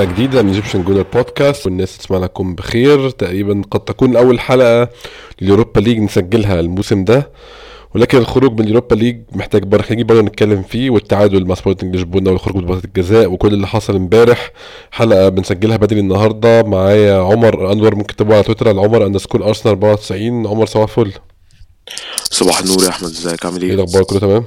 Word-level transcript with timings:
حلقة 0.00 0.12
جديدة 0.12 0.42
من 0.42 0.48
Egyptian 0.48 0.82
Gooner 0.82 1.04
Podcast 1.14 1.66
والناس 1.66 1.98
تسمع 1.98 2.18
لكم 2.18 2.54
بخير. 2.54 3.10
تقريبا 3.10 3.62
قد 3.70 3.80
تكون 3.80 4.16
أول 4.16 4.40
حلقة 4.40 4.88
لل 5.40 5.50
Europa 5.50 5.80
League 5.80 5.98
نسجلها 5.98 6.60
الموسم 6.60 7.04
ده. 7.04 7.30
ولكن 7.94 8.18
الخروج 8.18 8.52
من 8.52 8.60
ال 8.60 8.65
Europa 8.65 8.94
League 8.94 9.20
محتاج 9.32 9.62
برضه 9.62 9.78
محتاجين 9.78 10.06
برضه 10.06 10.20
نتكلم 10.22 10.62
فيه 10.62 10.90
والتعادل 10.90 11.46
مع 11.46 11.54
سبورتنج 11.54 11.96
لشبونة 11.96 12.30
والخروج 12.30 12.56
من 12.56 12.66
ضربات 12.66 12.84
الجزاء 12.84 13.32
وكل 13.32 13.54
اللي 13.54 13.66
حصل 13.66 13.96
امبارح. 13.96 14.52
حلقة 14.90 15.28
بنسجلها 15.28 15.76
بدري 15.76 16.00
النهارده. 16.00 16.62
معايا 16.62 17.20
عمر 17.20 17.72
أنور 17.72 17.94
ممكن 17.94 18.16
تتابعه 18.16 18.34
على 18.34 18.44
تويتر 18.44 18.68
على 18.68 18.80
عمر 18.80 19.06
underscore 19.06 19.44
Arsenal 19.48 19.72
94 19.72 20.46
عمر 20.46 20.66
صباح 20.66 20.98
الفل. 20.98 21.12
صباح 22.30 22.58
النور 22.60 22.84
يا 22.84 22.88
أحمد 22.88 23.08
إزيك؟ 23.08 23.46
عامل 23.46 23.62
إيه؟ 23.62 23.68
إيه؟ 23.68 23.74
الأخبار؟ 23.74 24.02
كله 24.02 24.18
تمام؟ 24.18 24.44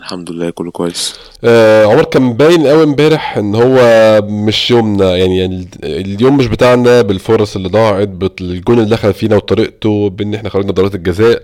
الحمد 0.00 0.30
لله 0.30 0.50
كله 0.50 0.70
كويس. 0.70 1.14
آه 1.44 1.86
عمر 1.86 2.04
كان 2.04 2.32
باين 2.32 2.66
قوي 2.66 2.82
امبارح 2.82 3.36
إن 3.36 3.54
هو 3.54 3.76
مش 4.22 4.70
يومنا 4.70 5.16
يعني, 5.16 5.38
يعني 5.38 5.66
اليوم 5.82 6.36
مش 6.36 6.46
بتاعنا 6.46 7.02
بالفرص 7.02 7.56
اللي 7.56 7.68
ضاعت 7.68 8.08
بالجون 8.08 8.78
اللي 8.78 8.90
دخل 8.90 9.14
فينا 9.14 9.36
وطريقته 9.36 10.10
بإن 10.10 10.34
إحنا 10.34 10.48
خرجنا 10.48 10.72
ضربات 10.72 10.94
الجزاء. 10.94 11.42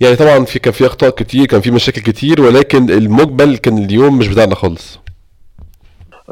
يعني 0.00 0.16
طبعا 0.16 0.44
في 0.44 0.58
كان 0.58 0.72
في 0.72 0.86
أخطاء 0.86 1.10
كتير 1.10 1.46
كان 1.46 1.60
في 1.60 1.70
مشاكل 1.70 2.00
كتير 2.00 2.40
ولكن 2.40 2.90
المجمل 2.90 3.56
كان 3.56 3.78
اليوم 3.84 4.18
مش 4.18 4.28
بتاعنا 4.28 4.54
خالص. 4.54 4.98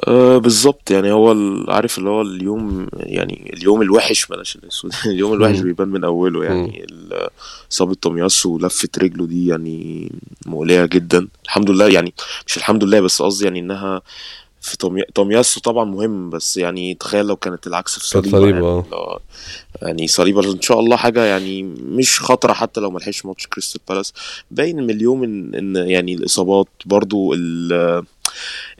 آه 0.05 0.39
بالظبط 0.39 0.91
يعني 0.91 1.13
هو 1.13 1.33
ال- 1.33 1.71
عارف 1.71 1.99
اللي 1.99 2.11
هو 2.11 2.23
اليوم 2.23 2.87
يعني 2.97 3.51
اليوم 3.57 3.83
الوحش 3.83 4.27
بلاش 4.27 4.57
الأسود 4.57 4.93
اليوم 5.07 5.33
الوحش 5.33 5.57
مم. 5.57 5.63
بيبان 5.65 5.89
من 5.89 6.05
أوله 6.05 6.45
يعني 6.45 6.85
ال- 6.91 7.29
اصابة 7.73 7.95
تومياسو 7.95 8.51
ولفة 8.55 8.89
رجله 8.99 9.27
دي 9.27 9.47
يعني 9.47 10.11
مؤلمة 10.47 10.87
جدا 10.87 11.29
الحمد 11.45 11.71
لله 11.71 11.89
يعني 11.89 12.15
مش 12.47 12.57
الحمد 12.57 12.85
لله 12.85 13.01
بس 13.01 13.23
قصدي 13.23 13.45
يعني 13.45 13.59
إنها 13.61 14.03
في. 14.61 14.77
تومياسو 15.15 15.61
طبعا 15.61 15.85
مهم 15.85 16.31
بس 16.31 16.57
يعني 16.57 16.95
تخيل 16.95 17.27
لو 17.27 17.37
كانت 17.37 17.67
العكس 17.67 17.99
في 17.99 18.13
كانت 18.15 18.29
صليبة، 18.29 18.49
يعني. 18.49 18.61
لو- 18.93 19.19
يعني 19.83 20.07
صليبة 20.09 20.53
إن 20.53 20.61
شاء 20.61 20.81
الله 20.81 20.97
حاجة 20.97 21.25
يعني 21.25 21.63
مش 21.63 22.21
خطرة 22.21 22.53
حتى 22.53 22.81
لو 22.81 22.91
ملحقش 22.91 23.27
ماتش 23.27 23.47
كريستال 23.47 23.81
بالاس 23.89 24.13
باين 24.51 24.77
من 24.77 24.91
اليوم 24.91 25.25
إن, 25.25 25.55
إن 25.55 25.77
يعني 25.89 26.15
الإصابات 26.15 26.69
برضو 26.87 27.33
ال- 27.35 28.05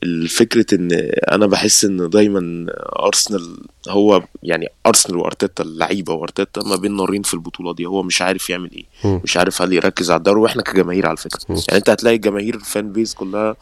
الفكرة 0.03 0.67
إن 0.75 0.89
أنا 1.33 1.47
بحس 1.47 1.85
إن 1.85 2.11
دايما 2.11 2.67
أرسنال 2.99 3.57
هو 3.89 4.23
يعني 4.43 4.69
أرسنال 4.87 5.17
وأرتيتا 5.19 5.63
اللعيبة 5.63 6.13
وأرتيتا 6.15 6.63
ما 6.63 6.77
بين 6.77 6.97
نارين 6.97 7.23
في 7.23 7.35
البطولة 7.35 7.75
دي 7.75 7.87
هو 7.87 8.03
مش 8.03 8.23
عارف 8.23 8.51
يعمل 8.51 8.71
إيه 8.73 8.85
مم. 9.05 9.21
مش 9.25 9.37
عارف 9.37 9.63
هل 9.63 9.73
يركز 9.73 10.11
على 10.11 10.19
الدوري 10.19 10.41
وإحنا 10.41 10.63
كجماهير 10.63 11.07
على 11.07 11.17
فكرة 11.17 11.41
مم. 11.49 11.57
يعني 11.69 11.79
أنت 11.79 11.91
هتلاقي 11.91 12.17
الجماهير 12.17 12.55
ال 12.55 12.64
fan 12.64 12.93
base 12.93 13.15
كلها 13.15 13.57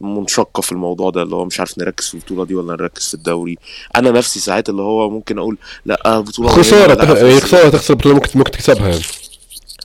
منشقة 0.00 0.60
في 0.60 0.72
الموضوع 0.72 1.10
ده 1.10 1.22
اللي 1.22 1.36
هو 1.36 1.44
مش 1.44 1.60
عارف 1.60 1.78
نركز 1.78 2.06
في 2.08 2.14
البطولة 2.14 2.44
دي 2.44 2.54
ولا 2.54 2.72
نركز 2.72 3.08
في 3.08 3.14
الدوري 3.14 3.58
أنا 3.96 4.10
نفسي 4.10 4.40
ساعات 4.40 4.68
اللي 4.68 4.82
هو 4.82 5.10
ممكن 5.10 5.38
أقول 5.38 5.58
لا 5.86 6.20
بطولة 6.20 6.48
خسارة 6.48 7.38
خسارة 7.40 7.68
تخسر 7.68 7.94
بطوله 7.94 8.14
ممكن 8.14 8.30
ممكن 8.38 8.50
تكسبها 8.50 8.88
يعني 8.88 9.02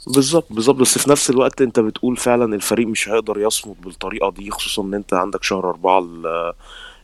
بالظبط 0.07 0.45
بالظبط 0.49 0.75
بس 0.75 0.97
في 0.97 1.09
نفس 1.09 1.29
الوقت 1.29 1.61
انت 1.61 1.79
بتقول 1.79 2.17
فعلا 2.17 2.55
الفريق 2.55 2.87
مش 2.87 3.09
هيقدر 3.09 3.39
يصمد 3.39 3.75
بالطريقة 3.81 4.31
دي 4.31 4.51
خصوصا 4.51 4.81
ان 4.83 4.93
انت 4.93 5.13
عندك 5.13 5.43
شهر 5.43 5.69
ال- 5.99 6.53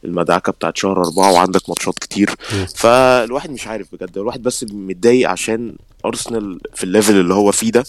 المدعكة 0.06 0.52
بتاعت 0.52 0.78
شهر 0.78 0.98
أربعة 1.06 1.32
وعندك 1.34 1.70
ماتشات 1.70 2.00
كتير. 2.00 2.30
فالواحد 2.76 3.52
مش 3.52 3.68
عارف 3.68 3.88
بجد 3.96 4.18
الواحد 4.18 4.44
بس 4.44 4.66
متضايق 4.72 5.30
عشان 5.30 5.76
أرسنال 6.06 6.60
في 6.76 6.84
الليفل 6.84 7.20
اللي 7.20 7.34
هو 7.34 7.52
فيه 7.52 7.72
ده. 7.72 7.84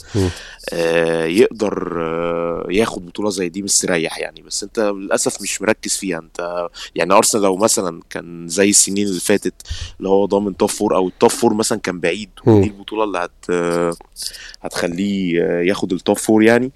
آه 0.72 1.24
يقدر 1.24 1.94
آه 2.02 2.66
ياخد 2.70 3.06
بطولة 3.06 3.30
زي 3.30 3.48
دي 3.48 3.62
مستريح 3.62 4.18
يعني 4.18 4.42
بس 4.42 4.62
أنت 4.62 4.78
للأسف 4.80 5.42
مش 5.42 5.62
مركز 5.62 5.96
فيها 5.96 6.18
أنت 6.18 6.68
يعني 6.94 7.12
أرسنال 7.12 7.42
لو 7.42 7.56
مثلا 7.56 8.00
كان 8.10 8.48
زي 8.48 8.70
السنين 8.70 9.06
اللي 9.06 9.20
فاتت 9.20 9.54
اللي 9.98 10.08
هو 10.08 10.24
ضامن 10.26 10.56
top 10.56 10.68
four 10.68 10.96
أو 10.96 11.08
ال 11.08 11.14
top 11.14 11.30
four 11.30 11.54
مثلا 11.54 11.78
كان 11.78 12.00
بعيد. 12.00 12.30
ودي 12.46 12.66
البطولة 12.68 13.04
اللي 13.04 13.18
هت 13.18 13.50
آه، 13.50 13.94
هتخليه 14.62 15.42
آه، 15.44 15.62
ياخد 15.62 15.92
ال 15.92 15.98
top 15.98 16.16
four 16.18 16.42
يعني 16.42 16.66
آه، 16.66 16.70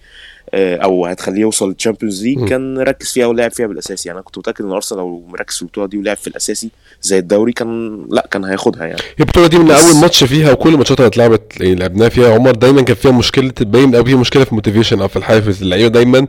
أو 0.57 1.07
هتخليه 1.07 1.41
يوصل 1.41 1.69
لل 1.69 1.79
Champions 1.79 2.25
League. 2.25 2.49
كان 2.49 2.79
ركز 2.79 3.13
فيها 3.13 3.27
ولعب 3.27 3.51
فيها 3.53 3.67
بالأساسي. 3.67 4.09
يعني 4.09 4.19
أنا 4.19 4.25
كنت 4.25 4.39
متأكد 4.39 4.65
إن 4.65 4.71
أرسنال 4.73 5.01
لو 5.01 5.25
مركز 5.29 5.57
في 5.57 5.63
البطولة 5.63 5.87
دي 5.87 5.99
ولعب 5.99 6.17
في 6.17 6.27
الأساسي 6.29 6.71
زي 7.03 7.19
الدوري 7.19 7.53
كان 7.53 8.05
لا 8.11 8.29
كان 8.31 8.45
هياخدها 8.45 8.85
يعني. 8.87 9.01
البطولة 9.21 9.47
دي 9.47 9.59
من 9.59 9.65
بس- 9.69 9.93
أول 9.93 10.01
ماتش 10.01 10.25
فيها 10.25 10.53
وكل 10.53 10.73
الماتشات 10.73 10.99
اللي 10.99 11.07
اتلعبت 11.09 11.61
لعبناها 11.61 12.09
فيها 12.09 12.35
عمر 12.35 12.51
دايما 12.51 12.83
كان 12.83 12.97
فيها 12.97 13.11
مشكلة 13.11 13.53
باين 13.61 13.95
قوي 13.97 14.05
فيها 14.05 14.17
مشكلة 14.17 14.45
في 14.45 14.51
ال 14.51 14.55
motivation 14.55 15.01
أو 15.01 15.09
في 15.09 15.17
الحافز 15.17 15.63
اللعيبة 15.63 15.89
دايما 15.89 16.27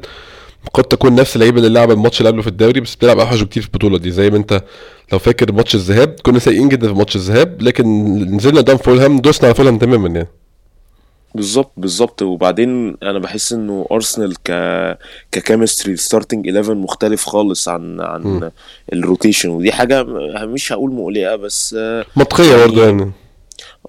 قد 0.73 0.83
تكون 0.83 1.15
نفس 1.15 1.35
اللعيبة 1.35 1.57
اللي 1.57 1.69
لعب 1.69 1.91
الماتش 1.91 2.19
اللي 2.19 2.29
قبله 2.29 2.41
في 2.41 2.47
الدوري 2.47 2.79
بس 2.81 2.95
بتلعب 2.95 3.19
أوحش 3.19 3.41
بكتير 3.41 3.63
في 3.63 3.69
البطولة 3.69 3.97
دي. 3.97 4.11
زي 4.11 4.29
ما 4.29 4.37
أنت 4.37 4.63
لو 5.13 5.19
فاكر 5.19 5.51
ماتش 5.51 5.75
الذهاب 5.75 6.15
كنا 6.23 6.39
سيئين 6.39 6.69
جدا 6.69 6.87
في 6.87 6.93
ماتش 6.93 7.15
الذهاب 7.15 7.61
لكن 7.61 7.85
نزلنا 8.35 8.57
قدام 8.57 8.77
فولهام 8.77 9.19
دوسنا 9.19 9.45
على 9.47 9.55
فولهام 9.55 9.77
تماما 9.77 10.09
يعني. 10.09 10.27
بالظبط 11.35 11.71
بالظبط. 11.77 12.21
وبعدين 12.21 12.97
أنا 13.03 13.19
بحس 13.19 13.53
إنه 13.53 13.87
ارسنال 13.91 14.33
ك 14.43 14.51
ك 15.31 15.38
chemistry 15.38 15.97
starting 15.97 16.47
11 16.47 16.75
مختلف 16.75 17.25
خالص 17.25 17.67
عن 17.69 18.01
عن. 18.01 18.51
ال 18.93 19.00
rotation 19.00 19.49
ودي 19.49 19.71
حاجة 19.71 20.03
مش 20.45 20.73
هقول 20.73 20.91
مقلقة 20.91 21.35
بس 21.35 21.73
منطقية 22.15 22.55
برضه 22.65 22.85
يعني. 22.85 23.11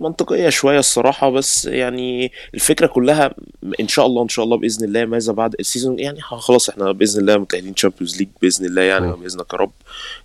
منطقية 0.00 0.48
شوية 0.48 0.78
الصراحة 0.78 1.30
بس 1.30 1.64
يعني 1.64 2.32
الفكرة 2.54 2.86
كلها 2.86 3.34
إن 3.80 3.88
شاء 3.88 4.06
الله 4.06 4.22
إن 4.22 4.28
شاء 4.28 4.44
الله 4.44 4.56
بإذن 4.56 4.84
الله 4.84 5.04
ماذا 5.04 5.32
بعد 5.32 5.54
ال 5.60 5.66
season 5.66 5.98
يعني 5.98 6.20
خلاص 6.20 6.68
إحنا 6.68 6.92
بإذن 6.92 7.20
الله 7.20 7.36
متأهلين 7.38 7.74
Champions 7.74 8.16
League 8.18 8.28
بإذن 8.42 8.66
الله 8.66 8.82
يعني. 8.82 9.12
بإذنك 9.12 9.52
يا 9.52 9.58
رب 9.58 9.70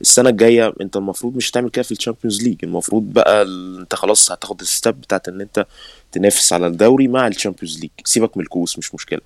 السنة 0.01 0.29
الجاية 0.29 0.73
أنت 0.81 0.97
المفروض 0.97 1.35
مش 1.35 1.51
هتعمل 1.51 1.69
كده 1.69 1.83
في 1.83 1.91
ال 1.91 1.97
Champions 1.97 2.43
League 2.43 2.55
المفروض 2.63 3.03
بقى 3.13 3.41
أنت 3.81 3.95
خلاص 3.95 4.31
هتاخد 4.31 4.61
ال 4.61 4.67
step 4.67 4.87
بتاعت 4.89 5.27
إن 5.27 5.41
أنت 5.41 5.65
تنافس 6.11 6.53
على 6.53 6.67
الدوري 6.67 7.07
مع 7.07 7.27
ال 7.27 7.33
Champions 7.33 7.79
League 7.79 7.89
سيبك 8.05 8.37
من 8.37 8.43
الكؤوس 8.43 8.77
مش 8.77 8.95
مشكلة. 8.95 9.19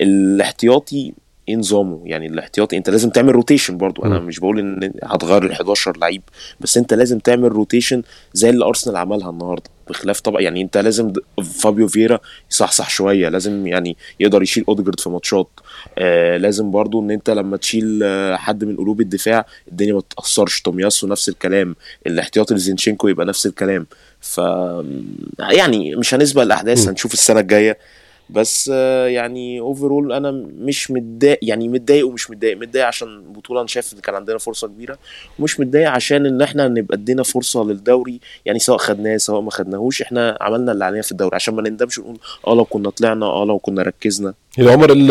الاحتياطي 0.00 1.12
إيه 1.48 1.56
نظامه 1.56 2.00
يعني 2.04 2.26
الاحتياطي 2.26 2.76
انت 2.76 2.90
لازم 2.90 3.10
تعمل 3.10 3.32
rotation 3.32 3.76
برضو. 3.76 4.04
أنا. 4.04 4.18
مش 4.18 4.40
بقول 4.40 4.58
إن 4.58 4.92
هتغير 5.04 5.44
ال 5.44 5.52
11 5.52 5.96
لعيب 5.98 6.22
بس 6.60 6.76
أنت 6.78 6.94
لازم 6.94 7.18
تعمل 7.18 7.52
rotation 7.52 8.02
زي 8.32 8.50
اللي 8.50 8.64
أرسنال 8.64 8.96
عملها 8.96 9.30
النهارده 9.30 9.70
بخلاف 9.88 10.20
طبعا 10.20 10.40
يعني 10.40 10.62
أنت 10.62 10.76
لازم 10.78 11.12
فابيو 11.58 11.88
فيرا 11.88 12.18
يصحصح 12.50 12.90
شوية 12.90 13.28
لازم 13.28 13.66
يعني 13.66 13.96
يقدر 14.20 14.42
يشيل 14.42 14.64
أوديجارد 14.68 15.00
في 15.00 15.10
ماتشات. 15.10 15.48
آه 15.98 16.36
لازم 16.36 16.70
برضو 16.70 17.00
إن 17.02 17.10
أنت 17.10 17.30
لما 17.30 17.56
تشيل 17.56 18.00
آه 18.04 18.36
حد 18.36 18.64
من 18.64 18.76
قلوب 18.76 19.00
الدفاع 19.00 19.46
الدنيا 19.68 19.94
ما 19.94 20.00
تتاثرش 20.00 20.60
تومياسو 20.60 21.06
نفس 21.06 21.28
الكلام 21.28 21.76
الاحتياطي 22.06 22.54
لزينشينكو 22.54 23.08
يبقى 23.08 23.26
نفس 23.26 23.46
الكلام. 23.46 23.86
ف 24.20 24.40
يعني 25.38 25.96
مش 25.96 26.14
هنسبق 26.14 26.42
الأحداث. 26.42 26.88
هنشوف 26.88 27.12
السنة 27.12 27.40
الجاية 27.40 27.78
بس 28.30 28.70
آه، 28.74 29.06
يعني 29.06 29.60
overall 29.60 30.12
أنا 30.12 30.30
مش 30.58 30.90
متضايق 30.90 31.38
يعني 31.42 31.68
متضايق 31.68 32.06
ومش 32.06 32.30
متضايق. 32.30 32.56
متضايق 32.56 32.86
عشان 32.86 33.08
البطوله 33.08 33.60
أنا 33.60 33.68
شايف 33.68 33.92
إن 33.94 33.98
كان 34.00 34.14
عندنا 34.14 34.38
فرصة 34.38 34.68
كبيرة 34.68 34.98
ومش 35.38 35.60
متضايق 35.60 35.90
عشان 35.90 36.26
إن 36.26 36.42
إحنا 36.42 36.68
نبقى 36.68 36.96
ادينا 36.96 37.22
فرصة 37.22 37.64
للدوري 37.64 38.20
يعني 38.46 38.58
سواء 38.58 38.78
خدناه 38.78 39.16
سواء 39.16 39.40
ما 39.40 39.50
خدناهوش 39.50 40.02
إحنا 40.02 40.38
عملنا 40.40 40.72
اللي 40.72 40.84
علينا 40.84 41.02
في 41.02 41.12
الدوري. 41.12 41.34
عشان 41.36 41.54
ما 41.54 41.62
نندمش 41.62 41.98
ونقول 41.98 42.18
آه 42.46 42.54
لو 42.54 42.64
كنا 42.64 42.90
طلعنا 42.90 43.26
آه 43.26 43.44
لو 43.44 43.58
كنا 43.58 43.82
ركزنا. 43.82 44.34
يعني 44.58 44.70
عمر 44.70 44.92
ال- 44.92 45.10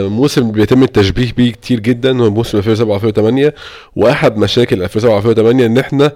الموسم 0.00 0.50
بيتم 0.52 0.82
التشبيه 0.82 1.32
بيه 1.32 1.52
كتير 1.52 1.80
جدا 1.80 2.20
هو 2.22 2.30
موسم 2.30 2.58
2007 2.58 2.96
2008 2.96 3.54
واحد 3.96 4.36
مشاكل 4.36 4.82
2007 4.82 5.16
2008 5.18 5.66
إن 5.66 5.78
إحنا 5.78 6.12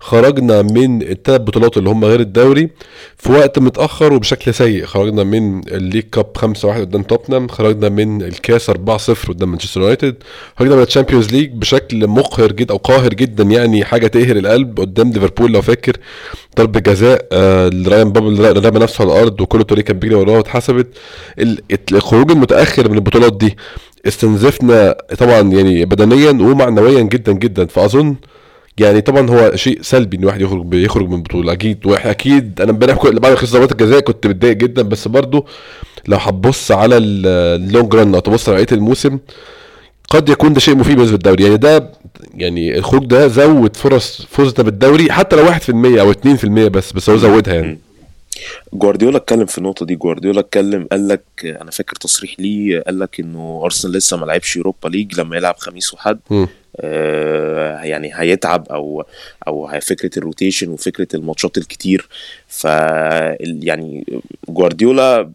خرجنا 0.00 0.62
من 0.62 1.02
الثلاث 1.02 1.40
بطولات 1.40 1.76
اللي 1.76 1.90
هم 1.90 2.04
غير 2.04 2.20
الدوري 2.20 2.68
في 3.16 3.32
وقت 3.32 3.58
متأخر 3.58 4.12
وبشكل 4.12 4.54
سيء. 4.54 4.84
خرجنا 4.84 5.24
من 5.24 5.68
الليج 5.68 6.02
كاب 6.12 6.26
5-1 6.38 6.66
قدام 6.66 7.02
توتنهام 7.02 7.48
خرجنا 7.48 7.88
من 7.88 8.22
الكاس 8.22 8.70
4-0 8.70 8.74
قدام 9.28 9.50
مانشستر 9.50 9.80
يونايتد 9.80 10.14
خرجنا 10.58 10.76
من 10.76 10.82
ال 10.82 10.87
Champions 10.87 11.30
League 11.30 11.50
بشكل 11.52 12.06
مقهر 12.06 12.52
جدا 12.52 12.72
أو 12.74 12.78
قاهر 12.78 13.08
جدا 13.08 13.44
يعني 13.44 13.84
حاجة 13.84 14.06
تقهر 14.06 14.36
القلب 14.36 14.80
قدام 14.80 15.12
ليفربول 15.12 15.52
لو 15.52 15.62
فاكر. 15.62 15.96
ضربة 16.58 16.80
جزاء 16.80 17.26
آه 17.32 17.70
رايان 17.86 18.12
بابل 18.12 18.64
رمى 18.66 18.78
نفسه 18.80 19.02
على 19.04 19.12
الأرض 19.12 19.40
وكأن 19.40 19.62
طريق 19.64 19.84
كان 19.84 19.98
بيجري 19.98 20.14
وراه 20.16 20.32
واتحسبت. 20.36 20.86
ال- 21.38 21.60
الخروج 21.92 22.30
المتأخر 22.30 22.88
من 22.88 22.94
البطولات 22.94 23.36
دي 23.36 23.56
استنزفنا 24.06 24.96
طبعا 25.18 25.40
يعني 25.40 25.84
بدنيا 25.84 26.30
ومعنويا 26.30 27.02
جدا 27.02 27.32
جدا. 27.32 27.66
فأظن 27.66 28.14
يعني 28.80 29.00
طبعا 29.00 29.30
هو 29.30 29.56
شيء 29.56 29.78
سلبي 29.82 30.16
إن 30.16 30.22
الواحد 30.22 30.40
يخرج 30.40 30.74
يخرج 30.74 31.08
من 31.08 31.22
بطولة. 31.22 31.52
أكيد 31.52 31.78
أكيد 31.86 32.60
أنا 32.60 32.70
امبارح 32.70 33.06
بعد 33.06 33.34
خسارة 33.34 33.52
ضربات 33.60 33.72
الجزاء 33.72 34.00
كنت 34.00 34.26
متضايق 34.26 34.56
جدا 34.56 34.82
بس 34.82 35.08
برضو 35.08 35.46
لو 36.08 36.16
هتبص 36.16 36.72
على 36.72 36.96
ال- 36.96 37.26
ال 37.62 37.68
long 37.68 37.94
run 37.94 38.14
أو 38.14 38.20
تبص 38.20 38.48
على 38.48 38.56
بقية 38.64 38.76
الموسم 38.76 39.18
قد 40.10 40.28
يكون 40.28 40.52
ده 40.52 40.60
شيء 40.60 40.76
مفيد 40.76 40.96
بالنسبة 40.96 41.16
للدوري. 41.16 41.44
يعني 41.44 41.56
ده 41.56 41.92
يعني 42.34 42.78
الخروج 42.78 43.04
ده 43.06 43.28
زود 43.28 43.76
فرص 43.76 44.26
فوزنا 44.30 44.62
بالدوري 44.64 45.12
حتى 45.12 45.36
لو 45.36 45.46
1% 45.46 46.00
أو 46.00 46.12
2% 46.12 46.46
بس 46.68 46.92
بس 46.92 47.10
هو 47.10 47.16
زودها 47.16 47.54
يعني. 47.54 47.78
جوارديولا 48.72 49.16
اتكلم 49.16 49.46
في 49.46 49.58
النقطة 49.58 49.86
دي. 49.86 49.94
جوارديولا 49.96 50.40
اتكلم 50.40 50.86
قال 50.92 51.08
لك 51.08 51.22
أنا 51.44 51.70
فاكر 51.70 51.96
تصريح 51.96 52.34
ليه 52.38 52.80
قال 52.80 52.98
لك 52.98 53.20
إنه 53.20 53.60
أرسنال 53.64 53.94
لسه 53.94 54.16
ما 54.16 54.26
لعبش 54.26 54.56
Europa 54.56 54.88
League 54.88 55.20
لما 55.20 55.36
يلعب 55.36 55.54
خميس 55.58 55.94
وحد. 55.94 56.18
يعني 57.82 58.10
هيتعب 58.14 58.68
أو 58.68 59.04
أو 59.46 59.80
فكرة 59.82 60.18
ال 60.18 60.24
rotation 60.24 60.68
وفكرة 60.68 61.08
الماتشات 61.14 61.58
الكتير. 61.58 62.08
ف 62.48 62.64
يعني 63.44 64.06
جوارديولا 64.48 65.30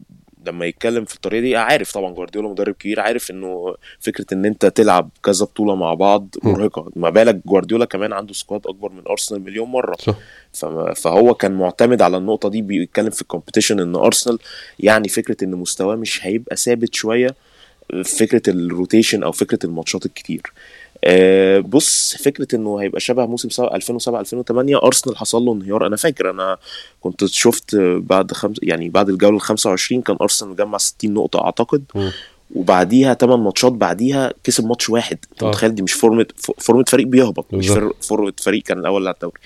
لما 0.48 0.66
يتكلم 0.66 1.06
في 1.06 1.16
الطريقة 1.16 1.42
دي 1.42 1.56
عارف 1.56 1.92
طبعا 1.92 2.13
جوارديولا 2.13 2.50
مدرب 2.50 2.74
كبير 2.75 3.00
عارف 3.00 3.31
إنه 3.31 3.75
فكرة 4.00 4.25
إن 4.34 4.45
أنت 4.45 4.66
تلعب 4.66 5.10
كذا 5.24 5.45
بطولة 5.45 5.75
مع 5.75 5.94
بعض. 5.94 6.28
مرهقة. 6.44 6.92
ما 6.95 7.10
بالك 7.10 7.42
جوارديولا 7.45 7.86
كمان 7.86 8.13
عنده 8.13 8.34
squad 8.33 8.68
أكبر 8.68 8.92
من 8.92 9.01
أرسنال 9.10 9.42
مليون 9.42 9.69
مرة. 9.69 9.95
صح. 10.00 10.16
فهو 10.95 11.34
كان 11.34 11.51
معتمد 11.51 12.01
على 12.01 12.18
النقطة 12.18 12.50
دي 12.50 12.62
بيتكلم 12.62 13.10
في 13.10 13.22
ال 13.21 13.26
competition 13.26 13.80
إن 13.80 13.95
أرسنال 13.95 14.40
يعني 14.80 15.07
فكرة 15.07 15.44
إن 15.44 15.51
مستواه 15.51 15.95
مش 15.95 16.25
هيبقى 16.25 16.56
ثابت 16.56 16.94
شوية 16.95 17.36
فكرة 18.06 18.42
ال 18.47 18.56
rotation 18.56 19.24
أو 19.24 19.31
فكرة 19.31 19.60
الماتشات 19.63 20.06
الكتير. 20.06 20.42
آه، 21.03 21.59
بص 21.59 22.15
فكرة 22.17 22.47
إنه 22.55 22.77
هيبقى 22.81 23.00
شبه 23.00 23.25
موسم 23.25 23.50
سبعة- 23.50 23.73
2007 23.73 24.19
2008 24.19 24.77
أرسنال 24.83 25.17
حصل 25.17 25.41
له 25.41 25.53
انهيار. 25.53 25.88
أنا 25.88 25.95
فاكر 25.95 26.29
أنا 26.29 26.57
كنت 27.01 27.25
شفت 27.25 27.75
بعد 27.97 28.31
خمس 28.33 28.57
يعني 28.63 28.89
بعد 28.89 29.09
الجولة 29.09 29.35
ال 29.35 29.41
25 29.41 30.01
كان 30.01 30.17
أرسنال 30.21 30.51
مجمع 30.51 30.77
60 30.77 31.13
نقطة 31.13 31.45
أعتقد. 31.45 31.83
مم. 31.95 32.11
وبعديها 32.55 33.13
8 33.13 33.44
ماتشات 33.44 33.71
بعديها 33.71 34.33
كسب 34.44 34.65
ماتش 34.65 34.89
واحد. 34.89 35.17
أنت 35.31 35.44
آه. 35.44 35.47
متخيل؟ 35.47 35.75
دي 35.75 35.81
مش 35.81 35.94
form 35.94 36.25
فورمة 36.57 36.83
فريق 36.88 37.07
بيهبط 37.07 37.45
مش 37.53 37.67
فورمة 38.01 38.33
فريق 38.41 38.63
كان 38.63 38.79
الأول 38.79 39.07
على 39.07 39.13
الدوري. 39.13 39.39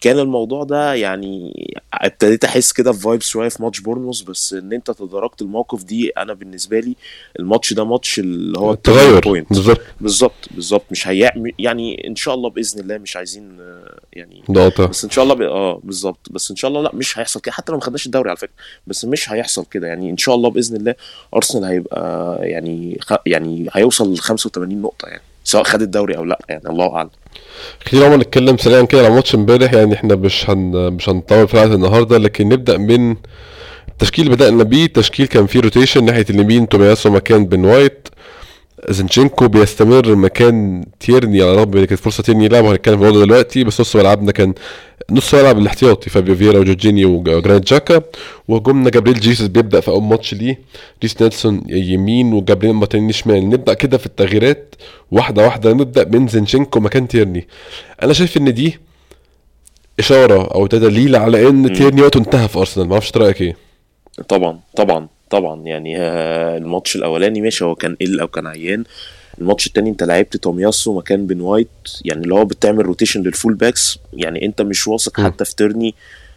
كان 0.00 0.18
الموضوع 0.18 0.64
ده 0.64 0.94
يعني 0.94 1.52
ابتديت 1.94 2.44
احس 2.44 2.72
كده 2.72 2.92
في 2.92 3.00
vibes 3.00 3.26
شوية 3.26 3.48
في 3.48 3.62
ماتش 3.62 3.80
بورنموث 3.80 4.20
بس 4.20 4.52
ان 4.52 4.72
انت 4.72 4.90
تداركت 4.90 5.42
الموقف 5.42 5.84
دي 5.84 6.08
أنا 6.08 6.34
بالنسبة 6.34 6.80
لي 6.80 6.96
الماتش 7.38 7.72
ده 7.72 7.84
ماتش 7.84 8.18
اللي 8.18 8.58
هو 8.58 8.74
تغير. 8.74 9.20
point 9.20 9.48
بالظبط. 9.48 9.80
بالظبط 10.00 10.48
بالظبط. 10.50 10.84
مش 10.90 11.08
هي 11.08 11.32
يعني 11.58 12.06
إن 12.08 12.16
شاء 12.16 12.34
الله 12.34 12.50
بإذن 12.50 12.80
الله 12.80 12.98
مش 12.98 13.16
عايزين 13.16 13.58
يعني 14.12 14.42
نقطة. 14.48 14.86
بس 14.86 15.04
إن 15.04 15.10
شاء 15.10 15.22
الله 15.24 15.34
ب... 15.34 15.42
آه 15.42 15.80
بالظبط. 15.84 16.28
بس 16.30 16.50
إن 16.50 16.56
شاء 16.56 16.68
الله 16.68 16.82
لأ 16.82 16.90
مش 16.94 17.18
هيحصل 17.18 17.40
كده. 17.40 17.52
حتى 17.52 17.72
لو 17.72 17.78
ما 17.78 17.84
خدناش 17.84 18.06
الدوري 18.06 18.30
على 18.30 18.36
فكرة 18.36 18.54
بس 18.86 19.04
مش 19.04 19.30
هيحصل 19.32 19.64
كده. 19.70 19.86
يعني 19.86 20.10
إن 20.10 20.16
شاء 20.16 20.34
الله 20.34 20.50
بإذن 20.50 20.76
الله 20.76 20.94
أرسنال 21.36 21.64
هيبقى 21.64 22.38
يعني 22.48 22.98
خ... 23.00 23.14
يعني 23.26 23.68
هيوصل 23.72 24.12
ل 24.14 24.18
85 24.18 24.82
نقطة 24.82 25.08
يعني. 25.08 25.22
سواء 25.50 25.62
خد 25.64 25.82
الدوري 25.82 26.16
أو 26.16 26.24
لا 26.24 26.38
يعني 26.48 26.68
الله 26.68 26.96
أعلم. 26.96 27.10
خلينا 27.88 28.06
عمر 28.06 28.16
نتكلم 28.16 28.56
سريعا 28.56 28.82
كده 28.82 29.04
على 29.04 29.14
ماتش 29.14 29.34
امبارح 29.34 29.72
يعني 29.72 29.94
إحنا 29.94 30.14
مش 30.14 30.50
هن 30.50 30.92
مش 30.92 31.08
هنطول 31.08 31.48
في 31.48 31.64
النهارده 31.64 32.18
لكن 32.18 32.48
نبدأ 32.48 32.78
من 32.78 33.16
التشكيل 33.88 34.28
بدأنا 34.28 34.62
بيه. 34.64 34.84
التشكيل 34.84 35.26
كان 35.26 35.46
فيه 35.46 35.60
rotation 35.60 36.04
ناحية 36.04 36.26
اليمين 36.30 36.68
تومياسو 36.68 37.10
مكان 37.10 37.46
بن 37.46 37.64
وايت. 37.64 38.08
زنشينكو 38.88 39.48
بيستمر 39.48 40.14
مكان 40.14 40.84
تيرني 41.00 41.42
على 41.42 41.52
الرغم 41.52 41.76
إن 41.76 41.84
كانت 41.84 42.00
فرصة 42.00 42.22
تيرني 42.22 42.44
يلعب 42.44 42.64
وهنتكلم 42.64 42.96
في 42.96 43.02
الموضوع 43.02 43.24
دلوقتي 43.24 43.64
بس 43.64 43.80
نص 43.80 43.96
ملعبنا 43.96 44.32
كان 44.32 44.54
نص 45.10 45.34
ملعب 45.34 45.58
الاحتياطي 45.58 46.10
فابيو 46.10 46.36
فيرا 46.36 46.58
وجورجينيو 46.58 47.10
وجرانيت 47.10 47.68
جاكا 47.68 48.02
وهجومنا 48.48 48.90
جابريل 48.90 49.20
جيسوس 49.20 49.46
بيبدأ 49.46 49.80
في 49.80 49.88
أول 49.88 50.02
ماتش 50.02 50.34
ليه 50.34 50.58
ريس 51.02 51.22
نيلسون 51.22 51.62
يمين 51.68 52.32
وجابريل 52.32 52.72
مارتيني 52.72 53.12
شمال. 53.12 53.48
نبدأ 53.48 53.74
كده 53.74 53.98
في 53.98 54.06
التغييرات 54.06 54.74
واحدة 55.10 55.44
واحدة 55.44 55.72
نبدأ 55.72 56.04
من 56.04 56.28
زنشينكو 56.28 56.80
مكان 56.80 57.08
تيرني. 57.08 57.46
أنا 58.02 58.12
شايف 58.12 58.36
إن 58.36 58.54
دي 58.54 58.78
إشارة 59.98 60.54
أو 60.54 60.66
ده 60.66 60.78
دليل 60.78 61.16
على 61.16 61.48
إن 61.48 61.72
تيرني 61.72 62.02
وقته 62.02 62.18
انتهى 62.18 62.48
في 62.48 62.58
أرسنال. 62.58 62.86
ما 62.86 62.92
أعرفش 62.92 63.16
رأيك 63.16 63.40
إيه؟ 63.42 63.56
طبعا 64.28 64.60
طبعا. 64.76 65.08
طبعا 65.30 65.62
يعني 65.62 65.98
آه، 65.98 66.56
الماتش 66.56 66.96
الأولاني 66.96 67.40
ماشي 67.40 67.64
هو 67.64 67.74
كان 67.74 67.96
ال 68.02 68.20
أو 68.20 68.28
كان 68.28 68.46
عيان 68.46 68.84
الماتش 69.40 69.66
التاني 69.66 69.90
أنت 69.90 70.02
لعبت 70.02 70.36
تومياسو 70.36 70.98
مكان 70.98 71.26
بن 71.26 71.40
وايت 71.40 71.68
يعني 72.04 72.22
اللي 72.22 72.34
هو 72.34 72.44
بتعمل 72.44 72.86
rotation 72.86 73.22
لل 73.22 73.33
full 73.33 73.54
backs 73.54 73.98
يعني 74.12 74.46
أنت 74.46 74.62
مش 74.62 74.88
واثق. 74.88 75.20
حتى 75.20 75.44
في 75.44 75.56
تيرني 75.56 75.94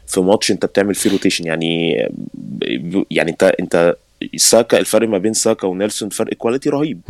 في 0.08 0.22
ماتش 0.22 0.52
أنت 0.52 0.66
بتعمل 0.66 0.96
فيه 0.96 1.12
rotation 1.12 1.48
يعني 1.48 1.94
يعني 3.12 3.32
أنت 3.32 3.44
أنت 3.44 3.96
ساكا 4.36 4.78
الفرق 4.78 5.08
ما 5.08 5.18
بين 5.18 5.34
ساكا 5.34 5.68
ونيلسون 5.68 6.10
فرق 6.10 6.34
quality 6.34 6.70
رهيب. 6.70 7.02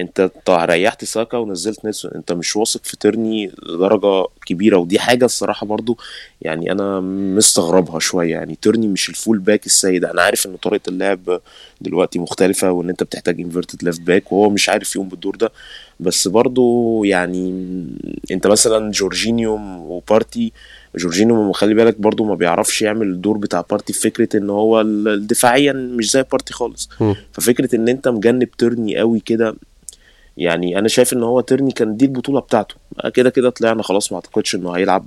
انت 0.00 0.30
ريحت 0.48 1.04
ساكا 1.04 1.38
ونزلت 1.38 1.84
نيلسون. 1.84 2.10
انت 2.14 2.32
مش 2.32 2.56
واثق 2.56 2.80
في 2.84 2.96
تيرني 2.96 3.52
لدرجة 3.62 4.26
كبيرة 4.46 4.76
ودي 4.76 4.98
حاجة 4.98 5.24
الصراحة 5.24 5.66
برضو 5.66 5.98
يعني 6.42 6.72
أنا 6.72 7.00
مستغربها 7.36 7.98
شوية. 7.98 8.30
يعني 8.30 8.58
تيرني 8.62 8.88
مش 8.88 9.08
ال 9.08 9.14
full 9.14 9.38
back 9.38 9.66
السيئ. 9.66 10.04
أنا 10.04 10.22
عارف 10.22 10.46
إن 10.46 10.56
طريقة 10.56 10.88
اللعب 10.88 11.40
دلوقتي 11.80 12.18
مختلفة 12.18 12.70
وإن 12.70 12.88
أنت 12.88 13.02
بتحتاج 13.02 13.40
inverted 13.40 13.84
left 13.84 14.00
back 14.00 14.32
وهو 14.32 14.50
مش 14.50 14.68
عارف 14.68 14.96
يقوم 14.96 15.08
بالدور 15.08 15.36
ده. 15.36 15.52
بس 16.00 16.28
برضو 16.28 17.04
يعني 17.04 17.50
أنت 18.30 18.46
مثلا 18.46 18.90
جورجينيو 18.90 19.54
وبارتي 19.88 20.52
جورجينيو 20.96 21.52
خلي 21.52 21.74
بالك 21.74 22.00
برضو 22.00 22.24
ما 22.24 22.34
بيعرفش 22.34 22.82
يعمل 22.82 23.06
الدور 23.06 23.38
بتاع 23.38 23.64
بارتي. 23.70 23.92
فكرة 23.92 24.36
إن 24.36 24.50
هو 24.50 24.82
دفاعيا 25.16 25.72
مش 25.72 26.10
زي 26.10 26.24
بارتي 26.32 26.54
خالص. 26.54 26.88
مم. 27.00 27.16
ففكرة 27.32 27.76
إن 27.76 27.88
أنت 27.88 28.08
مجنب 28.08 28.50
تيرني 28.50 28.98
قوي 28.98 29.20
كده 29.20 29.54
يعني 30.36 30.78
أنا 30.78 30.88
شايف 30.88 31.12
إن 31.12 31.22
هو 31.22 31.40
تيرني 31.40 31.72
كان 31.72 31.96
دي 31.96 32.04
البطولة 32.04 32.40
بتاعته. 32.40 32.74
كده 33.14 33.30
كده 33.30 33.50
طلعنا 33.50 33.82
خلاص 33.82 34.12
ما 34.12 34.16
أعتقدش 34.16 34.54
إنه 34.54 34.72
هيلعب. 34.72 35.06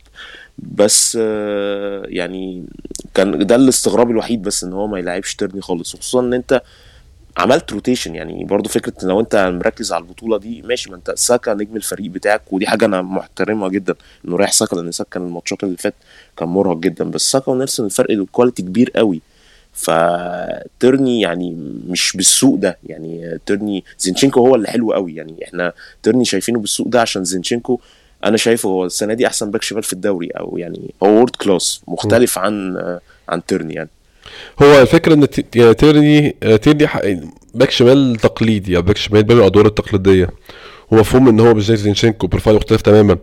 بس 0.57 1.17
آه، 1.21 2.03
يعني 2.05 2.65
كان 3.13 3.47
ده 3.47 3.55
الاستغراب 3.55 4.11
الوحيد 4.11 4.41
بس 4.41 4.63
إن 4.63 4.73
هو 4.73 4.87
ما 4.87 4.99
يلعبش 4.99 5.35
تيرني 5.35 5.61
خالص. 5.61 5.95
وخصوصا 5.95 6.19
إن 6.19 6.33
أنت 6.33 6.61
عملت 7.37 7.73
rotation 7.73 8.15
يعني 8.15 8.43
برضو 8.43 8.69
فكرة 8.69 8.93
لو 9.03 9.19
أنت 9.19 9.35
مركز 9.35 9.93
على 9.93 10.03
البطولة 10.03 10.37
دي 10.37 10.61
ماشي 10.61 10.89
ما 10.89 10.95
أنت 10.95 11.11
ساكا 11.15 11.53
نجم 11.53 11.75
الفريق 11.75 12.11
بتاعك. 12.11 12.53
ودي 12.53 12.67
حاجة 12.67 12.85
أنا 12.85 13.01
محترمها 13.01 13.69
جدا 13.69 13.95
إنه 14.27 14.35
ريح 14.37 14.51
ساكا 14.51 14.75
لأن 14.75 14.91
ساكا 14.91 15.19
الماتشات 15.19 15.63
اللي 15.63 15.77
فات 15.77 15.95
كان 16.37 16.47
مرهق 16.49 16.77
جدا. 16.77 17.03
بس 17.03 17.31
ساكا 17.31 17.51
ونيلسون 17.51 17.85
الفرق 17.85 18.11
ال 18.11 18.17
quality 18.17 18.61
كبير 18.61 18.91
قوي. 18.95 19.21
فتيرني 19.75 21.21
يعني 21.21 21.55
مش 21.87 22.13
بالسوء 22.15 22.55
ده. 22.55 22.77
يعني 22.85 23.39
تيرني 23.45 23.83
زينشينكو 23.99 24.39
هو 24.47 24.55
اللي 24.55 24.67
حلو 24.67 24.93
قوي. 24.93 25.15
يعني 25.15 25.43
إحنا 25.45 25.73
تيرني 26.03 26.25
شايفينه 26.25 26.59
بالسوء 26.59 26.87
ده 26.87 27.01
عشان 27.01 27.23
زينشينكو. 27.23 27.79
أنا 28.25 28.37
شايفه 28.37 28.69
هو 28.69 28.85
السنة 28.85 29.13
دي 29.13 29.27
احسن 29.27 29.51
back 29.51 29.61
شمال 29.61 29.83
في 29.83 29.93
الدوري 29.93 30.27
أو 30.27 30.57
يعني 30.57 30.93
هو 31.03 31.07
world 31.09 31.35
class 31.35 31.81
مختلف 31.87 32.37
عن 32.37 32.77
عن 33.29 33.45
تيرني 33.45 33.73
يعني. 33.73 33.89
هو 34.61 34.81
الفكرة 34.81 35.13
إن 35.13 35.29
ت- 35.29 35.55
يعني 35.55 35.73
تيرني 35.73 36.35
تيرني 36.61 37.29
back 37.53 37.71
شمال 37.71 38.15
تقليدي 38.15 38.77
أو 38.77 38.81
back 38.81 38.97
شمال 38.97 39.23
بيعمل 39.23 39.41
الادوار 39.41 39.65
التقليدية. 39.65 40.29
ومفهوم 40.91 41.27
إن 41.29 41.39
هو 41.39 41.53
مش 41.53 41.65
زي 41.65 41.75
زينشينكو 41.75 42.27
profile 42.27 42.55
مختلف 42.55 42.81
تماما. 42.81 43.17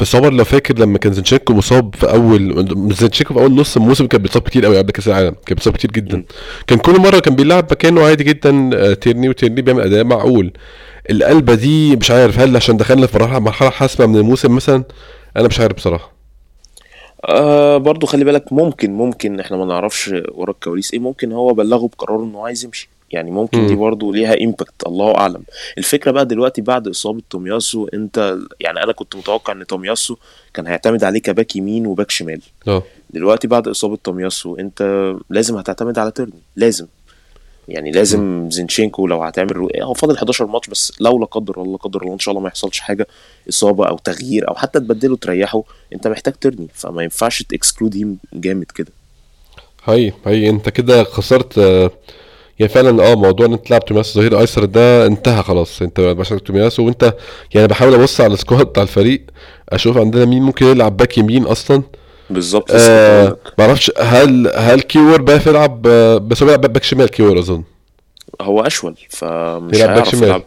بس 0.00 0.14
عمر 0.14 0.32
لو 0.32 0.44
فاكر 0.44 0.78
لما 0.78 0.98
كان 0.98 1.12
زينشينكو 1.12 1.52
مصاب 1.52 1.94
في 1.94 2.10
أول 2.10 2.66
زينشينكو 2.92 3.34
في 3.34 3.40
أول 3.40 3.54
نص 3.54 3.76
الموسم 3.76 4.06
كان 4.06 4.22
بيتصاب 4.22 4.42
كتير 4.42 4.64
قوي 4.64 4.78
قبل 4.78 4.90
كأس 4.90 5.08
العالم 5.08 5.30
كان 5.46 5.54
بيتصاب 5.54 5.76
كتير 5.76 5.90
جدا. 5.90 6.24
كان 6.66 6.78
كل 6.78 7.00
مرة 7.00 7.18
كان 7.18 7.34
بيلعب 7.36 7.64
مكانه 7.70 8.06
عادي 8.06 8.24
جدا 8.24 8.70
آه، 8.74 8.94
تيرني 8.94 9.28
وتيرني 9.28 9.62
بيعمل 9.62 9.82
أداء 9.82 10.04
معقول. 10.04 10.52
القلبة 11.10 11.54
دي 11.54 11.96
مش 11.96 12.10
عارف 12.10 12.38
هل 12.38 12.56
عشان 12.56 12.76
دخلنا 12.76 13.06
في 13.06 13.18
مرحلة 13.18 13.38
مرحلة 13.38 13.70
حاسمة 13.70 14.06
من 14.06 14.16
الموسم 14.16 14.56
مثلا؟ 14.56 14.84
أنا 15.36 15.48
مش 15.48 15.60
عارف 15.60 15.76
بصراحة. 15.76 16.12
آه 17.28 17.76
برضو 17.76 18.06
خلي 18.06 18.24
بالك 18.24 18.52
ممكن 18.52 18.92
ممكن 18.92 19.40
إحنا 19.40 19.56
ما 19.56 19.64
نعرفش 19.64 20.14
ورا 20.32 20.50
الكواليس 20.50 20.92
إيه 20.92 21.00
ممكن 21.00 21.32
هو 21.32 21.54
بلغه 21.54 21.86
بقراره 21.86 22.24
إنه 22.24 22.44
عايز 22.44 22.64
يمشي. 22.64 22.88
يعني 23.10 23.30
ممكن 23.30 23.58
مم. 23.60 23.66
دي 23.66 23.74
برضو 23.74 24.12
ليها 24.12 24.44
impact 24.44 24.86
الله 24.86 25.14
أعلم. 25.16 25.42
الفكرة 25.78 26.10
بقى 26.10 26.26
دلوقتي 26.26 26.60
بعد 26.62 26.88
إصابة 26.88 27.22
تومياسو 27.30 27.88
أنت 27.94 28.36
يعني 28.60 28.82
أنا 28.82 28.92
كنت 28.92 29.16
متوقع 29.16 29.52
إن 29.52 29.66
تومياسو 29.66 30.16
كان 30.54 30.66
هيعتمد 30.66 31.04
عليه 31.04 31.20
ك 31.20 31.27
back 31.27 31.56
يمين 31.56 31.86
و 31.86 31.91
back 31.91 32.10
شمال. 32.10 32.40
آه. 32.68 32.82
دلوقتي 33.10 33.48
بعد 33.48 33.68
إصابة 33.68 33.98
تومياسو 34.04 34.56
أنت 34.56 35.12
لازم 35.30 35.56
هتعتمد 35.56 35.98
على 35.98 36.10
تيرني 36.10 36.40
لازم. 36.56 36.86
يعني 37.68 37.90
لازم 37.90 38.50
زينشينكو 38.50 39.06
لو 39.06 39.22
هتعمل. 39.22 39.68
هو 39.82 39.94
فاضل 39.94 40.14
11 40.16 40.46
ماتش 40.46 40.68
بس 40.70 40.92
لو 41.00 41.18
لا 41.18 41.24
قدر 41.26 41.62
الله 41.62 41.72
لا 41.72 41.78
قدر 41.78 42.02
الله 42.02 42.14
إن 42.14 42.18
شاء 42.18 42.32
الله 42.32 42.42
ما 42.42 42.48
يحصلش 42.48 42.80
حاجة 42.80 43.06
إصابة 43.48 43.86
أو 43.88 43.98
تغيير 43.98 44.48
أو 44.48 44.54
حتى 44.54 44.80
تبدله 44.80 45.16
تريحه 45.16 45.62
أنت 45.92 46.06
محتاج 46.06 46.34
تيرني 46.34 46.68
فما 46.74 47.02
ينفعش 47.02 47.42
ت 47.42 47.49
exclude 47.49 47.96
him 47.96 48.18
جامد 48.34 48.64
كده. 48.74 48.92
هاي 49.84 50.12
هاي 50.26 50.48
أنت 50.50 50.68
كده 50.68 51.04
خسرت 51.04 51.58
آه، 51.58 51.90
يعني 52.58 52.72
فعلا 52.72 53.12
آه 53.12 53.14
موضوع 53.14 53.46
إن 53.46 53.52
أنت 53.52 53.66
تلعب 53.66 53.84
تومياسو 53.84 54.20
ظهير 54.20 54.40
أيسر 54.40 54.64
ده 54.64 55.06
انتهى 55.06 55.42
خلاص 55.42 55.82
أنت 55.82 56.00
مبقاش 56.00 56.32
عندك 56.32 56.46
تومياسو 56.46 56.86
وأنت 56.86 57.14
يعني 57.54 57.66
بحاول 57.66 57.94
أبص 57.94 58.20
على 58.20 58.34
ال 58.34 58.39
squad 58.39 58.66
بتاع 58.66 58.82
الفريق 58.82 59.22
أشوف 59.68 59.98
عندنا 59.98 60.24
مين 60.24 60.42
ممكن 60.42 60.66
يلعب 60.66 60.96
back 60.96 61.18
يمين 61.18 61.44
أصلا 61.44 61.82
بالظبط 62.30 62.70
آه 62.70 63.22
هقولك. 63.22 63.38
معرفش 63.58 63.92
هل 63.98 64.52
هل 64.56 64.80
كيور 64.80 65.22
بقى 65.22 65.40
يلعب 65.46 65.86
آه، 65.86 66.18
بس 66.18 66.42
هو 66.42 66.46
بيلعب 66.46 66.72
back 66.72 66.82
شمال 66.84 67.08
كيور 67.08 67.38
أظن 67.38 67.62
هو 68.40 68.60
أشول 68.60 68.94
فمش 69.10 69.76
يلعب 69.78 69.94
back 69.94 70.04
شمال. 70.08 70.24
يلعب 70.24 70.42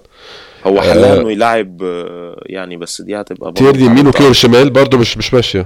هو 0.66 0.82
حلها 0.82 1.18
آه. 1.18 1.22
انه 1.22 1.32
يلاعب 1.32 1.82
آه، 1.84 2.42
يعني 2.46 2.78
بس 2.78 3.02
دي 3.02 3.16
هتبقى 3.16 3.52
تيرني 3.54 3.84
يمين 3.86 4.08
وكيور 4.08 4.34
شمال 4.34 4.70
برضه 4.70 4.98
مش 4.98 5.18
مش 5.18 5.34
ماشية 5.34 5.66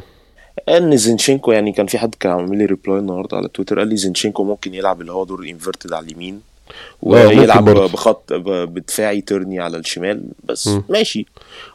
ان 0.69 0.97
زينشينكو 0.97 1.51
يعني 1.51 1.71
كان 1.71 1.87
في 1.87 1.97
حد 1.97 2.15
كان 2.19 2.31
عامل 2.31 2.57
لي 2.57 2.65
reply 2.65 2.99
النهارده 2.99 3.37
على 3.37 3.47
تويتر 3.47 3.79
قال 3.79 3.87
لي 3.87 3.97
زينشينكو 3.97 4.43
ممكن 4.43 4.73
يلعب 4.73 5.01
اللي 5.01 5.11
هو 5.11 5.23
دور 5.23 5.39
ال 5.39 5.45
inverted 5.45 5.93
على 5.93 6.05
اليمين 6.05 6.41
ممكن 7.03 7.37
ويلعب. 7.39 7.69
بخط 7.69 8.33
بدفاعي 8.33 9.21
تيرني 9.21 9.59
على 9.59 9.77
الشمال 9.77 10.23
بس 10.43 10.67
مم. 10.67 10.83
ماشي 10.89 11.25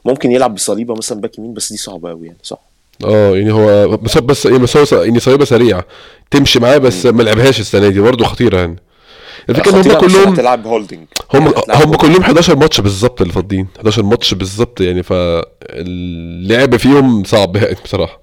ممكن 0.04 0.32
يلعب 0.32 0.54
بصليبة 0.54 0.94
مثلا 0.94 1.20
back 1.20 1.38
يمين 1.38 1.54
بس 1.54 1.72
دي 1.72 1.78
صعبة 1.78 2.10
قوي 2.10 2.26
يعني 2.26 2.38
صح 2.42 2.58
آه 3.04 3.36
يعني 3.36 3.52
هو 3.52 3.96
بس 3.96 4.18
بس 4.18 4.46
يعني 4.46 4.58
بس 4.58 4.76
هو 4.76 5.02
يعني 5.02 5.20
صليبة 5.20 5.44
سريعة 5.44 5.84
تمشي 6.30 6.60
معاه 6.60 6.78
بس 6.78 7.06
ما 7.06 7.22
لعبهاش 7.22 7.60
السنة 7.60 7.88
دي 7.88 8.00
برضه 8.00 8.24
خطيرة 8.24 8.58
يعني 8.58 8.76
الفكرة 9.48 9.70
إن 9.70 9.90
هم 9.90 10.00
كلهم 10.00 10.32
هتلعب 10.32 10.66
هولدنج 10.66 11.06
هم 11.34 11.46
هتلعب 11.48 11.86
هم. 11.86 11.94
كلهم 11.94 12.20
11 12.22 12.56
ماتش 12.56 12.80
بالظبط 12.80 13.20
اللي 13.20 13.32
فاضيين 13.32 13.66
11 13.76 14.02
ماتش 14.02 14.34
بالظبط 14.34 14.80
يعني 14.80 15.02
فاللعب 15.02 16.76
فيهم 16.76 17.24
صعب 17.24 17.56
يعني 17.56 17.76
بصراحة 17.84 18.20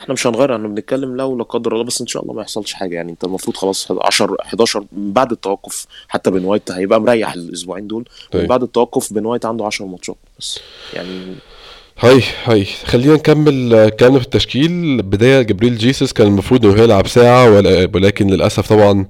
إحنا 0.00 0.14
مش 0.14 0.26
هنغير 0.26 0.54
إحنا 0.56 0.68
بنتكلم 0.68 1.16
لو 1.16 1.36
لا 1.36 1.44
قدر 1.44 1.72
الله 1.72 1.84
بس 1.84 2.00
إن 2.00 2.06
شاء 2.06 2.22
الله 2.22 2.34
ما 2.34 2.42
يحصلش 2.42 2.72
حاجة. 2.72 2.94
يعني 2.94 3.12
أنت 3.12 3.24
المفروض 3.24 3.56
خلاص 3.56 3.90
10 3.92 4.36
11 4.42 4.84
من 4.92 5.12
بعد 5.12 5.32
التوقف 5.32 5.86
حتى 6.08 6.30
بن 6.30 6.44
وايت 6.44 6.70
هيبقى 6.70 7.00
مريح 7.00 7.32
الأسبوعين 7.32 7.86
دول 7.86 8.04
من 8.34 8.40
طيب. 8.40 8.48
بعد 8.48 8.62
التوقف 8.62 9.12
بن 9.12 9.26
وايت 9.26 9.44
عنده 9.46 9.66
10 9.66 9.86
ماتشات 9.86 10.16
بس. 10.38 10.58
يعني 10.94 11.34
هاي 11.98 12.22
هاي. 12.44 12.64
خلينا 12.64 13.14
نكمل 13.14 13.88
كلامنا 14.00 14.18
في 14.18 14.24
التشكيل. 14.24 15.02
بداية 15.02 15.42
جبريل 15.42 15.78
جيسس 15.78 16.12
كان 16.12 16.26
المفروض 16.26 16.66
إنه 16.66 16.82
يلعب 16.82 17.06
ساعة 17.06 17.50
ولا- 17.50 17.90
ولكن 17.94 18.26
للأسف 18.26 18.68
طبعا 18.68 19.06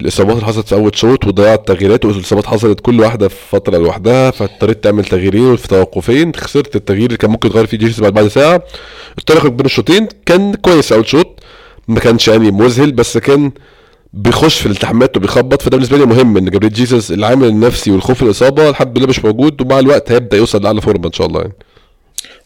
الإصابات 0.00 0.34
اللي 0.36 0.46
حصلت 0.46 0.68
في 0.68 0.74
أول 0.74 0.96
شوط 0.96 1.26
وضيعت 1.26 1.68
تغييرات 1.68 2.04
والإصابات 2.04 2.46
حصلت 2.46 2.80
كل 2.80 3.00
واحدة 3.00 3.28
في 3.28 3.36
فترة 3.50 3.78
لوحدها 3.78 4.30
فاضطريت 4.30 4.84
تعمل 4.84 5.04
تغييرين 5.04 5.56
في 5.56 5.68
توقفين. 5.68 6.32
خسرت 6.34 6.76
التغيير 6.76 7.06
اللي 7.06 7.16
كان 7.16 7.30
ممكن 7.30 7.50
تغير 7.50 7.66
فيه 7.66 7.76
جيسس 7.78 8.00
بعد 8.00 8.14
بعد 8.14 8.28
ساعة. 8.28 8.62
اضطر 9.18 9.36
يخرج 9.36 9.52
بين 9.52 9.66
الشوطين 9.66 10.08
كان 10.26 10.54
كويس 10.54 10.92
أول 10.92 11.06
شوط 11.08 11.40
ما 11.88 12.00
كانش 12.00 12.28
يعني 12.28 12.50
مذهل 12.50 12.92
بس 12.92 13.18
كان 13.18 13.52
بيخش 14.12 14.60
في 14.60 14.66
الالتحامات 14.66 15.16
وبيخبط. 15.16 15.62
فده 15.62 15.76
بالنسبة 15.76 15.98
لي 15.98 16.06
مهم 16.06 16.36
إن 16.36 16.44
جبريل 16.44 16.72
جيسس 16.72 17.12
العامل 17.12 17.48
النفسي 17.48 17.90
والخوف 17.90 18.22
الإصابة 18.22 18.68
الحمد 18.68 18.98
لله 18.98 19.06
مش 19.06 19.24
موجود 19.24 19.62
ومع 19.62 19.78
الوقت 19.78 20.12
هيبدأ 20.12 20.36
يوصل 20.36 20.62
لأعلى 20.62 20.80
فورمة 20.80 21.06
إن 21.06 21.12
شاء 21.12 21.26
الله 21.26 21.40
يعني. 21.40 21.52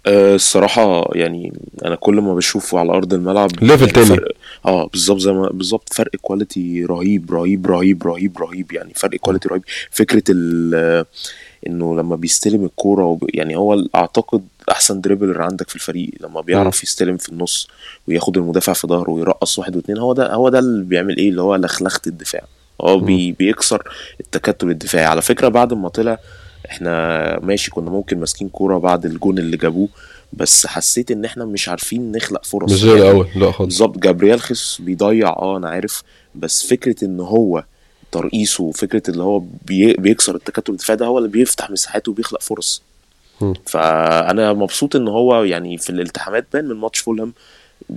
أه 0.07 0.35
الصراحة 0.35 1.11
يعني 1.15 1.53
أنا 1.85 1.95
كل 1.95 2.15
ما 2.15 2.35
بشوفه 2.35 2.79
على 2.79 2.93
أرض 2.93 3.15
الملعب 3.15 3.51
level 3.63 3.81
يعني 3.81 3.93
تاني. 3.93 4.07
فرق 4.07 4.33
آه 4.67 4.87
بالظبط 4.87 5.19
زي 5.21 5.33
ما 5.33 5.49
بالظبط 5.53 5.93
فرق 5.93 6.11
quality 6.23 6.85
رهيب 6.85 7.31
رهيب 7.33 7.67
رهيب 7.67 8.03
رهيب 8.07 8.39
رهيب 8.39 8.73
يعني 8.73 8.93
فرق 8.95 9.17
quality 9.21 9.49
رهيب. 9.49 9.63
فكرة 9.91 10.23
ال 10.29 11.05
إنه 11.67 11.97
لما 11.97 12.17
بيستلم 12.17 12.65
الكورة 12.65 13.05
وب... 13.05 13.25
يعني 13.35 13.57
هو 13.57 13.85
أعتقد 13.95 14.43
أحسن 14.71 15.01
dribbler 15.01 15.43
عندك 15.43 15.69
في 15.69 15.75
الفريق 15.75 16.11
لما 16.21 16.41
بيعرف 16.41 16.83
يستلم 16.83 17.17
في 17.17 17.29
النص 17.29 17.69
وياخد 18.09 18.37
المدافع 18.37 18.73
في 18.73 18.87
ظهره 18.87 19.11
ويرقص 19.11 19.59
واحد 19.59 19.77
واثنين 19.77 19.99
هو 19.99 20.13
ده 20.13 20.33
هو 20.35 20.49
ده 20.49 20.59
اللي 20.59 20.85
بيعمل 20.85 21.17
إيه؟ 21.17 21.29
اللي 21.31 21.43
هو 21.43 21.57
لخلخة 21.57 22.01
الدفاع. 22.07 22.45
هو 22.81 22.99
بي... 22.99 23.33
بيكسر 23.33 23.83
التكتل 24.21 24.71
الدفاعي. 24.71 25.05
على 25.05 25.23
فكرة 25.23 25.49
بعد 25.49 25.73
ما 25.75 25.89
طلع 25.89 26.19
إحنا 26.71 27.39
ماشي 27.43 27.71
كنا 27.71 27.91
ممكن 27.91 28.21
ماسكين 28.21 28.49
كورة 28.49 28.79
بعد 28.79 29.05
الجون 29.07 29.39
اللي 29.39 29.57
جابوه 29.57 29.89
بس 30.33 30.67
حسيت 30.67 31.11
إن 31.11 31.25
إحنا 31.25 31.45
مش 31.45 31.69
عارفين 31.69 32.13
نخلق 32.13 32.45
فرص. 32.45 32.73
مش 32.73 32.79
زي 32.79 32.89
يعني 32.89 33.01
الأول 33.03 33.27
لا 33.37 33.53
خالص. 33.53 33.69
بالظبط 33.69 33.99
جابريال 33.99 34.41
خيسوس 34.41 34.81
بيضيع 34.81 35.29
آه 35.29 35.57
أنا 35.57 35.69
عارف 35.69 36.03
بس 36.35 36.67
فكرة 36.67 37.05
إن 37.05 37.21
هو 37.21 37.65
ترقيصه 38.13 38.65
وفكرة 38.65 39.03
اللي 39.09 39.23
هو 39.23 39.39
بي 39.39 39.93
بيكسر 39.93 40.35
التكتل 40.35 40.73
الدفاعي 40.73 40.97
ده 40.97 41.07
هو 41.07 41.19
اللي 41.19 41.29
بيفتح 41.29 41.71
مساحات 41.71 42.09
وبيخلق 42.09 42.41
فرص. 42.41 42.83
مم. 43.41 43.55
فأنا 43.67 44.53
مبسوط 44.53 44.97
إن 44.97 45.09
هو 45.09 45.45
يعني 45.45 45.79
في 45.79 45.91
الالتحامات 45.91 46.47
بان 46.53 46.65
من 46.65 46.77
ماتش 46.77 46.99
فولهام 46.99 47.33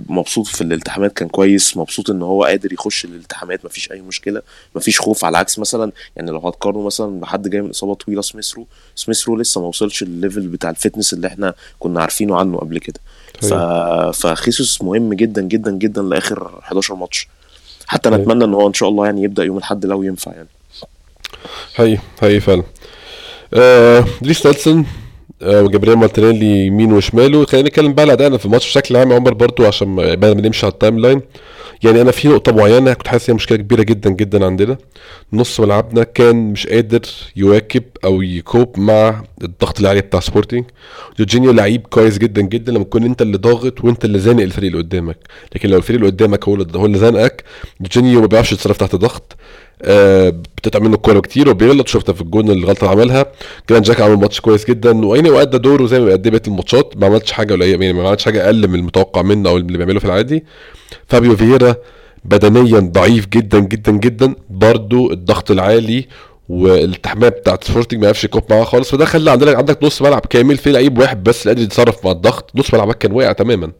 مبسوط 0.08 0.46
في 0.46 0.60
الالتحامات 0.60 1.12
كان 1.12 1.28
كويس 1.28 1.76
مبسوط 1.76 2.10
إن 2.10 2.22
هو 2.22 2.44
قادر 2.44 2.72
يخش 2.72 3.04
الالتحامات 3.04 3.64
مفيش 3.64 3.92
أي 3.92 4.00
مشكلة 4.00 4.42
مفيش 4.74 5.00
خوف 5.00 5.24
على 5.24 5.38
عكس 5.38 5.58
مثلا 5.58 5.92
يعني 6.16 6.30
لو 6.30 6.38
هتقارنه 6.38 6.82
مثلا 6.82 7.20
بحد 7.20 7.48
جاي 7.48 7.62
من 7.62 7.70
إصابة 7.70 7.94
طويلة 7.94 8.22
سميث 8.22 8.53
رو 8.53 8.66
سميث 8.94 9.24
رو 9.24 9.36
لسه 9.36 9.60
ما 9.60 9.66
وصلش 9.66 10.02
للل 10.02 10.18
level 10.18 10.46
بتاع 10.46 10.70
ال 10.70 10.75
fitness 10.75 11.12
اللي 11.12 11.26
إحنا 11.26 11.54
كنا 11.78 12.00
عارفينه 12.00 12.36
عنه 12.36 12.58
قبل 12.58 12.78
كده. 12.78 13.00
ف... 13.40 13.54
فخيسوس 14.16 14.82
مهم 14.82 15.14
جدا 15.14 15.42
جدا 15.42 15.70
جدا 15.70 16.02
لآخر 16.02 16.58
11 16.58 16.94
ماتش. 16.94 17.28
حتى 17.86 18.08
أنا 18.08 18.16
طيب. 18.16 18.28
اتمنى 18.28 18.44
إن 18.44 18.54
هو 18.54 18.68
إن 18.68 18.74
شاء 18.74 18.88
الله 18.88 19.04
يعني 19.06 19.22
يبدأ 19.22 19.44
يوم 19.44 19.58
الأحد 19.58 19.86
لو 19.86 20.02
ينفع 20.02 20.32
يعني. 20.32 20.48
هي 21.76 21.98
هي 22.20 22.40
فعلا. 22.40 22.62
آه 23.54 24.04
نيلسون؟ 24.22 24.78
آه 24.78 25.05
وجابريل 25.42 25.96
مارتينيلي 25.96 26.66
يمين 26.66 26.92
وشماله. 26.92 27.46
خلينا 27.46 27.68
نتكلم 27.68 27.94
بقى 27.94 28.10
على 28.10 28.38
في 28.38 28.46
الماتش 28.46 28.68
بشكل 28.68 28.96
عام 28.96 29.12
عمر 29.12 29.34
برضو 29.34 29.66
عشان 29.66 29.88
ما 29.88 30.16
ما 30.16 30.34
نمشي 30.34 30.66
على 30.66 30.72
ال 30.72 30.98
timeline. 30.98 31.22
يعني 31.84 32.00
أنا 32.00 32.10
في 32.10 32.28
نقطة 32.28 32.52
معينة 32.52 32.92
كنت 32.92 33.08
حاسس 33.08 33.30
هي 33.30 33.34
مشكلة 33.34 33.58
كبيرة 33.58 33.82
جدا 33.82 34.10
جدا 34.10 34.46
عندنا. 34.46 34.78
نص 35.32 35.60
ملعبنا 35.60 36.02
كان 36.02 36.36
مش 36.52 36.66
قادر 36.66 37.00
يواكب 37.36 37.82
أو 38.04 38.22
ي 38.22 38.33
cope 38.33 38.78
مع 38.78 39.22
الضغط 39.44 39.80
العالي 39.80 40.00
بتاع 40.00 40.20
سبورتنج 40.20 40.64
جورجينيو 41.18 41.52
لعيب 41.52 41.86
كويس 41.86 42.18
جدا 42.18 42.42
جدا. 42.42 42.72
لما 42.72 42.84
تكون 42.84 43.04
أنت 43.04 43.22
اللي 43.22 43.38
ضاغط 43.38 43.84
وأنت 43.84 44.04
اللي 44.04 44.18
زانق 44.18 44.42
الفريق 44.42 44.70
اللي 44.70 44.82
قدامك. 44.82 45.18
لكن 45.54 45.68
لو 45.68 45.76
الفريق 45.76 46.00
اللي 46.00 46.10
قدامك 46.10 46.48
هو 46.48 46.54
اللي 46.54 46.78
هو 46.78 46.86
اللي 46.86 46.98
زانقك 46.98 47.44
جورجينيو 47.80 48.20
ما 48.20 48.26
بيعرفش 48.26 48.52
يتصرف 48.52 48.76
تحت 48.76 48.96
ضغط. 48.96 49.36
آه 49.82 50.28
بتتعب 50.28 50.82
منه 50.82 50.94
الكورة 50.94 51.20
كتير 51.20 51.48
وبيغلط. 51.48 51.88
شفت 51.88 52.10
في 52.10 52.20
الجون 52.20 52.50
الغلطه 52.50 52.80
اللي 52.80 53.02
عملها. 53.02 53.26
جرانيت 53.70 53.82
تشاكا 53.82 54.00
عمل 54.00 54.16
ماتش 54.16 54.40
كويس 54.40 54.64
جدا. 54.64 55.06
وعيني 55.06 55.30
وادى 55.30 55.58
دوره 55.58 55.86
زي 55.86 56.00
ما 56.00 56.04
بيأدي 56.04 56.30
بقية 56.30 56.42
الماتشات. 56.48 56.94
ما 56.96 57.06
عملش 57.06 57.32
حاجة 57.32 57.54
قليلة 57.54 57.84
يعني 57.84 57.92
ما 57.92 58.08
عملش 58.08 58.24
حاجة 58.24 58.44
أقل 58.44 58.68
من 58.68 58.74
المتوقع 58.74 59.22
منه 59.22 59.50
أو 59.50 59.56
اللي 59.56 59.78
بيعمله 59.78 59.98
في 60.00 60.04
العادي. 60.06 60.44
فابيو 61.06 61.36
فييرا 61.36 61.74
بدنيا 62.24 62.78
ضعيف 62.80 63.26
جدا 63.28 63.58
جدا 63.58 63.92
جدا. 63.92 64.34
برضو 64.50 65.12
الضغط 65.12 65.50
العالي 65.50 66.06
والتحميه 66.48 67.28
بتاعت 67.28 67.64
سبورتنج 67.64 68.00
ما 68.00 68.06
عرفش 68.06 68.24
ي 68.24 68.28
cope 68.28 68.42
معاها 68.50 68.64
خالص. 68.64 68.90
فده 68.90 69.04
خلى 69.04 69.30
عندك 69.30 69.56
عندك 69.56 69.84
نص 69.84 70.02
ملعب 70.02 70.26
كامل 70.26 70.56
في 70.56 70.72
لعيب 70.72 70.98
واحد 70.98 71.24
بس 71.24 71.42
اللي 71.42 71.54
قادر 71.54 71.62
يتصرف 71.62 72.04
مع 72.04 72.10
الضغط. 72.10 72.50
نص 72.54 72.74
ملعبك 72.74 72.98
كان 72.98 73.12
واقع 73.12 73.32
تماما. 73.32 73.72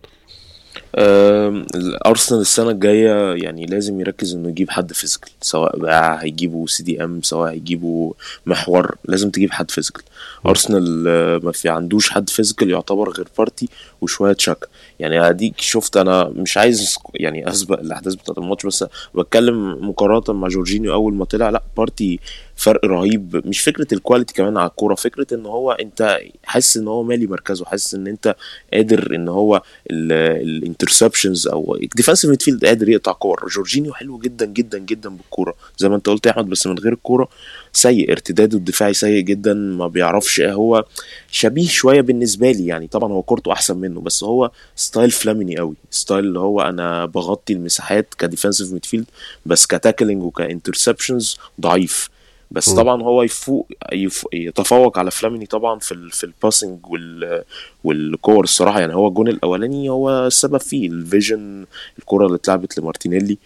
آم، 0.94 1.66
الارسنال 1.74 2.40
السنة 2.40 2.70
الجاية 2.70 3.34
يعني 3.44 3.66
لازم 3.66 4.00
يركز 4.00 4.34
إنه 4.34 4.48
يجيب 4.48 4.70
حد 4.70 4.92
physical 4.92 5.30
سواء 5.40 5.78
بقى 5.78 6.22
هيجيبوا 6.22 6.66
CDM 6.66 7.22
سواء 7.22 7.50
هيجيبوا 7.52 8.12
محور 8.46 8.94
لازم 9.04 9.30
تجيب 9.30 9.52
حد 9.52 9.70
physical. 9.70 10.02
أرسنال 10.46 11.04
آه، 11.08 11.40
ما 11.42 11.52
في 11.52 11.68
عندوش 11.68 12.10
حد 12.10 12.30
physical 12.30 12.70
يعتبر 12.70 13.10
غير 13.10 13.28
بارتي 13.38 13.68
وشوية 14.00 14.32
تشاكا 14.32 14.66
يعني 15.00 15.28
اديك 15.28 15.60
شفت 15.60 15.96
أنا 15.96 16.24
مش 16.24 16.56
عايز 16.56 16.96
يعني 17.14 17.48
أسبق 17.48 17.80
الأحداث 17.80 18.14
بتاعت 18.14 18.38
الماتش 18.38 18.66
بس 18.66 18.84
بتكلم 19.14 19.88
مقارنة 19.88 20.38
مع 20.40 20.48
جورجينيو 20.48 20.92
أول 20.92 21.14
ما 21.14 21.24
طلع 21.24 21.50
لأ 21.50 21.62
بارتي 21.76 22.20
فرق 22.56 22.84
رهيب 22.84 23.42
مش 23.46 23.60
فكرة 23.60 23.86
ال 23.92 23.97
quality 23.97 24.34
كمان 24.34 24.56
على 24.56 24.68
الكورة 24.70 24.94
فكرة 24.94 25.26
إن 25.34 25.46
هو 25.46 25.72
أنت 25.72 26.18
حاسس 26.44 26.76
إن 26.76 26.88
هو 26.88 27.02
مالي 27.02 27.26
مركزه 27.26 27.64
حاسس 27.64 27.94
إن 27.94 28.06
أنت 28.06 28.36
قادر 28.72 29.14
إن 29.14 29.28
هو 29.28 29.62
ال 29.90 30.01
interceptions 30.01 31.48
أو 31.48 31.78
defensive 32.00 32.24
midfield 32.28 32.64
قادر 32.64 32.88
يقطع 32.88 33.12
كور. 33.12 33.48
جورجينيو 33.54 33.94
حلو 33.94 34.18
جدا 34.18 34.46
جدا 34.46 34.78
جدا 34.78 35.08
بالكورة 35.08 35.54
زي 35.78 35.88
ما 35.88 35.96
أنت 35.96 36.06
قلت 36.08 36.26
يا 36.26 36.30
أحمد 36.30 36.46
بس 36.48 36.66
من 36.66 36.78
غير 36.78 36.92
الكورة 36.92 37.28
سيء 37.76 38.12
ارتداده 38.12 38.58
الدفاعي 38.58 38.94
سيء 38.94 39.20
جدا 39.20 39.54
ما 39.54 39.88
بيعرفش 39.88 40.40
هو 40.40 40.84
شبيه 41.30 41.68
شوية 41.68 42.00
بالنسبة 42.00 42.50
لي 42.50 42.66
يعني. 42.66 42.86
طبعا 42.86 43.12
هو 43.12 43.22
كورته 43.22 43.52
أحسن 43.52 43.76
منه 43.76 44.00
بس 44.00 44.24
هو 44.24 44.50
ستايل 44.76 45.10
فلاميني 45.10 45.56
قوي 45.56 45.74
ستايل 45.90 46.24
اللي 46.24 46.38
هو 46.38 46.60
أنا 46.60 47.04
بغطي 47.04 47.52
المساحات 47.52 48.14
ك 48.24 48.29
defensive 48.29 48.72
midfield 48.72 49.06
بس 49.46 49.66
ك 49.66 49.72
tackling 49.72 50.22
و 50.22 50.30
interceptions 50.30 51.36
ضعيف. 51.60 52.10
بس. 52.50 52.70
طبعا 52.70 53.02
هو 53.02 53.22
يفوق 53.22 53.68
يف... 53.92 54.26
يتفوق 54.32 54.98
على 54.98 55.10
فلاميني 55.10 55.46
طبعا 55.46 55.78
في 55.78 55.92
ال... 55.92 56.10
في 56.10 56.24
ال 56.24 56.32
passing 56.32 56.86
وال... 56.86 57.42
والكور 57.84 58.44
الصراحة. 58.44 58.80
يعني 58.80 58.94
هو 58.94 59.08
الجون 59.08 59.28
الأولاني 59.28 59.88
هو 59.88 60.26
السبب 60.26 60.60
فيه 60.60 60.88
ال 60.88 60.99
vision 60.99 61.66
الكرة 61.98 62.26
اللي 62.26 62.36
اتلعبت 62.36 62.78
لمارتينيلي. 62.78 63.38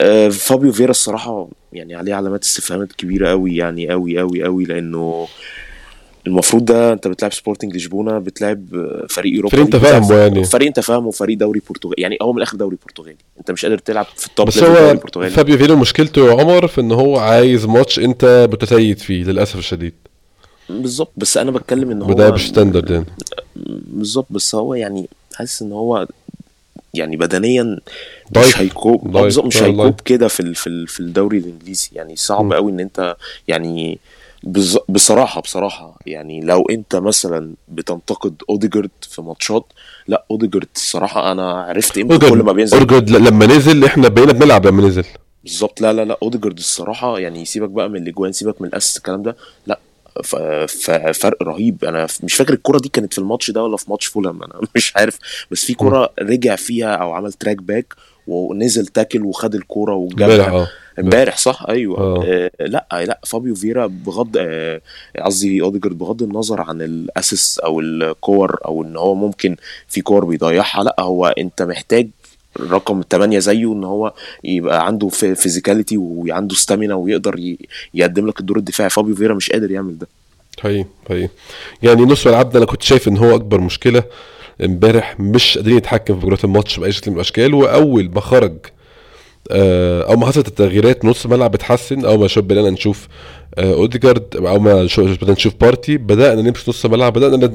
آه 0.00 0.28
فابيو 0.28 0.72
فيرا 0.72 0.90
الصراحة 0.90 1.48
يعني 1.74 1.94
عليه 1.94 2.14
علامات 2.14 2.44
استفهامات 2.44 2.92
كبيرة 2.92 3.28
قوي 3.28 3.56
يعني 3.56 3.88
قوي 3.90 4.18
قوي 4.18 4.44
قوي 4.44 4.64
لأنه 4.64 5.26
المفروض 6.26 6.64
ده 6.64 6.92
أنت 6.92 7.08
بتلعب 7.08 7.32
سبورتنج 7.32 7.76
لشبونه 7.76 8.18
بتلعب 8.18 8.66
فريق 9.10 9.34
اوروبا 9.34 9.56
فريق 9.56 9.64
انت 9.64 9.76
فاهمه 9.76 10.14
يعني. 10.14 10.44
فريق 10.44 10.68
انت 10.68 10.80
فاهمه 10.80 11.10
فريق 11.10 11.38
دوري 11.38 11.62
برتغالي. 11.68 12.02
يعني 12.02 12.18
هو 12.22 12.32
من 12.32 12.38
الآخر 12.38 12.56
دوري 12.56 12.76
برتغالي. 12.86 13.16
أنت 13.38 13.50
مش 13.50 13.64
قادر 13.64 13.78
تلعب 13.78 14.06
في 14.16 14.26
ال 14.26 14.31
top 14.31 14.46
بس 14.46 14.58
هو 14.58 14.96
فابيو 15.30 15.58
فيرو 15.58 15.76
مشكلته 15.76 16.26
يا 16.26 16.32
عمر 16.32 16.66
في 16.66 16.80
إن 16.80 16.92
هو 16.92 17.18
عايز 17.18 17.66
ماتش 17.66 17.98
أنت 17.98 18.48
متسيد 18.52 18.98
فيه 18.98 19.24
للأسف 19.24 19.58
الشديد. 19.58 19.94
بالظبط. 20.68 21.12
بس 21.16 21.36
أنا 21.36 21.50
بتكلم 21.50 21.90
إن 21.90 22.02
هو 22.02 22.10
وده 22.10 22.30
مش 22.30 22.48
standard 22.48 22.90
يعني. 22.90 23.06
بالظبط. 23.86 24.26
بس 24.30 24.54
هو 24.54 24.74
يعني 24.74 25.08
حاسس 25.34 25.62
إن 25.62 25.72
هو 25.72 26.06
يعني 26.94 27.16
بدنيا 27.16 27.78
ضعيف. 28.32 28.48
مش 28.48 28.58
هي 28.60 28.79
cope 28.79 29.16
مش. 29.16 29.62
هي 29.62 29.75
cope 29.75 30.00
كده 30.04 30.28
في 30.28 30.54
في 30.54 30.66
ال- 30.66 30.88
في 30.88 31.00
الدوري 31.00 31.38
الإنجليزي 31.38 31.88
يعني 31.92 32.16
صعب. 32.16 32.52
قوي 32.52 32.72
إن 32.72 32.80
أنت 32.80 33.16
يعني 33.48 33.98
بز... 34.42 34.78
بصراحة 34.88 35.40
بصراحة 35.40 35.98
يعني 36.06 36.40
لو 36.40 36.62
أنت 36.70 36.96
مثلا 36.96 37.54
بتنتقد 37.68 38.34
أوديجارد 38.50 38.90
في 39.10 39.22
ماتشات 39.22 39.64
لا 40.08 40.24
أوديجارد 40.30 40.66
الصراحة 40.76 41.32
أنا 41.32 41.50
عرفت 41.62 41.94
قيمته 41.94 42.30
كل 42.30 42.42
ما 42.42 42.52
بينزل 42.52 42.76
أوديجارد 42.78 43.10
لما 43.10 43.46
نزل 43.46 43.84
إحنا 43.84 44.08
بقينا 44.08 44.32
بنلعب 44.32 44.66
لما 44.66 44.82
نزل 44.88 45.04
بالظبط 45.44 45.80
لا 45.80 45.92
لا 45.92 46.04
لا 46.04 46.18
أوديجارد 46.22 46.58
الصراحة 46.58 47.18
يعني 47.18 47.44
سيبك 47.44 47.68
بقى 47.68 47.88
من 47.88 48.02
الأجوان 48.02 48.32
سيبك 48.32 48.62
من 48.62 48.68
ال 48.68 48.72
assist 48.72 48.96
الكلام 48.96 49.22
ده 49.22 49.36
لا. 49.66 49.78
فرق 50.22 51.42
رهيب. 51.42 51.84
أنا 51.84 52.06
مش 52.22 52.34
فاكر 52.34 52.52
الكرة 52.54 52.78
دي 52.78 52.88
كانت 52.88 53.12
في 53.12 53.18
الماتش 53.18 53.50
ده 53.50 53.62
ولا 53.62 53.76
في 53.76 53.90
ماتش 53.90 54.06
فولهام 54.06 54.42
أنا 54.42 54.60
مش 54.76 54.96
عارف. 54.96 55.18
بس 55.50 55.64
في 55.64 55.74
كرة 55.74 56.12
رجع 56.20 56.56
فيها 56.56 56.94
أو 56.94 57.12
عمل 57.12 57.32
track 57.32 57.56
back 57.56 57.94
ونزل 58.26 58.86
tackle 58.86 59.22
وخد 59.22 59.54
امبارح 59.54 59.94
وجابها 59.94 60.50
آه. 60.50 60.68
امبارح 60.98 61.36
صح؟ 61.36 61.66
أيوه. 61.68 61.98
آه. 61.98 62.24
آه 62.26 62.50
لأ 62.60 62.86
لأ 62.92 63.20
فابيو 63.26 63.54
فيرا 63.54 63.86
بغض 63.86 64.36
آه، 64.38 64.80
قصدي 65.20 65.62
أوديجارد 65.62 65.98
بغض 65.98 66.22
النظر 66.22 66.60
عن 66.60 66.82
ال 66.82 66.93
assist 66.93 67.58
أو 67.58 67.80
الكور 67.80 68.58
أو 68.64 68.82
إن 68.82 68.96
هو 68.96 69.14
ممكن 69.14 69.56
في 69.88 70.00
كور 70.00 70.24
بيضيعها 70.24 70.84
لأ 70.84 70.96
هو 71.00 71.26
أنت 71.26 71.62
محتاج 71.62 72.08
رقم 72.60 73.02
8 73.10 73.38
زيه 73.38 73.72
إن 73.72 73.84
هو 73.84 74.12
يبقى 74.44 74.86
عنده 74.86 75.08
physicality 75.08 75.96
وعنده 75.96 76.54
stamina 76.54 76.94
ويقدر 76.94 77.56
يقدم 77.94 78.26
لك 78.26 78.40
الدور 78.40 78.56
الدفاعي. 78.58 78.90
فابيو 78.90 79.14
فيرا 79.16 79.34
مش 79.34 79.50
قادر 79.50 79.70
يعمل 79.70 79.98
ده. 79.98 80.06
حقيقي 80.60 80.84
حقيقي 81.08 81.28
يعني 81.82 82.02
نص 82.02 82.26
ملعب 82.26 82.50
ده 82.50 82.58
أنا 82.58 82.66
كنت 82.66 82.82
شايف 82.82 83.08
إن 83.08 83.16
هو 83.16 83.34
أكبر 83.34 83.60
مشكلة 83.60 84.02
امبارح 84.64 85.20
مش 85.20 85.58
قادرين 85.58 85.76
يتحكم 85.76 86.14
في 86.20 86.26
مجريات 86.26 86.44
الماتش 86.44 86.78
بأي 86.80 86.92
شكل 86.92 87.10
من 87.10 87.16
الأشكال 87.16 87.54
وأول 87.54 88.10
ما 88.14 88.20
خرج 88.20 88.52
أو 89.50 90.16
ما 90.16 90.26
حصلت 90.26 90.48
التغييرات 90.48 91.04
نص 91.04 91.26
ملعب 91.26 91.54
اتحسن 91.54 92.04
أو 92.04 92.18
ما 92.18 92.26
شوف 92.28 92.44
بدأنا 92.44 92.70
نشوف 92.70 93.08
آه، 93.58 93.74
أوديجارد 93.74 94.36
أو 94.36 94.58
ما 94.58 94.74
بدأنا 94.94 95.32
نشوف 95.32 95.52
بارتي 95.60 95.96
بدأنا 95.96 96.42
نمسك 96.42 96.68
نص 96.68 96.86
ملعب 96.86 97.12
بدأنا 97.12 97.46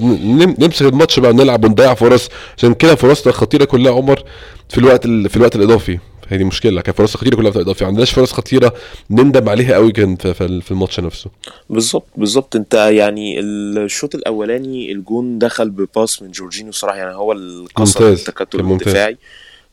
نمسك 0.60 0.82
الماتش 0.82 1.20
بقى 1.20 1.32
ونلعب 1.32 1.66
ونضيع 1.66 1.94
فرص. 1.94 2.30
عشان 2.58 2.74
كده 2.74 2.96
فرصنا 2.96 3.34
الخطيره 3.34 3.66
كلها 3.66 3.92
عمر 3.94 4.24
في 4.70 4.78
الوقت 4.78 5.06
ال- 5.06 5.30
في 5.30 5.38
الوقت 5.38 5.56
الإضافي. 5.56 6.00
هي 6.30 6.44
مشكلة 6.44 6.82
كان 6.82 6.94
فرص 6.96 7.18
خطيرة 7.18 7.36
كلها 7.36 7.52
في 7.52 7.56
الوقت 7.56 7.56
الإضافي. 7.68 7.84
ما 7.84 7.88
عندناش 7.88 8.12
فرص 8.12 8.32
خطيرة 8.34 8.74
نندم 9.10 9.50
عليها 9.50 9.74
قوي 9.74 9.92
كان 9.92 10.16
في, 10.16 10.72
الماتش 10.72 11.00
نفسه. 11.00 11.30
بالظبط 11.70 12.06
بالظبط. 12.18 12.56
انت 12.56 12.74
يعني 12.74 13.40
الشوط 13.40 14.16
الأولاني 14.16 14.92
الجون 14.92 15.40
دخل 15.40 15.70
ب 15.70 15.80
pass 15.80 16.22
من 16.22 16.32
جورجينيو 16.32 16.72
صراحة 16.72 16.98
يعني 16.98 17.16
هو 17.16 17.32
اللي 17.32 17.68
كسر 17.78 18.10
التكتل 18.10 18.58
كان 18.58 18.66
ممتاز. 18.66 19.16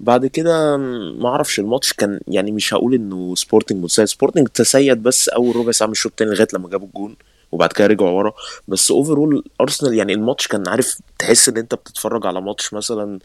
بعد 0.01 0.27
كده 0.27 0.77
ما 0.77 1.29
أعرفش 1.29 1.61
الماتش 1.61 1.93
كان 1.93 2.21
يعني 2.29 2.53
مش 2.53 2.75
هقول 2.75 2.95
إنه 2.95 3.35
سبورتنج 3.35 3.85
متسيد 3.85 4.05
سبورتنج 4.05 4.49
تسيد 4.49 5.03
بس 5.03 5.29
أول 5.29 5.57
ربع 5.57 5.73
ساعة 5.73 5.87
من 5.89 5.93
الشوط 5.93 6.13
الثاني 6.13 6.31
لغاية 6.31 6.49
لما 6.55 6.69
جابوا 6.69 6.87
الجون 6.87 7.17
وبعد 7.53 7.73
كده 7.73 7.87
رجعوا 7.87 8.11
ورا 8.11 8.33
بس 8.69 8.91
overall 8.91 9.45
أرسنال 9.61 9.95
يعني 9.95 10.13
الماتش 10.13 10.47
كان 10.47 10.69
عارف 10.69 10.99
تحس 11.19 11.49
إن 11.49 11.57
أنت 11.57 11.75
بتتفرج 11.75 12.27
على 12.27 12.41
ماتش 12.41 12.75
مثلا 12.75 13.19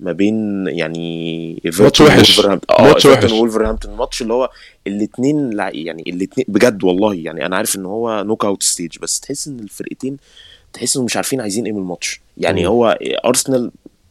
ما 0.00 0.12
بين 0.12 0.66
يعني 0.66 1.60
ايفرتون 1.64 2.06
وحش. 2.06 2.40
ماتش 2.80 3.06
وحش. 3.06 3.32
وولفرهامبتون 3.32 3.92
الماتش 3.92 4.22
اللي 4.22 4.32
هو 4.32 4.50
الاثنين 4.86 5.52
يعني 5.58 6.02
الاثنين 6.06 6.46
بجد 6.48 6.84
والله 6.84 7.14
يعني 7.14 7.46
أنا 7.46 7.56
عارف 7.56 7.76
إن 7.76 7.86
هو 7.86 8.22
knockout 8.22 8.62
stage 8.62 8.98
بس 8.98 9.20
تحس 9.20 9.48
إن 9.48 9.60
الفرقتين 9.60 10.16
تحس 10.72 10.96
إنهم 10.96 11.04
مش 11.04 11.16
عارفين 11.16 11.40
عايزين 11.40 11.64
إيه 11.64 11.72
من 11.72 11.78
الماتش 11.78 12.20
يعني 12.38 12.60
مم. 12.60 12.66
هو 12.66 12.98
ارسنال 13.24 13.70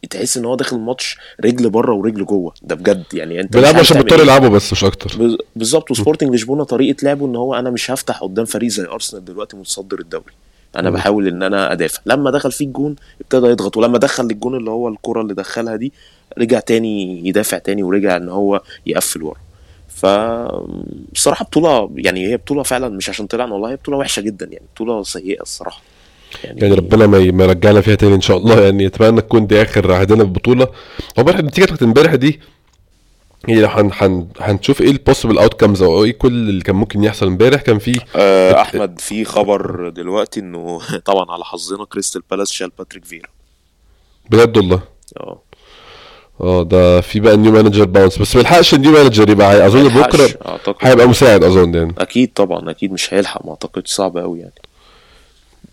تحس 0.09 0.37
إن 0.37 0.45
هو 0.45 0.55
داخل 0.55 0.75
الماتش 0.75 1.17
رجل 1.45 1.69
بره 1.69 1.93
ورجل 1.93 2.25
جوه. 2.25 2.53
ده 2.61 2.75
بجد 2.75 3.03
يعني 3.13 3.41
أنت 3.41 3.55
عارف 3.55 3.77
عشان 3.77 3.97
بيضطروا 3.97 4.19
إيه. 4.19 4.23
يلعبوا 4.25 4.49
بس 4.49 4.71
مش 4.71 4.83
أكتر. 4.83 5.37
بالظبط. 5.55 5.91
وسبورتنج 5.91 6.35
لشبونة 6.35 6.63
طريقة 6.63 6.97
لعبه 7.03 7.25
إن 7.25 7.35
هو 7.35 7.55
أنا 7.55 7.69
مش 7.69 7.91
هفتح 7.91 8.19
قدام 8.23 8.45
فريق 8.45 8.69
زي 8.69 8.85
أرسنال 8.85 9.25
دلوقتي 9.25 9.57
متصدر 9.57 9.99
الدوري. 9.99 10.33
أنا 10.75 10.89
مم. 10.89 10.95
بحاول 10.95 11.27
إن 11.27 11.43
أنا 11.43 11.71
أدافع. 11.71 12.01
لما 12.05 12.31
دخل 12.31 12.51
فيه 12.51 12.65
الجون 12.65 12.95
ابتدى 13.21 13.47
يضغط 13.47 13.77
ولما 13.77 13.97
دخل 13.97 14.23
الجون 14.25 14.55
اللي 14.55 14.69
هو 14.71 14.87
الكرة 14.87 15.21
اللي 15.21 15.33
دخلها 15.33 15.75
دي 15.75 15.93
رجع 16.37 16.59
تاني 16.59 17.27
يدافع 17.27 17.57
تاني 17.57 17.83
ورجع 17.83 18.17
إن 18.17 18.29
هو 18.29 18.61
يقفل 18.85 19.23
ورا. 19.23 19.37
ف 19.89 20.05
بصراحة 21.13 21.45
بطولة 21.45 21.91
يعني 21.95 22.27
هي 22.27 22.37
بطولة 22.37 22.63
فعلا 22.63 22.89
مش 22.89 23.09
عشان 23.09 23.27
طلعنا 23.27 23.53
والله 23.53 23.69
هي 23.71 23.75
بطولة 23.75 23.97
وحشة 23.97 24.21
جدا 24.21 24.45
يعني. 24.45 24.65
بطولة 24.75 25.03
سيئة 25.03 25.41
الصراحة. 25.41 25.81
يعني 26.43 26.73
ربنا 26.73 27.07
ما 27.07 27.17
يرجعنا 27.45 27.81
فيها 27.81 27.95
تاني 27.95 28.15
إن 28.15 28.21
شاء 28.21 28.37
الله. 28.37 28.61
يعني 28.61 28.87
أتمنى 28.87 29.21
تكون 29.21 29.47
دي 29.47 29.61
آخر 29.61 29.93
عهدنا 29.93 30.23
بالبطوله 30.23 30.65
هو 30.65 30.71
امبارح 31.19 31.39
النتيجة 31.39 31.65
بتاعت 31.65 31.83
امبارح 31.83 32.15
دي 32.15 32.39
يعني 33.47 33.61
لو 33.61 33.67
هن 33.67 33.91
هن 33.93 34.27
هنشوف 34.39 34.81
إيه 34.81 34.91
ال 34.91 35.37
possible 35.37 35.53
outcomes 35.53 35.81
أو 35.81 36.03
إيه 36.03 36.11
كل 36.11 36.27
اللي 36.27 36.61
كان 36.61 36.75
ممكن 36.75 37.03
يحصل 37.03 37.27
امبارح. 37.27 37.61
كان 37.61 37.79
في 37.79 37.99
آه، 38.15 38.61
أحمد 38.61 38.99
في 38.99 39.25
خبر 39.25 39.89
دلوقتي 39.89 40.39
إنه 40.39 40.79
طبعا 41.05 41.31
على 41.31 41.43
حظنا 41.43 41.85
كريستال 41.85 42.21
بالاس 42.31 42.51
شال 42.51 42.71
باتريك 42.77 43.05
فيرا. 43.05 43.27
بجد 44.29 44.57
والله؟ 44.57 44.81
آه. 45.19 45.41
آه 46.41 46.63
ده 46.63 47.01
في 47.01 47.19
بقى 47.19 47.37
new 47.37 47.51
manager 47.51 47.85
bounce 47.85 48.17
بس 48.17 48.35
ما 48.35 48.41
يلحقش 48.41 48.73
ال 48.73 48.78
new 48.78 48.91
manager 48.91 49.29
يبقى 49.29 49.67
أظن 49.67 49.87
بكرة 49.87 50.29
هيبقى 50.81 51.07
مساعد 51.07 51.43
أظن 51.43 51.75
يعني. 51.75 51.93
أكيد 51.97 52.33
طبعا 52.33 52.71
أكيد 52.71 52.91
مش 52.91 53.13
هيلحق 53.13 53.45
ما 53.45 53.51
أعتقدش. 53.51 53.91
صعب 53.91 54.17
قوي 54.17 54.39
يعني. 54.39 54.53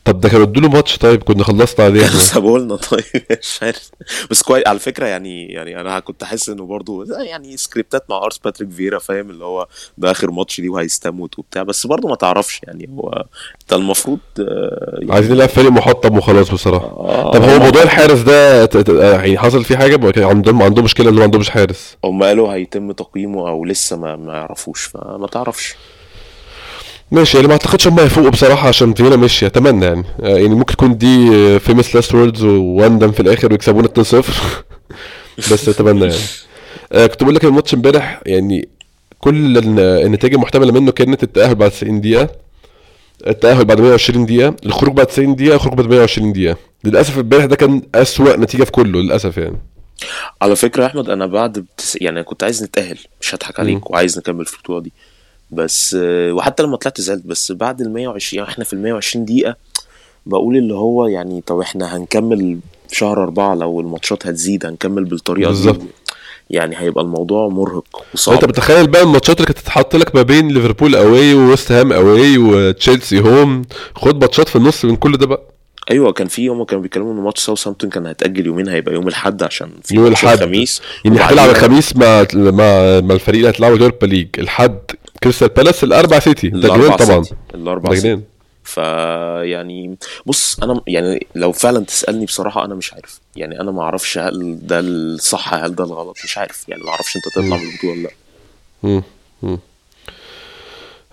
طب 0.09 0.21
ده 0.21 0.29
كانوا 0.29 0.45
ادوا 0.47 0.69
ماتش 0.69 0.99
طيب 0.99 1.23
كنا 1.23 1.45
خلصنا 1.45 1.85
عليه. 1.87 2.05
إحنا 2.05 2.19
سابوا 2.19 2.59
لنا 2.59 2.77
طيب. 2.77 3.03
مش 3.43 3.59
عارف. 3.63 3.91
بس 4.31 4.43
كويس 4.43 4.67
على 4.67 4.79
فكرة 4.79 5.07
يعني 5.07 5.47
يعني 5.47 5.81
أنا 5.81 6.01
كنت 6.01 6.25
حاسس 6.25 6.49
إنه 6.49 6.65
برضو 6.67 7.03
يعني 7.05 7.57
سكريبتات 7.57 8.11
مع 8.11 8.17
أرس 8.25 8.39
باتريك 8.39 8.71
فيرا 8.71 8.99
فاهم؟ 8.99 9.31
اللي 9.31 9.45
هو 9.45 9.67
ده 9.99 10.11
آخر 10.11 10.31
ماتش 10.31 10.61
ليه 10.61 10.69
وهيستموت 10.69 11.39
وبتاع. 11.39 11.63
بس 11.63 11.87
برضو 11.87 12.09
ما 12.09 12.15
تعرفش 12.15 12.61
يعني 12.63 12.89
هو 12.99 13.25
انت 13.63 13.73
المفروض 13.73 14.19
يعني 14.39 15.13
عايزين 15.13 15.33
نلعب 15.33 15.49
فريق 15.49 15.71
محطم 15.71 16.19
وخلاص 16.19 16.51
بصراحة. 16.51 16.87
آه، 16.87 17.31
طب 17.33 17.43
هو 17.43 17.59
موضوع 17.59 17.83
الحارس 17.83 18.21
ده 18.21 18.69
يعني 19.11 19.39
حصل 19.39 19.65
فيه 19.65 19.77
حاجة؟ 19.77 20.27
عندهم 20.27 20.63
عندهم 20.63 20.85
مشكلة 20.85 21.11
ان 21.11 21.15
ما 21.15 21.23
عندهمش 21.23 21.51
حارس. 21.51 21.97
هم 22.05 22.23
قالوا 22.23 22.55
هيتم 22.55 22.93
تقييمه 22.93 23.49
أو 23.49 23.65
لسه 23.65 23.97
ما 23.97 24.17
ما 24.17 24.33
يعرفوش 24.33 24.85
فما 24.85 25.27
تعرفش. 25.27 25.75
ماشي 27.11 27.37
يعني 27.37 27.47
ما 27.49 27.53
أعتقدش 27.53 27.89
هم 27.89 27.99
هيفوقوا 28.01 28.31
بصراحة 28.31 28.69
عشان 28.69 28.95
فينا 28.95 29.17
مشي 29.17 29.47
أتمنى 29.47 29.85
يعني. 29.87 30.05
آه، 30.23 30.29
يعني 30.29 30.49
ممكن 30.49 30.73
تكون 30.77 30.99
دي 30.99 31.29
famous 31.59 31.95
last 31.95 32.15
words 32.15 32.45
واندم 32.45 33.13
في 33.13 33.21
الآخر 33.21 33.53
ويكسبونا 33.53 33.89
2-0 33.89 34.25
بس 35.53 35.69
أتمنى 35.69 36.05
يعني. 36.05 36.17
آه، 36.93 37.07
كنت 37.07 37.23
بقول 37.23 37.35
لك 37.35 37.45
الماتش 37.45 37.75
امبارح 37.75 38.21
يعني 38.27 38.69
كل 39.19 39.59
الن- 39.59 39.79
النتائج 39.79 40.35
المحتملة 40.35 40.73
منه 40.73 40.93
كانت 40.93 41.23
التأهل 41.23 41.55
بعد 41.55 41.71
90 41.71 42.01
دقيقة. 42.01 42.29
التأهل 43.27 43.65
بعد 43.65 43.81
120 43.81 44.27
دقيقة. 44.27 44.57
الخروج 44.67 44.95
بعد 44.97 45.07
90 45.07 45.35
دقيقة 45.37 45.55
الخروج 45.55 45.75
بعد 45.75 45.87
120 45.87 46.33
دقيقة. 46.33 46.57
للأسف 46.85 47.19
امبارح 47.19 47.45
ده 47.45 47.57
كان 47.57 47.83
أسوأ 47.95 48.37
نتيجة 48.37 48.65
في 48.65 48.71
كله 48.71 49.01
للأسف 49.01 49.37
يعني. 49.39 49.57
على 50.43 50.57
فكرة 50.57 50.83
يا 50.83 50.87
أحمد 50.89 51.11
أنا 51.11 51.27
بعد 51.27 51.59
بتس... 51.59 51.99
يعني 52.01 52.23
كنت 52.23 52.45
عايز 52.45 52.63
نتأهل 52.65 52.99
مش 53.21 53.35
هضحك 53.35 53.61
عليك 53.61 53.91
وعايز 53.91 54.19
نكمل 54.19 54.45
في 54.47 54.55
البطولة 54.57 54.81
دي. 54.81 54.93
بس 55.51 55.97
آه، 56.01 56.33
وحتى 56.33 56.63
لما 56.63 56.77
طلعت 56.77 57.01
زعلت 57.01 57.27
بس 57.27 57.53
بعد 57.53 57.81
ال 57.81 57.93
120 57.93 58.39
يعني 58.39 58.53
إحنا 58.53 58.65
في 58.65 58.73
ال 58.73 58.83
120 58.83 59.25
دقيقة 59.25 59.57
بقول 60.27 60.57
اللي 60.57 60.75
هو 60.75 61.07
يعني 61.07 61.43
طب 61.47 61.61
إحنا 61.61 61.97
هنكمل 61.97 62.59
في 62.89 62.97
شهر 62.97 63.23
أربعة 63.23 63.55
لو 63.55 63.81
الماتشات 63.81 64.27
هتزيد 64.27 64.67
هنكمل 64.67 65.05
بالطريقة 65.05 65.49
بالظبط. 65.49 65.79
دي 65.81 65.87
يعني 66.51 66.77
هيبقى 66.79 67.05
الموضوع 67.05 67.49
مرهق 67.49 67.85
أنت 67.97 68.15
وصعب 68.15 68.39
بتخيل 68.39 68.87
بقى 68.87 69.03
الماتشات 69.03 69.37
اللي 69.37 69.47
كانت 69.47 69.59
تتحط 69.59 69.97
لك 69.97 70.15
ما 70.15 70.23
بين 70.23 70.49
ليفربول 70.49 70.95
away 70.97 71.35
وويست 71.35 71.73
هام 71.73 71.93
away 71.93 72.39
وتشيلسي 72.39 73.21
home؟ 73.21 73.63
خد 73.95 74.21
ماتشات 74.21 74.49
في 74.49 74.57
النص 74.57 74.85
من 74.85 74.97
كل 74.97 75.17
ده 75.17 75.27
بقى. 75.27 75.43
أيوه 75.91 76.13
كان 76.13 76.27
في 76.27 76.43
يوم 76.43 76.65
كانوا 76.65 76.83
بيتكلموا 76.83 77.13
إن 77.13 77.19
ماتش 77.21 77.41
ساوثهامبتون 77.45 77.91
كان 77.91 78.07
هيتأجل 78.07 78.47
يومين 78.47 78.69
هيبقى 78.69 78.95
يوم 78.95 79.09
الأحد 79.09 79.43
عشان 79.43 79.71
في 79.85 79.95
يوم 79.95 80.07
الأحد. 80.07 80.39
الخميس. 80.43 80.83
يعني 81.05 81.19
هتلعب 81.21 81.51
الخميس 81.51 81.97
مع 81.97 82.27
مع 82.35 83.01
مع 83.01 83.15
الفريق 83.15 83.39
اللي 83.41 83.51
هتلعبه 83.51 83.77
يوروبا 83.77 84.07
ليج. 84.07 84.29
الحد 84.39 84.79
كريستال 85.23 85.49
بالاس 85.49 85.85
الأربع 85.85 86.19
سيتي 86.19 86.49
ده 86.49 86.69
جنان 86.69 86.97
طبعا. 86.97 87.25
ده 87.55 87.95
سيتي. 87.95 88.21
فيعني 88.65 89.97
بص 90.27 90.59
أنا 90.63 90.81
يعني 90.87 91.27
لو 91.35 91.53
فعلا 91.53 91.85
تسألني 91.85 92.25
بصراحة 92.25 92.65
أنا 92.65 92.75
مش 92.75 92.95
عارف. 92.95 93.21
يعني 93.37 93.61
أنا 93.61 93.71
ما 93.71 93.83
أعرفش 93.83 94.19
هل 94.19 94.59
ده 94.67 94.81
الصح 94.81 95.55
هل 95.55 95.75
ده 95.75 95.85
الغلط 95.85 96.17
مش 96.25 96.39
عارف. 96.39 96.65
يعني 96.69 96.83
ما 96.83 96.91
أعرفش 96.91 97.17
أنت 97.17 97.25
تطلع 97.35 97.57
من 97.57 97.63
البطولة 97.71 97.93
ولا 97.93 98.03
لأ. 98.03 99.59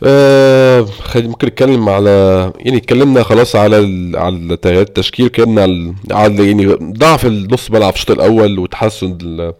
آه 0.03 0.87
ممكن 1.15 1.47
نتكلم 1.47 1.89
على 1.89 2.51
يعني 2.59 2.77
اتكلمنا 2.77 3.23
خلاص 3.23 3.55
على 3.55 3.79
ال... 3.79 4.15
على 4.17 4.57
تغييرات 4.57 4.87
التشكيل 4.87 5.25
اتكلمنا 5.25 5.61
على 5.61 5.93
على 6.11 6.47
يعني 6.47 6.65
ضعف 6.97 7.25
النص 7.25 7.71
ملعب 7.71 7.93
في 7.93 7.97
الشوط 7.99 8.11
الأول 8.11 8.59
وتحسن 8.59 9.17
ال... 9.21 9.53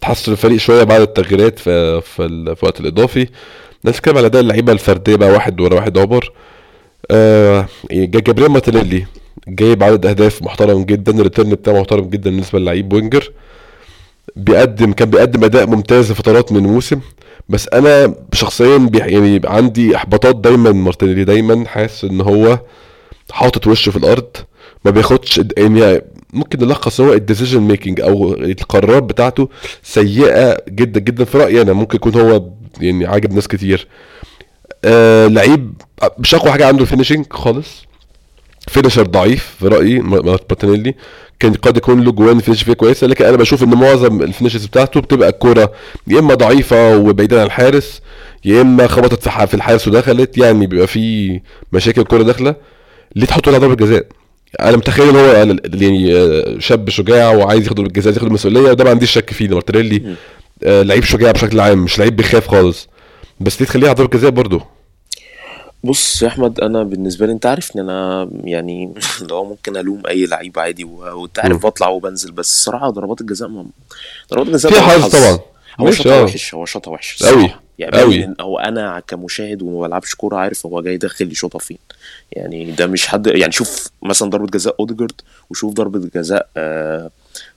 تحسن 0.00 0.32
الفريق 0.32 0.56
شوية 0.58 0.82
بعد 0.82 1.00
التغييرات 1.00 1.58
في 1.58 2.00
في, 2.00 2.22
ال... 2.24 2.56
في 2.56 2.62
الوقت 2.62 2.80
الإضافي. 2.80 3.28
نتكلم 3.86 4.16
على 4.16 4.26
اداء 4.26 4.42
اللعيبة 4.42 4.72
الفردية 4.72 5.16
بقى 5.16 5.30
واحد 5.30 5.60
ورا 5.60 5.74
واحد 5.74 5.98
عمر. 5.98 6.32
آه 7.10 7.66
جا- 7.92 8.20
جابريل 8.20 8.48
مارتينيلي 8.48 9.06
جايب 9.48 9.82
عدد 9.82 10.06
أهداف 10.06 10.42
محترم 10.42 10.82
جدا 10.84 11.12
ال 11.12 11.17
return 11.17 11.50
بتاعه 11.50 11.80
محترم 11.80 12.04
جدا 12.08 12.30
بالنسبة 12.30 12.58
للعيب 12.58 12.92
winger. 12.92 13.32
بيقدم 14.36 14.92
كان 14.92 15.10
بيقدم 15.10 15.44
أداء 15.44 15.66
ممتاز 15.66 16.12
لفترات 16.12 16.52
من 16.52 16.58
الموسم. 16.58 17.00
بس 17.48 17.68
أنا 17.68 18.14
شخصيا 18.32 18.90
يعني 18.94 19.40
عندي 19.44 19.96
إحباطات 19.96 20.36
دايما 20.36 20.72
مارتينيلي 20.72 21.24
دايما 21.24 21.64
حاسس 21.68 22.04
إن 22.04 22.20
هو 22.20 22.58
حاطط 23.30 23.66
وشه 23.66 23.90
في 23.90 23.96
الأرض. 23.96 24.36
ما 24.84 24.90
بياخدش 24.90 25.40
يعني 25.56 26.02
ممكن 26.32 26.58
نلخص 26.66 27.00
هو 27.00 27.12
ال 27.12 27.17
decision 27.17 27.60
making 27.60 28.00
أو 28.00 28.32
القرارات 28.34 29.02
بتاعته 29.02 29.48
سيئة 29.82 30.56
جدا 30.68 31.00
جدا 31.00 31.24
في 31.24 31.38
رأيي 31.38 31.62
أنا. 31.62 31.72
ممكن 31.72 31.96
يكون 31.96 32.14
هو 32.14 32.42
يعني 32.80 33.06
عاجب 33.06 33.32
ناس 33.32 33.48
كتير. 33.48 33.86
آه 34.84 35.26
لعيب 35.26 35.72
مش 36.18 36.34
أقوى 36.34 36.52
حاجة 36.52 36.66
عنده 36.66 36.82
ال 36.82 36.86
finishing 36.86 37.26
خالص. 37.30 37.88
finisher 38.68 39.02
ضعيف 39.06 39.54
في 39.58 39.68
رأيي 39.68 39.98
مارتينيلي 39.98 40.94
كان 41.40 41.52
قد 41.54 41.76
يكون 41.76 42.04
له 42.04 42.12
جوان 42.12 42.38
finish 42.38 42.62
فيها 42.62 42.74
كويسة 42.74 43.06
لكن 43.06 43.24
أنا 43.24 43.36
بشوف 43.36 43.62
إن 43.62 43.74
معظم 43.74 44.22
ال 44.22 44.27
finishes 44.27 44.66
بتاعته 44.66 45.00
بتبقى 45.00 45.28
الكورة 45.28 45.72
يا 46.06 46.18
إما 46.18 46.34
ضعيفة 46.34 46.96
وبعيده 46.96 47.40
عن 47.40 47.46
الحارس 47.46 48.00
يا 48.44 48.60
إما 48.60 48.86
خبطت 48.86 49.28
في 49.28 49.54
الحارس 49.54 49.88
ودخلت 49.88 50.38
يعني 50.38 50.66
بيبقى 50.66 50.86
في 50.86 51.40
مشاكل 51.72 52.00
الكورة 52.00 52.22
داخلة. 52.22 52.54
ليه 53.16 53.26
تحط 53.26 53.48
له 53.48 53.58
ضربة 53.58 53.74
جزاء؟ 53.74 54.06
أنا 54.60 54.76
متخيل 54.76 55.08
إن 55.08 55.16
هو 55.16 55.26
يعني 55.74 56.16
آه، 56.16 56.58
شاب 56.58 56.90
شجاع 56.90 57.30
وعايز 57.30 57.64
ياخد 57.64 57.76
ضربه 57.76 57.88
جزاء 57.90 58.14
ياخد 58.14 58.26
المسؤولية 58.26 58.60
وده 58.70 58.84
ما 58.84 58.90
عنديش 58.90 59.10
شك 59.10 59.30
فيه 59.30 59.48
مارتينيلي 59.48 59.96
آه، 59.96 60.14
لعيب 60.62 61.04
شجاع 61.04 61.30
بشكل 61.30 61.60
عام 61.60 61.78
مش 61.84 61.98
لعيب 61.98 62.16
بيخاف 62.16 62.48
خالص 62.48 62.88
بس 63.40 63.60
ليه 63.60 63.68
تخليه 63.68 63.86
على 63.86 63.94
ضربه 63.96 64.18
جزاء 64.18 64.30
برضه 64.30 64.62
بص 65.84 66.22
يا 66.22 66.28
أحمد 66.28 66.60
أنا 66.60 66.82
بالنسبة 66.82 67.26
لي 67.26 67.32
أنت 67.32 67.46
عارف 67.46 67.76
ان 67.76 67.80
أنا 67.80 68.30
يعني 68.44 68.94
لو 69.30 69.44
ممكن 69.44 69.76
ألوم 69.76 70.02
أي 70.08 70.26
لعيب 70.26 70.58
عادي 70.58 70.84
وأنت 70.84 71.38
عارف. 71.38 71.66
بطلع 71.66 71.88
وبنزل 71.88 72.32
بس 72.32 72.50
الصراحة 72.54 72.90
ضربات 72.90 73.20
الجزاء 73.20 73.48
ما 73.48 73.66
ضربات 74.30 74.48
الجزاء 74.48 74.72
فيها 74.72 74.82
حظ. 74.82 75.16
طبعا 75.16 75.38
هو 75.80 75.90
شاطها 75.90 76.20
آه. 76.20 76.22
وحش 76.24 76.54
هو 76.54 76.64
شاطها 76.64 76.90
وحش. 76.90 77.14
الصراحة. 77.14 77.62
يعني 77.78 78.34
هو 78.40 78.58
أنا 78.58 79.00
كمشاهد 79.06 79.62
وما 79.62 79.86
بلعبش 79.86 80.14
كورة 80.14 80.36
عارف 80.36 80.66
هو 80.66 80.80
جاي 80.82 80.96
داخل 80.96 81.32
يشوطها 81.32 81.58
فين 81.58 81.78
يعني 82.32 82.70
ده 82.70 82.86
مش 82.86 83.06
حد 83.06 83.26
يعني 83.26 83.52
شوف 83.52 83.88
مثلا 84.02 84.30
ضربة 84.30 84.46
جزاء 84.46 84.74
أوديجارد 84.80 85.20
وشوف 85.50 85.74
ضربة 85.74 86.10
جزاء 86.14 86.48
آه 86.56 87.10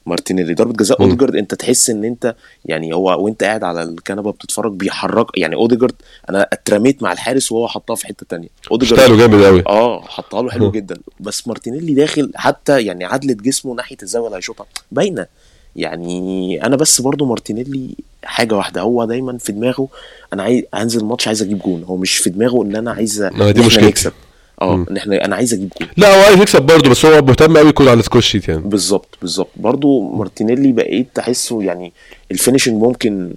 مارتينيلي. 0.06 0.54
ضربة 0.54 0.74
جزاء. 0.74 1.02
أوديجارد 1.02 1.36
أنت 1.36 1.54
تحس 1.56 1.90
إن 1.90 2.04
أنت 2.04 2.36
يعني 2.66 2.94
هو 2.94 3.26
وأنت 3.26 3.44
قاعد 3.44 3.64
على 3.64 3.84
الكنبة 3.84 4.32
بتتفرج 4.32 4.74
بيحرك 4.74 5.26
يعني 5.38 5.56
أوديجارد 5.56 5.94
أنا 6.30 6.48
اترميت 6.54 7.04
مع 7.04 7.12
الحارس 7.12 7.52
وهو 7.52 7.68
حطها 7.68 7.96
في 7.96 8.08
حتة 8.08 8.26
تانية. 8.30 8.48
أوديجارد 8.72 9.18
جامد 9.18 9.44
قوي 9.44 9.64
آه 9.68 10.02
حطها 10.02 10.42
له 10.42 10.50
حلو 10.52 10.72
جدا. 10.72 10.98
بس 11.20 11.48
مارتينيلي 11.48 11.94
داخل 11.94 12.32
حتى 12.36 12.82
يعني 12.82 13.06
عدلة 13.06 13.34
جسمه 13.34 13.76
ناحية 13.76 13.98
الزاوية 14.04 14.28
اللي 14.28 14.38
هيشوطها 14.38 14.66
باينة. 14.92 15.26
يعني 15.76 16.66
أنا 16.66 16.76
بس 16.76 17.02
برضو 17.02 17.26
مارتينيلي 17.26 17.96
حاجة 18.24 18.56
واحدة 18.56 18.82
هو 18.82 19.06
دايما 19.06 19.38
في 19.38 19.52
دماغه 19.52 19.88
أنا 20.34 20.44
عايز 20.44 20.64
هنزل 20.74 21.00
الماتش 21.00 21.28
عايز 21.28 21.42
أجيب 21.42 21.60
جون 21.60 21.84
هو 21.84 21.96
مش 21.98 22.18
في 22.18 22.30
دماغه 22.30 22.64
إن 22.64 22.76
أنا 22.76 22.92
عايز 22.92 23.22
ما 23.22 23.50
إن 23.50 23.60
إحنا. 23.62 23.88
نكسب. 23.88 24.12
آه. 24.62 24.86
ان 24.92 24.98
إحنا 24.98 25.26
أنا 25.26 25.36
عايز 25.36 25.54
أجيب 25.54 25.72
جون 25.82 25.90
لا 25.98 26.16
هو 26.16 26.24
عايز 26.24 26.42
يكسب 26.42 26.62
برضه 26.62 26.90
بس 26.90 27.06
هو 27.06 27.22
مهتم 27.22 27.58
قوي 27.58 27.70
يكون 27.70 27.88
على 27.88 28.00
ال 28.00 28.03
score 28.03 28.22
sheet 28.22 28.48
يعني. 28.50 28.62
بالظبط 28.62 29.18
بالظبط. 29.22 29.50
برضو 29.56 30.02
مارتينيلي 30.12 30.72
بقيت 30.72 31.08
تحسه 31.16 31.64
يعني 31.64 31.94
ال 32.32 32.37
finishing 32.37 32.84
ممكن 32.84 33.34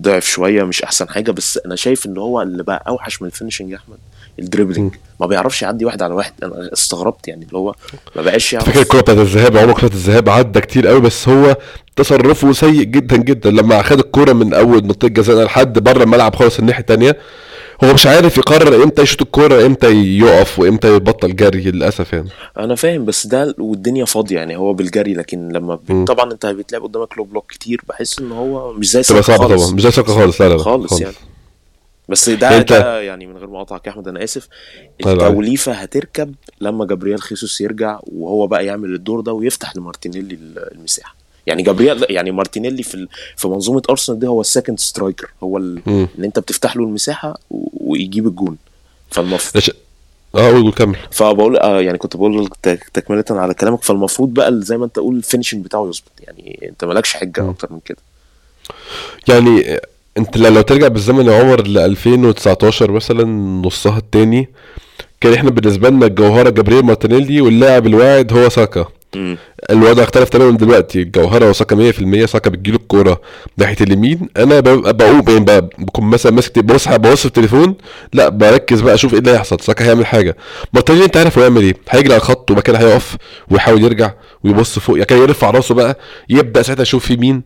ضعف 0.00 0.24
شوية 0.24 0.62
مش 0.62 0.82
أحسن 0.82 1.08
حاجة 1.08 1.30
بس 1.30 1.58
أنا 1.66 1.76
شايف 1.76 2.06
إن 2.06 2.18
هو 2.18 2.42
اللي 2.42 2.62
بقى 2.62 2.84
أوحش 2.88 3.22
من 3.22 3.28
ال 3.28 3.32
finishing 3.32 3.70
يا 3.70 3.76
أحمد 3.76 3.96
ال 4.38 4.43
dribbling. 4.43 4.94
ما 5.20 5.26
بيعرفش 5.26 5.62
يعدي 5.62 5.84
واحد 5.84 6.02
على 6.02 6.14
واحد. 6.14 6.32
أنا 6.42 6.70
استغربت 6.72 7.28
يعني 7.28 7.44
اللي 7.44 7.58
هو 7.58 7.74
ما 8.16 8.22
بقاش 8.22 8.52
يعرف. 8.52 8.66
فاكر 8.66 8.80
الكوره 8.80 9.00
بتاعت 9.00 9.18
الذهاب؟ 9.18 9.56
عمر 9.56 9.72
بتاعت 9.72 9.92
الذهاب 9.92 10.28
عدى 10.28 10.60
كتير 10.60 10.86
قوي 10.86 11.00
بس 11.00 11.28
هو 11.28 11.56
تصرفه 11.96 12.52
سيء 12.52 12.82
جدا 12.82 13.16
جدا. 13.16 13.50
لما 13.50 13.82
خد 13.82 13.98
الكوره 13.98 14.32
من 14.32 14.54
أول 14.54 14.84
منطقه 14.84 15.08
جزاء 15.08 15.44
لحد 15.44 15.78
بره 15.78 16.02
الملعب 16.02 16.36
خالص 16.36 16.58
الناحية 16.58 16.80
الثانية 16.80 17.16
هو 17.84 17.94
مش 17.94 18.06
عارف 18.06 18.38
يقرر 18.38 18.82
إمتى 18.84 19.02
يشوط 19.02 19.22
الكورة 19.22 19.66
إمتى 19.66 20.18
يقف 20.18 20.58
وامتى 20.58 20.96
يبطل 20.96 21.36
جري 21.36 21.60
للأسف 21.70 22.12
يعني. 22.12 22.28
أنا 22.58 22.74
فاهم 22.74 23.04
بس 23.04 23.26
ده 23.26 23.54
والدنيا 23.58 24.04
فاضية 24.04 24.36
يعني 24.36 24.56
هو 24.56 24.72
بالجري 24.74 25.14
لكن 25.14 25.48
لما 25.48 25.74
ب... 25.88 26.04
طبعا 26.04 26.32
أنت 26.32 26.46
بتلعب 26.46 26.82
قدامك 26.82 27.18
لو 27.18 27.24
block 27.24 27.52
كتير 27.52 27.80
بحس 27.88 28.18
إن 28.18 28.32
هو 28.32 28.72
مش 28.72 28.90
زي 28.90 29.02
ساكا 29.02 29.22
خالص. 29.22 29.62
طبعا 29.62 29.74
مش 29.74 29.82
زي 29.82 29.90
ساكا 29.90 30.12
خالص 30.12 30.40
لا 30.40 30.48
لا 30.48 30.52
لا 30.54 30.58
خالص 30.62 31.00
يعني. 31.00 31.14
بس 32.08 32.28
ده 32.30 32.46
يعني 32.46 32.58
انت- 32.60 32.72
ده 32.72 33.00
يعني 33.00 33.26
من 33.26 33.36
غير 33.36 33.48
ما 33.48 33.58
اقطعك 33.60 33.86
يا 33.86 33.92
أحمد 33.92 34.08
أنا 34.08 34.24
آسف. 34.24 34.48
التوليفة 35.06 35.72
هتركب 35.72 36.34
لما 36.60 36.84
جابرييل 36.84 37.20
خيسوس 37.22 37.60
يرجع 37.60 37.98
وهو 38.02 38.46
بقى 38.46 38.66
يعمل 38.66 38.94
الدور 38.94 39.20
ده 39.20 39.32
ويفتح 39.32 39.76
لمارتينيلي 39.76 40.34
ال- 40.34 40.72
المساحة. 40.74 41.21
يعني 41.46 41.62
جابرييل 41.62 42.04
يعني 42.10 42.30
مارتينيلي 42.30 42.82
في 42.82 43.08
في 43.36 43.48
منظومة 43.48 43.82
أرسنال 43.90 44.18
دي 44.18 44.26
هو 44.26 44.40
ال 44.40 44.46
second 44.46 44.80
striker 44.80 45.30
هو 45.42 45.58
ال- 45.58 45.80
مم. 45.86 46.08
ان 46.18 46.24
انت 46.24 46.38
بتفتح 46.38 46.76
له 46.76 46.84
المساحة 46.84 47.38
ويجيب 47.80 48.26
الجون 48.26 48.56
فالمفروض 49.10 49.64
آه 50.34 50.40
قول 50.50 50.62
قول 50.62 50.72
كمل 50.72 50.96
فبقول 51.10 51.56
آه 51.56 51.80
يعني 51.80 51.98
كنت 51.98 52.16
بقول 52.16 52.48
تك- 52.62 52.88
تكملة 52.94 53.24
على 53.30 53.54
كلامك 53.54 53.82
فالمفروض 53.82 54.34
بقى 54.34 54.60
زي 54.62 54.76
ما 54.76 54.84
انت 54.84 54.94
تقول 54.94 55.16
ال 55.16 55.21
finishing 55.21 55.64
بتاعه 55.64 55.88
يظبط 55.88 56.12
يعني 56.20 56.60
انت 56.68 56.84
مالكش 56.84 57.14
حجة. 57.14 57.50
أكتر 57.50 57.72
من 57.72 57.78
كده 57.84 57.98
يعني 59.28 59.80
انت 60.18 60.36
لو 60.36 60.60
ترجع 60.62 60.88
بالزمن 60.88 61.26
يا 61.26 61.40
عمر 61.42 61.66
ل 61.66 61.78
2019 61.78 62.90
مثلا 62.90 63.24
نصها 63.66 63.98
التاني 63.98 64.48
كان 65.20 65.32
إحنا 65.34 65.50
بالنسبة 65.50 65.88
لنا 65.90 66.06
الجوهره 66.06 66.50
جابرييل 66.50 66.82
مارتينيلي 66.84 67.40
واللاعب 67.40 67.86
الواعد 67.86 68.32
هو 68.32 68.48
ساكا. 68.48 68.86
الوضع 69.70 70.02
اختلف 70.02 70.28
تماما 70.28 70.56
دلوقتي. 70.56 71.02
الجوهره 71.02 71.50
وساكا 71.50 71.92
100% 71.92 72.24
ساكا 72.26 72.50
بتجيله 72.50 72.76
الكورة. 72.76 73.20
ناحية 73.58 73.76
اليمين 73.80 74.28
أنا 74.36 74.60
بقوم 74.60 75.22
يعني 75.28 75.60
بكون 75.78 76.04
مثلا 76.04 76.32
ماسك 76.32 76.58
ببص 76.58 76.88
ببص 76.88 77.20
في 77.20 77.26
التليفون 77.26 77.74
لا 78.12 78.28
بركز 78.28 78.80
بقى 78.80 78.94
أشوف 78.94 79.12
إيه 79.12 79.18
اللي 79.18 79.30
هيحصل. 79.30 79.60
ساكا 79.60 79.84
هيعمل 79.84 80.06
حاجة. 80.06 80.36
مارتينيلي 80.72 81.04
أنت 81.04 81.16
عارف 81.16 81.38
هو 81.38 81.44
يعمل 81.44 81.62
إيه. 81.62 81.74
هيجري 81.90 82.12
على 82.14 82.20
الخط 82.22 82.50
وبعد 82.50 82.62
كده 82.62 82.78
هيقف 82.78 83.16
ويحاول 83.50 83.84
يرجع 83.84 84.12
ويبص 84.44 84.78
فوق. 84.78 84.94
يعني 84.96 85.06
كده 85.06 85.18
يرفع 85.18 85.50
راسه 85.50 85.74
بقى 85.74 85.98
يبدأ 86.28 86.62
ساعتها 86.62 86.82
يشوف 86.82 87.06
في 87.06 87.16
مين. 87.16 87.42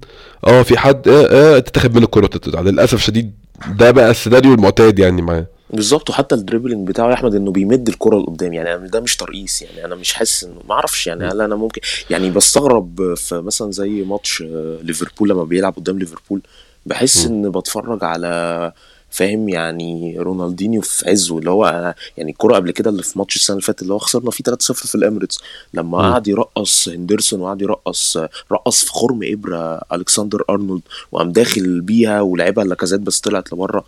آه 0.46 0.62
في 0.62 0.78
حد 0.78 1.08
آه 1.08 1.56
آه 1.56 1.58
تتاخد 1.58 1.94
منه 1.94 2.04
الكورة. 2.04 2.30
للأسف 2.46 3.00
شديد 3.00 3.32
ده 3.70 3.90
بقى 3.90 4.10
السيناريو 4.10 4.54
المعتاد 4.54 4.98
يعني 4.98 5.22
معاه 5.22 5.46
بالظبط. 5.70 6.10
وحتى 6.10 6.34
ال 6.34 6.39
dribbling 6.39 6.88
بتاعه 6.88 7.08
يا 7.08 7.14
أحمد 7.14 7.34
إنه 7.34 7.50
بيمد 7.50 7.88
الكرة 7.88 8.18
لقدام. 8.18 8.52
يعني 8.52 8.88
ده 8.88 9.00
مش 9.00 9.16
ترقيص. 9.16 9.62
يعني 9.62 9.84
أنا 9.84 9.94
مش 9.94 10.12
حاسس 10.12 10.44
إنه 10.44 10.60
ما 10.68 10.74
أعرفش 10.74 11.06
يعني 11.06 11.24
هل 11.24 11.40
أنا 11.40 11.56
ممكن 11.56 11.80
يعني 12.10 12.30
بستغرب 12.30 13.14
في 13.14 13.40
مثلا 13.40 13.72
زي 13.72 13.88
ماتش 14.02 14.42
آه، 14.42 14.78
ليفربول 14.82 15.28
لما 15.28 15.44
بيلعب 15.44 15.76
قدام 15.76 15.98
ليفربول 15.98 16.40
بحس 16.86 17.26
إن 17.26 17.50
بتفرج 17.50 18.04
على 18.04 18.72
فاهم 19.10 19.48
يعني 19.48 20.16
رونالدينيو 20.18 20.80
في 20.80 21.10
عزه. 21.10 21.38
اللي 21.38 21.50
هو 21.50 21.66
أنا 21.66 21.94
يعني 22.16 22.30
الكرة 22.30 22.54
قبل 22.54 22.70
كده 22.70 22.90
اللي 22.90 23.02
في 23.02 23.18
ماتش 23.18 23.36
السنة 23.36 23.54
اللي 23.56 23.66
فاتت 23.66 23.82
اللي 23.82 23.94
هو 23.94 23.98
خسرنا 23.98 24.30
فيه 24.30 24.44
3-0 24.44 24.72
في 24.72 24.94
الإميريتس. 24.94 25.38
لما. 25.74 25.98
قعد 25.98 26.28
يرقص 26.28 26.88
هندرسون 26.88 27.40
وقعد 27.40 27.62
يرقص 27.62 28.18
رقص 28.52 28.84
في 28.84 28.90
خرم 28.92 29.20
إبرة 29.22 29.80
ألكسندر 29.92 30.44
أرنولد 30.50 30.82
وقام 31.12 31.32
داخل 31.32 31.80
بيها 31.80 32.20
ولعبها 32.20 32.64
لاكازيت 32.64 33.00
بس 33.00 33.20
طلعت 33.20 33.52
لبره. 33.52 33.84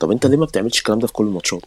طب 0.00 0.10
انت 0.10 0.26
ليه 0.26 0.36
ما 0.36 0.44
بتعملش 0.44 0.78
الكلام 0.78 0.98
ده 0.98 1.06
في 1.06 1.12
كل 1.12 1.24
الماتشات؟ 1.24 1.62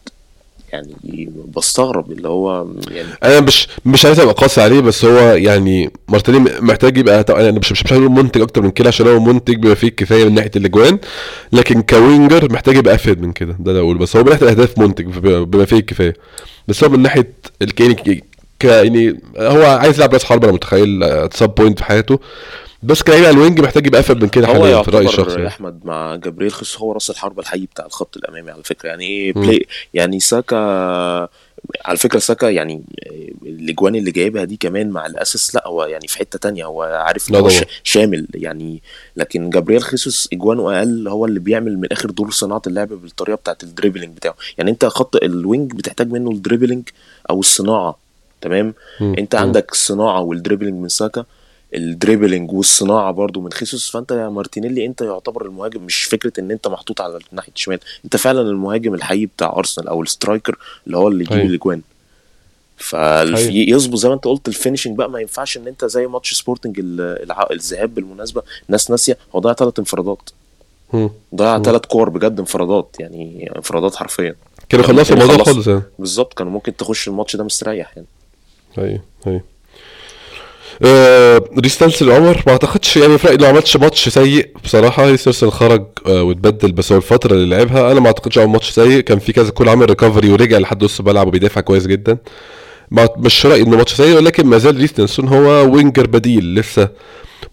يعني 0.72 1.30
بستغرب 1.56 2.12
اللي 2.12 2.28
هو 2.28 2.66
يعني 2.90 3.08
أنا 3.24 3.40
مش 3.40 3.68
مش 3.86 4.04
عايز 4.04 4.20
ابقى 4.20 4.34
قاسي 4.34 4.60
عليه 4.62 4.80
بس 4.80 5.04
هو 5.04 5.18
يعني 5.34 5.90
مارتينيلي 6.08 6.60
محتاج 6.60 6.96
يبقى 6.98 7.24
طبعا 7.24 7.40
أنا 7.40 7.58
مش 7.58 7.72
مش 7.72 7.84
مش 7.84 7.92
هقول 7.92 8.08
منتج 8.08 8.40
أكتر 8.42 8.62
من 8.62 8.70
كده 8.70 8.88
عشان 8.88 9.06
هو 9.08 9.20
منتج 9.20 9.54
بيبقى 9.56 9.76
فيه 9.76 9.88
كفاية 9.88 10.24
من 10.24 10.34
ناحية 10.34 10.50
الأجوان 10.56 10.98
لكن 11.52 11.82
ك 11.82 11.92
winger 11.92 12.52
محتاج 12.52 12.76
يبقى 12.76 12.94
أفيد 12.94 13.20
من 13.22 13.32
كده 13.32 13.56
ده 13.60 13.70
اللي 13.70 13.82
أقول 13.82 13.98
بس 13.98 14.16
هو 14.16 14.22
من 14.24 14.30
ناحية 14.30 14.42
الأهداف 14.42 14.78
منتج 14.78 15.04
بيبقى 15.06 15.66
فيه 15.66 15.76
الكفايه 15.76 16.14
بس 16.68 16.84
هو 16.84 16.90
من 16.90 17.02
ناحية 17.02 17.32
الكيني 17.62 18.24
يعني 18.64 19.20
هو 19.38 19.62
عايز 19.62 19.96
يلعب 19.96 20.12
راس 20.12 20.24
حربة 20.24 20.44
أنا 20.46 20.54
متخيل 20.54 21.02
اتساب 21.02 21.54
بوينت 21.54 21.78
في 21.78 21.84
حياته. 21.84 22.18
بس 22.82 23.02
كلاعب 23.02 23.24
على 23.24 23.30
الوينج 23.30 23.60
محتاج 23.60 23.86
يبقى 23.86 24.00
افيد 24.00 24.22
من 24.22 24.28
كده 24.28 24.48
هو 24.48 24.82
في 24.82 24.90
رايي 24.90 25.06
الشخصي 25.06 25.40
يا 25.40 25.46
أحمد 25.46 25.80
مع 25.84 26.16
جبريل 26.16 26.52
خصوص 26.52 26.78
هو 26.78 26.92
راس 26.92 27.10
الحربه 27.10 27.42
الحقيقي 27.42 27.66
بتاع 27.66 27.86
الخط 27.86 28.16
الأمامي 28.16 28.50
على 28.50 28.62
فكرة. 28.62 28.88
يعني 28.88 29.04
إيه. 29.04 29.32
بلاي 29.32 29.66
يعني 29.94 30.20
ساكا 30.20 30.56
على 31.84 31.96
فكرة 31.98 32.18
ساكا 32.18 32.46
يعني 32.46 32.82
الأجوان 33.42 33.94
اللي 33.94 34.10
جايبها 34.10 34.44
دي 34.44 34.56
كمان 34.56 34.90
مع 34.90 35.06
الاساس 35.06 35.54
لا 35.54 35.68
هو 35.68 35.84
يعني 35.84 36.08
في 36.08 36.18
حتة 36.18 36.38
تانية. 36.38 36.64
هو 36.64 36.82
عارف 36.82 37.30
إن 37.30 37.34
هو 37.34 37.50
شامل 37.84 38.26
يعني. 38.34 38.82
لكن 39.16 39.50
جابرييل 39.50 39.82
خيسوس 39.82 40.28
أجوانه 40.32 40.78
أقل 40.78 41.08
هو 41.08 41.26
اللي 41.26 41.40
بيعمل 41.40 41.78
من 41.78 41.84
الآخر 41.84 42.10
دور 42.10 42.30
صناعة 42.30 42.62
اللعب 42.66 42.88
بالطريقة 42.88 43.36
بتاعت 43.36 43.62
الدريبلينج 43.62 44.16
بتاعه. 44.16 44.34
يعني 44.58 44.70
أنت 44.70 44.84
خط 44.84 45.16
الوينج 45.16 45.72
بتحتاج 45.72 46.10
منه 46.10 46.30
الدريبلينج 46.30 46.88
أو 47.30 47.40
الصناعة 47.40 47.98
تمام. 48.40 48.74
أنت. 49.00 49.34
عندك 49.34 49.72
الصناعه 49.72 50.20
وال 50.20 50.31
dribbling 50.31 50.82
من 50.82 50.88
ساكا. 50.88 51.24
ال 51.74 51.82
dribbling 51.82 52.52
والصناعة 52.52 53.12
برضو 53.12 53.40
من 53.40 53.52
خيسوس 53.52 53.90
فأنت 53.90 54.10
يا 54.12 54.28
مارتينيلي 54.28 54.86
أنت 54.86 55.00
يعتبر 55.00 55.46
المهاجم 55.46 55.82
مش 55.82 56.04
فكرة 56.04 56.32
إن 56.38 56.50
أنت 56.50 56.68
محطوط 56.68 57.00
على 57.00 57.18
ناحيه 57.32 57.52
الشمال 57.56 57.78
أنت 58.04 58.16
فعلا 58.16 58.40
المهاجم 58.40 58.94
الحقيقي 58.94 59.26
بتاع 59.26 59.52
أرسنال 59.56 59.88
أو 59.88 60.02
ال 60.02 60.09
striker 60.09 60.58
اللي 60.86 60.96
هو 60.96 61.08
اللي 61.08 61.24
يجيب 61.24 61.36
أيوة. 61.36 61.46
الأجوان. 61.48 61.80
فيظبط 62.76 63.94
زي 63.96 64.08
ما 64.08 64.14
أنت 64.14 64.24
قلت 64.24 64.48
ال 64.48 64.53
finishing 64.53 64.96
بقى 64.96 65.10
ما 65.10 65.20
ينفعش 65.20 65.56
إن 65.56 65.66
أنت 65.66 65.84
زي 65.84 66.06
ماتش 66.06 66.34
سبورتنج 66.34 66.80
الذهاب 67.50 67.94
بالمناسبة 67.94 68.42
الناس 68.66 68.90
ناسية 68.90 69.18
هو 69.34 69.40
ضيع 69.40 69.52
ثلاث 69.52 69.78
انفرادات. 69.78 70.30
ضيع 71.34 71.62
ثلاث 71.62 71.86
كور 71.86 72.08
بجد 72.10 72.38
انفرادات 72.38 72.96
يعني 73.00 73.52
انفرادات 73.56 73.94
حرفيا 73.96 74.34
كانوا 74.68 74.86
خلصوا 74.86 75.16
الموضوع. 75.16 75.44
خالص 75.44 75.66
يعني 75.66 75.82
بالظبط 75.98 76.34
كانوا 76.34 76.52
ممكن 76.52 76.76
تخش 76.76 77.08
الماتش 77.08 77.36
ده 77.36 77.44
مستريح 77.44 77.92
يعني 77.96 78.08
أيوه 78.78 79.02
أيوه 79.26 79.44
آه 80.84 81.44
ريس 81.58 81.82
نيلسون 81.82 82.10
عمر 82.12 82.42
ما 82.46 82.52
أعتقدش 82.52 82.96
يعني 82.96 83.18
فرق 83.18 83.40
لو 83.40 83.46
عملتش 83.48 83.76
ماتش 83.76 84.08
سيء 84.08 84.48
بصراحة 84.64 85.10
ريس 85.10 85.28
نيلسون 85.28 85.50
خرج 85.50 85.86
آه 86.06 86.22
واتبدل 86.22 86.72
بس 86.72 86.92
هو 86.92 86.98
الفترة 86.98 87.34
اللي 87.34 87.56
لعبها 87.56 87.92
أنا 87.92 88.00
ما 88.00 88.06
أعتقدش 88.06 88.38
عمل 88.38 88.48
ماتش 88.48 88.70
سيء 88.70 89.00
كان 89.00 89.18
في 89.18 89.32
كذا 89.32 89.50
كل 89.50 89.68
عامل 89.68 89.86
recovery 89.90 90.30
ورجع 90.30 90.58
لحد 90.58 90.84
نص 90.84 91.00
الملعب 91.00 91.26
وبيدافع 91.26 91.60
كويس 91.60 91.86
جدا 91.86 92.18
مش 93.16 93.46
رأيي 93.46 93.62
إنه 93.62 93.76
ماتش 93.76 93.94
سيء 93.94 94.16
ولكن 94.16 94.46
ما 94.46 94.58
زال 94.58 94.76
ريس 94.76 94.98
نيلسون 94.98 95.28
هو 95.28 95.72
winger 95.74 96.06
بديل 96.06 96.54
لسه 96.54 96.88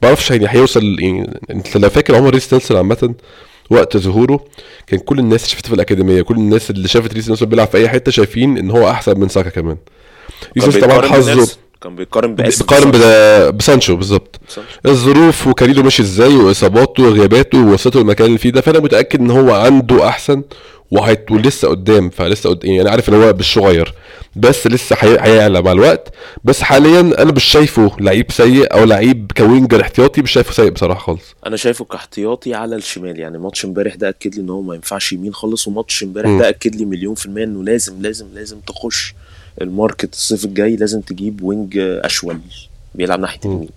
ما 0.01 0.07
أعرفش 0.07 0.31
يعني 0.31 0.45
هيوصل 0.49 0.99
يعني 0.99 1.39
أنت 1.51 1.77
لو 1.77 1.89
فاكر 1.89 2.15
عمر 2.15 2.29
ريس 2.29 2.53
نيلسون 2.53 2.77
عامة 2.77 3.13
وقت 3.69 3.97
ظهوره 3.97 4.45
كان 4.87 4.99
كل 4.99 5.19
الناس 5.19 5.47
شافته 5.47 5.67
في 5.67 5.75
الأكاديمية 5.75 6.21
كل 6.21 6.35
الناس 6.35 6.69
اللي 6.69 6.87
شافت 6.87 7.13
ريس 7.13 7.27
نيلسون 7.29 7.49
بيلعب 7.49 7.67
في 7.67 7.77
أي 7.77 7.89
حتة 7.89 8.11
شايفين 8.11 8.57
إن 8.57 8.71
هو 8.71 8.89
أحسن 8.89 9.19
من 9.19 9.29
ساكا 9.29 9.49
كمان 9.49 9.77
ريس 10.57 10.77
طبعا 10.77 11.01
حظه. 11.01 11.47
كان 11.81 11.95
بيقارن 11.95 12.35
باسم 12.35 12.65
بقارن 12.65 12.91
بدا- 12.91 13.49
بسانشو 13.49 13.95
بالظبط. 13.95 14.39
الظروف 14.85 15.47
وكاريره 15.47 15.81
ماشي 15.81 16.01
إزاي 16.01 16.35
وإصاباته 16.35 17.03
وغياباته 17.03 17.57
ووصلته 17.65 18.01
المكان 18.01 18.27
اللي 18.27 18.37
فيه 18.37 18.49
ده 18.49 18.61
فأنا 18.61 18.79
متأكد 18.79 19.19
إن 19.19 19.31
هو 19.31 19.51
عنده 19.53 20.07
أحسن 20.07 20.43
وهيت 20.91 21.31
ولسه 21.31 21.67
قدام 21.67 22.09
فلسه 22.09 22.49
قدام 22.49 22.69
يعني 22.71 22.81
أنا 22.81 22.91
عارف 22.91 23.09
إن 23.09 23.13
هو 23.23 23.33
مش 23.33 23.53
صغير 23.53 23.93
بس 24.35 24.67
لسه 24.67 24.95
هي- 24.99 25.17
هيعلى 25.21 25.61
مع 25.61 25.71
الوقت. 25.71 26.13
بس 26.43 26.61
حاليا 26.61 26.99
أنا 26.99 27.31
مش 27.31 27.43
شايفه 27.43 27.91
لعيب 27.99 28.31
سيء 28.31 28.73
أو 28.73 28.83
لعيب 28.83 29.31
ك 29.37 29.43
winger 29.43 29.81
احتياطي 29.81 30.21
مش 30.21 30.31
شايفه 30.31 30.51
سيء 30.53 30.69
بصراحة 30.69 30.99
خالص. 30.99 31.35
أنا 31.47 31.57
شايفه 31.57 31.85
كاحتياطي 31.85 32.53
على 32.53 32.75
الشمال 32.75 33.19
يعني 33.19 33.37
ماتش 33.37 33.65
امبارح 33.65 33.95
ده 33.95 34.09
أكد 34.09 34.35
لي 34.35 34.41
إن 34.41 34.49
هو 34.49 34.61
ما 34.61 34.75
ينفعش 34.75 35.13
يمين 35.13 35.33
خالص 35.33 35.67
وماتش 35.67 36.03
امبارح. 36.03 36.39
ده 36.39 36.49
أكد 36.49 36.75
لي 36.75 36.85
مليون 36.85 37.15
في 37.15 37.25
المية 37.25 37.43
إنه 37.43 37.63
لازم 37.63 38.01
لازم 38.01 38.25
لازم 38.33 38.59
تخش. 38.59 39.13
ال 39.61 39.68
market 39.68 40.13
الصيف 40.13 40.45
الجاي 40.45 40.75
لازم 40.75 41.01
تجيب 41.01 41.43
wing 41.43 41.77
أشول 41.77 42.39
بيلعب 42.95 43.19
ناحية 43.19 43.39
مم. 43.45 43.51
اليمين 43.51 43.69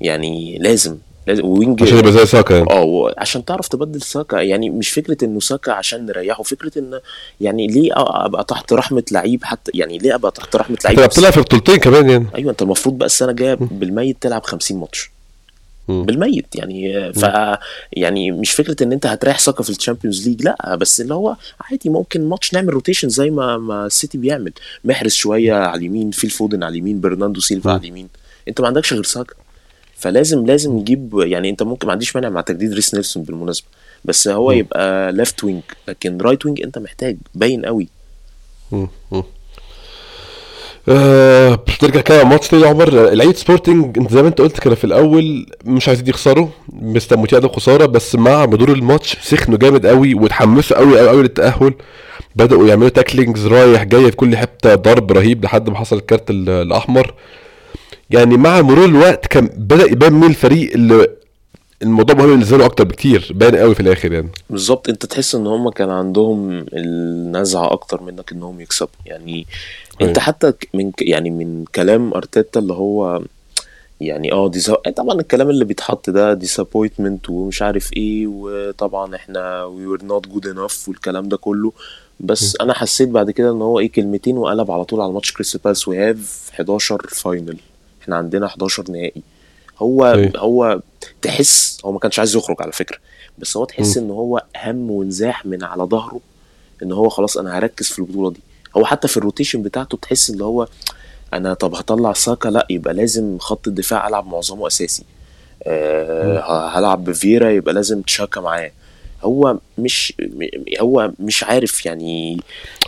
يعني 0.00 0.58
لازم 0.58 0.96
لازم 1.26 1.44
wing 1.44 1.82
عشان 1.82 1.98
يبقى 1.98 2.12
زي 2.12 2.26
ساكا 2.26 2.54
يعني. 2.54 2.70
آه 2.70 3.14
عشان 3.18 3.44
تعرف 3.44 3.68
تبدل 3.68 4.02
ساكا. 4.02 4.36
يعني 4.36 4.70
مش 4.70 4.90
فكرة 4.90 5.24
إنه 5.24 5.40
ساكا 5.40 5.72
عشان 5.72 6.06
نريحه 6.06 6.42
فكرة 6.42 6.78
إن 6.78 7.00
يعني 7.40 7.66
ليه 7.66 7.90
أبقى 7.96 8.44
تحت 8.44 8.72
رحمة 8.72 9.02
لعيب 9.12 9.44
حتى 9.44 9.70
يعني 9.74 9.98
ليه 9.98 10.14
أبقى 10.14 10.30
تحت 10.32 10.56
رحمة 10.56 10.76
لعيب 10.84 10.98
أنت 11.00 11.10
بتلعب 11.10 11.32
في 11.32 11.40
بطولتين 11.40 11.76
كمان 11.76 12.10
يعني. 12.10 12.26
أيوه 12.34 12.50
أنت 12.50 12.62
المفروض 12.62 12.98
بقى 12.98 13.06
السنة 13.06 13.30
الجاية 13.30 13.54
بالميت 13.54 14.16
تلعب 14.20 14.42
50 14.44 14.80
ماتش. 14.80 15.10
بالميت. 16.06 16.46
يعني 16.54 17.12
ف 17.12 17.26
يعني 17.92 18.30
مش 18.30 18.50
فكرة 18.50 18.82
إن 18.82 18.92
أنت 18.92 19.06
هتريح 19.06 19.38
ساكا 19.38 19.62
في 19.62 19.70
ال 19.70 19.76
Champions 19.76 20.28
League 20.28 20.42
لأ 20.42 20.76
بس 20.76 21.00
اللي 21.00 21.14
هو 21.14 21.36
عادي 21.60 21.88
ممكن 21.90 22.28
ماتش 22.28 22.54
نعمل 22.54 22.74
rotation 22.74 23.08
زي 23.08 23.30
ما 23.30 23.58
ما 23.58 23.86
السيتي 23.86 24.18
بيعمل. 24.18 24.52
محرز 24.84 25.12
شوية 25.12 25.52
على 25.52 25.78
اليمين 25.78 26.10
فيل 26.10 26.30
فودن 26.30 26.62
على 26.62 26.72
اليمين 26.72 27.00
برناندو 27.00 27.40
سيلفا. 27.40 27.70
على 27.70 27.80
اليمين. 27.80 28.08
أنت 28.48 28.60
ما 28.60 28.66
عندكش 28.66 28.92
غير 28.92 29.04
ساكا. 29.04 29.34
فلازم 29.96 30.46
لازم 30.46 30.72
نجيب 30.72 31.18
يعني 31.26 31.50
أنت 31.50 31.62
ممكن 31.62 31.86
ما 31.86 31.92
عنديش 31.92 32.16
مانع 32.16 32.28
مع 32.28 32.40
تجديد 32.40 32.72
ريس 32.72 32.94
نيلسون 32.94 33.22
بالمناسبة 33.22 33.66
بس 34.04 34.28
هو. 34.28 34.52
يبقى 34.52 35.12
left 35.12 35.44
wing 35.44 35.62
لكن 35.88 36.18
right 36.18 36.46
wing 36.46 36.62
أنت 36.62 36.78
محتاج 36.78 37.16
باين 37.34 37.66
قوي. 37.66 37.88
آه 40.90 41.58
بنرجع 41.82 42.00
كده 42.00 42.22
الماتش 42.22 42.48
تاني 42.48 42.62
يا 42.62 42.68
عمر. 42.68 42.88
لعيبة 43.12 43.36
سبورتنج 43.36 43.98
انت 43.98 44.10
زي 44.12 44.22
ما 44.22 44.28
انت 44.28 44.40
قلت 44.40 44.60
كده 44.60 44.74
في 44.74 44.84
الأول 44.84 45.46
مش 45.64 45.88
عايزين 45.88 46.08
يخسروا. 46.08 46.46
مستمتعين 46.72 47.42
بخساره 47.42 47.86
بس 47.86 48.14
مع 48.14 48.46
مرور 48.46 48.72
الماتش 48.72 49.16
سخنوا 49.22 49.58
جامد 49.58 49.86
قوي 49.86 50.14
واتحمسوا 50.14 50.76
قوي 50.78 50.98
قوي 50.98 51.08
قوي 51.08 51.22
للتأهل. 51.22 51.74
بدأوا 52.36 52.68
يعملوا 52.68 52.88
tacklings 52.88 53.46
رايح 53.46 53.82
جاي 53.84 54.10
في 54.10 54.16
كل 54.16 54.36
حتة 54.36 54.74
ضرب 54.74 55.12
رهيب 55.12 55.44
لحد 55.44 55.70
ما 55.70 55.76
حصل 55.76 55.96
الكارت 55.96 56.30
ال- 56.30 56.50
الأحمر. 56.50 57.14
يعني 58.10 58.36
مع 58.36 58.60
مرور 58.60 58.84
الوقت 58.84 59.26
كان 59.26 59.50
بدأ 59.56 59.84
يبان 59.84 60.12
مين 60.12 60.30
الفريق 60.30 60.72
اللي 60.74 61.06
الموضوع 61.82 62.16
مهم 62.16 62.26
بالنسبة 62.30 62.56
له 62.58 62.64
أكتر 62.64 62.84
بكتير 62.84 63.32
باين 63.34 63.56
قوي 63.56 63.74
في 63.74 63.80
الآخر 63.80 64.12
يعني. 64.12 64.28
بالظبط. 64.50 64.88
انت 64.88 65.06
تحس 65.06 65.34
إن 65.34 65.46
هم 65.46 65.70
كان 65.70 65.90
عندهم 65.90 66.66
النزعة 66.72 67.72
أكتر 67.72 68.02
منك 68.02 68.32
إنهم 68.32 68.60
يكسبوا. 68.60 68.88
يعني 69.06 69.46
انت. 70.02 70.18
حتى 70.18 70.52
من 70.74 70.92
يعني 71.00 71.30
من 71.30 71.64
كلام 71.74 72.14
أرتيتا 72.14 72.60
اللي 72.60 72.72
هو 72.72 73.22
يعني 74.00 74.32
آه 74.32 74.48
دي 74.48 74.60
طبعا 74.96 75.20
الكلام 75.20 75.50
اللي 75.50 75.64
بيتحط 75.64 76.10
ده 76.10 76.38
disappointment 76.38 77.28
ومش 77.30 77.62
عارف 77.62 77.92
إيه 77.92 78.26
وطبعا 78.26 79.16
إحنا 79.16 79.66
we 79.66 79.98
were 79.98 80.02
not 80.02 80.30
good 80.32 80.44
enough 80.54 80.88
والكلام 80.88 81.28
ده 81.28 81.36
كله. 81.36 81.72
بس 82.20 82.56
أنا 82.60 82.74
حسيت 82.74 83.08
بعد 83.08 83.30
كده 83.30 83.50
إن 83.50 83.62
هو 83.62 83.78
إيه 83.78 83.92
كلمتين 83.92 84.36
وقلب 84.38 84.70
على 84.70 84.84
طول 84.84 85.00
على 85.00 85.12
ماتش 85.12 85.32
كريستال 85.32 85.60
بالاس. 85.64 85.88
we 85.88 85.98
have 85.98 86.50
11 86.54 87.06
final 87.08 87.56
إحنا 88.02 88.16
عندنا 88.16 88.46
11 88.46 88.90
نهائي. 88.90 89.22
هو 89.78 90.06
أيوة. 90.06 90.32
هو 90.36 90.80
تحس 91.22 91.78
هو 91.84 91.92
ما 91.92 91.98
كانش 91.98 92.18
عايز 92.18 92.36
يخرج 92.36 92.56
على 92.60 92.72
فكرة. 92.72 92.98
بس 93.38 93.56
هو 93.56 93.64
تحس 93.64 93.98
مم. 93.98 94.04
إن 94.04 94.10
هو 94.10 94.42
هم 94.64 94.90
وانزاح 94.90 95.46
من 95.46 95.64
على 95.64 95.82
ظهره 95.82 96.20
إن 96.82 96.92
هو 96.92 97.08
خلاص 97.08 97.36
أنا 97.36 97.58
هركز 97.58 97.86
في 97.86 97.98
البطولة 97.98 98.30
دي. 98.30 98.40
هو 98.76 98.84
حتى 98.84 99.08
في 99.08 99.16
ال 99.16 99.21
rotation 99.21 99.62
بتاعته 99.62 99.98
تحس 100.02 100.30
ان 100.30 100.40
هو 100.40 100.68
أنا 101.32 101.54
طب 101.54 101.74
هطلع 101.74 102.12
ساكا 102.12 102.48
لا 102.48 102.66
يبقى 102.70 102.94
لازم 102.94 103.38
خط 103.38 103.68
الدفاع 103.68 104.08
ألعب 104.08 104.26
معظمه 104.26 104.66
أساسي. 104.66 105.04
أه 105.62 106.68
هلعب 106.68 107.04
بفييرا 107.04 107.50
يبقى 107.50 107.74
لازم 107.74 108.02
تشاكا 108.02 108.40
معاه. 108.40 108.70
هو 109.22 109.58
مش 109.78 110.12
هو 110.80 111.12
مش 111.18 111.44
عارف 111.44 111.86
يعني 111.86 112.40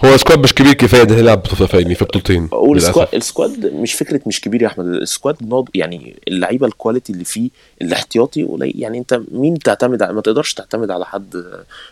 هو 0.04 0.16
squad 0.16 0.38
مش 0.38 0.54
كبير 0.54 0.72
كفاية 0.72 1.02
ده 1.02 1.16
يلعب 1.16 1.46
في 1.46 1.66
في 1.94 2.04
بطولتين. 2.04 2.48
السكواد 2.76 3.08
السكواد 3.14 3.66
مش 3.74 3.94
فكرة 3.94 4.20
مش 4.26 4.40
كبير 4.40 4.62
يا 4.62 4.66
أحمد 4.66 4.86
ال 4.86 4.94
squad 4.94 5.36
ناقص 5.42 5.68
يعني 5.74 6.16
اللعيبة 6.28 6.66
ال 6.66 6.72
quality 6.72 7.12
اللي 7.12 7.24
فيه 7.24 7.50
الاحتياطي 7.82 8.42
قليل. 8.44 8.72
يعني 8.76 8.98
أنت 8.98 9.20
مين 9.30 9.58
تعتمد 9.58 10.02
على 10.02 10.12
ما 10.12 10.20
تقدرش 10.20 10.54
تعتمد 10.54 10.90
على 10.90 11.06
حد 11.06 11.44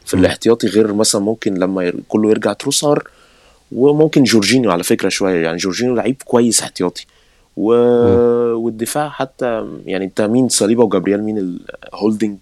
في. 0.04 0.14
الاحتياطي 0.14 0.66
غير 0.66 0.92
مثلا 0.92 1.20
ممكن 1.20 1.54
لما 1.54 1.92
كله 2.08 2.30
يرجع 2.30 2.52
تروسار 2.52 3.08
وممكن 3.72 4.22
جورجينيو 4.22 4.70
على 4.70 4.82
فكرة 4.82 5.08
شوية 5.08 5.44
يعني 5.44 5.56
جورجينيو 5.56 5.94
لعيب 5.94 6.16
كويس 6.24 6.60
احتياطي. 6.60 7.06
و... 7.56 7.72
والدفاع 8.54 9.08
حتى 9.08 9.66
يعني 9.86 10.04
انت 10.04 10.20
مين 10.20 10.48
صليبة 10.48 10.84
وجابرييل 10.84 11.22
مين 11.22 11.58
هولدنج 11.92 12.38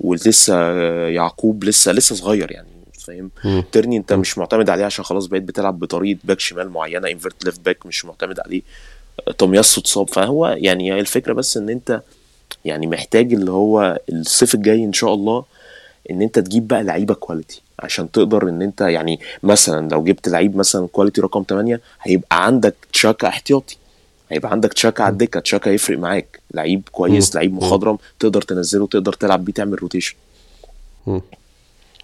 ولسه 0.00 0.72
يعقوب 1.08 1.64
لسه 1.64 1.92
لسه 1.92 2.14
صغير 2.14 2.52
يعني 2.52 2.68
فاهم. 3.06 3.30
تيرني 3.72 3.96
انت 3.96 4.12
مش 4.12 4.38
معتمد 4.38 4.70
عليه 4.70 4.84
عشان 4.84 5.04
خلاص 5.04 5.26
بقيت 5.26 5.42
بتلعب 5.42 5.78
بطريقة 5.78 6.18
back 6.24 6.40
شمال 6.40 6.68
معينة 6.68 7.08
inverted 7.10 7.44
left 7.44 7.60
back 7.60 7.86
مش 7.86 8.04
معتمد 8.04 8.40
عليه. 8.40 8.62
تومياسو 9.38 9.80
اتصاب 9.80 10.10
فهو 10.10 10.56
يعني 10.58 11.00
الفكرة 11.00 11.32
بس 11.32 11.56
ان 11.56 11.68
انت 11.68 12.02
يعني 12.64 12.86
محتاج 12.86 13.32
اللي 13.32 13.50
هو 13.50 13.98
الصيف 14.12 14.54
الجاي 14.54 14.84
إن 14.84 14.92
شاء 14.92 15.14
الله 15.14 15.44
إن 16.10 16.22
أنت 16.22 16.38
تجيب 16.38 16.68
بقى 16.68 16.82
لعيبة 16.82 17.14
quality 17.14 17.62
عشان 17.80 18.10
تقدر 18.10 18.48
إن 18.48 18.62
أنت 18.62 18.80
يعني 18.80 19.20
مثلا 19.42 19.88
لو 19.88 20.04
جبت 20.04 20.28
لعيب 20.28 20.56
مثلا 20.56 20.88
quality 20.92 21.20
رقم 21.20 21.44
8 21.48 21.80
هيبقى 22.02 22.46
عندك 22.46 22.74
تشاكا 22.92 23.28
احتياطي. 23.28 23.76
هيبقى 24.30 24.50
عندك 24.52 24.72
تشاكا 24.72 25.04
على 25.04 25.12
الدكة 25.12 25.40
تشاكا 25.40 25.70
يفرق 25.70 25.98
معاك. 25.98 26.40
لعيب 26.54 26.82
كويس. 26.92 27.34
لعيب 27.34 27.54
مخضرم 27.54 27.98
تقدر 28.18 28.42
تنزله 28.42 28.86
تقدر 28.86 29.12
تلعب 29.12 29.44
بيه 29.44 29.52
تعمل 29.52 29.82
rotation 29.82 30.14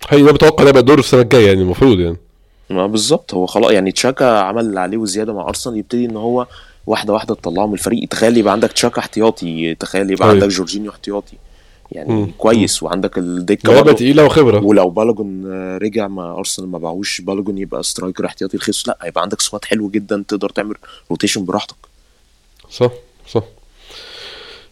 هي 0.08 0.22
ده 0.22 0.32
بتوقع 0.32 0.64
ده 0.64 0.70
يبقى 0.70 0.82
دوره 0.82 1.00
السنة 1.00 1.20
الجاية 1.20 1.46
يعني 1.46 1.60
المفروض 1.62 2.00
يعني. 2.00 2.16
ما 2.70 2.86
بالظبط. 2.86 3.34
هو 3.34 3.46
خلاص 3.46 3.70
يعني 3.70 3.92
تشاكا 3.92 4.24
عمل 4.38 4.64
اللي 4.64 4.80
عليه 4.80 4.96
وزيادة 4.98 5.32
مع 5.34 5.48
أرسنال 5.48 5.76
يبتدي 5.76 6.04
إن 6.04 6.16
هو 6.16 6.46
واحدة 6.86 7.12
واحدة 7.12 7.34
تطلعه 7.34 7.66
من 7.66 7.72
الفريق. 7.74 8.08
تخيل 8.08 8.36
يبقى 8.36 8.52
عندك 8.52 8.72
تشاكا 8.72 8.98
احتياطي 8.98 9.74
تخيل 9.74 10.10
يبقى 10.10 10.24
أيوة. 10.28 10.42
عندك 10.42 10.54
جورجينيو 10.56 10.90
احتياطي. 10.90 11.36
يعني 11.92 12.12
مم. 12.12 12.30
كويس 12.38 12.82
وعندك 12.82 13.18
الدكة 13.18 13.74
برضه. 13.74 13.92
تقيلة 13.92 14.24
وخبرة. 14.24 14.64
ولو 14.64 14.90
بالوجون 14.90 15.46
رجع 15.76 16.08
مع 16.08 16.32
أرسنال 16.38 16.68
ما 16.68 16.78
باعوش 16.78 17.20
بالوجون 17.20 17.58
يبقى 17.58 17.82
striker 17.82 18.26
احتياطي 18.26 18.56
رخيص 18.56 18.88
لا 18.88 18.98
هيبقى 19.02 19.22
عندك 19.22 19.40
squad 19.40 19.64
حلو 19.64 19.90
جدا 19.90 20.24
تقدر 20.28 20.50
تعمل 20.50 20.74
rotation 21.10 21.44
براحتك. 21.44 21.76
صح 22.70 22.90
صح. 23.28 23.42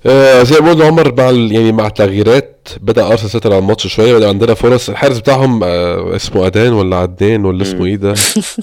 آه 0.07 0.43
زي 0.43 0.61
ما 0.61 0.71
قلنا 0.71 0.85
عمر 0.85 1.15
مع 1.15 1.25
يعني 1.31 1.73
مع 1.73 1.87
التغييرات 1.87 2.56
بدأ 2.81 3.07
أرسنال 3.07 3.27
يسيطر 3.27 3.53
على 3.53 3.59
الماتش 3.59 3.87
شوية 3.87 4.15
بدا 4.15 4.29
عندنا 4.29 4.55
فرص. 4.55 4.89
الحارس 4.91 5.19
بتاعهم 5.19 5.65
آه 5.65 6.17
اسمه 6.17 6.47
أدان 6.47 6.73
ولا 6.73 6.97
عدنان 6.97 7.45
ولا 7.45 7.63
اسمه. 7.63 7.85
إيه 7.87 7.97
ده؟ 7.97 8.15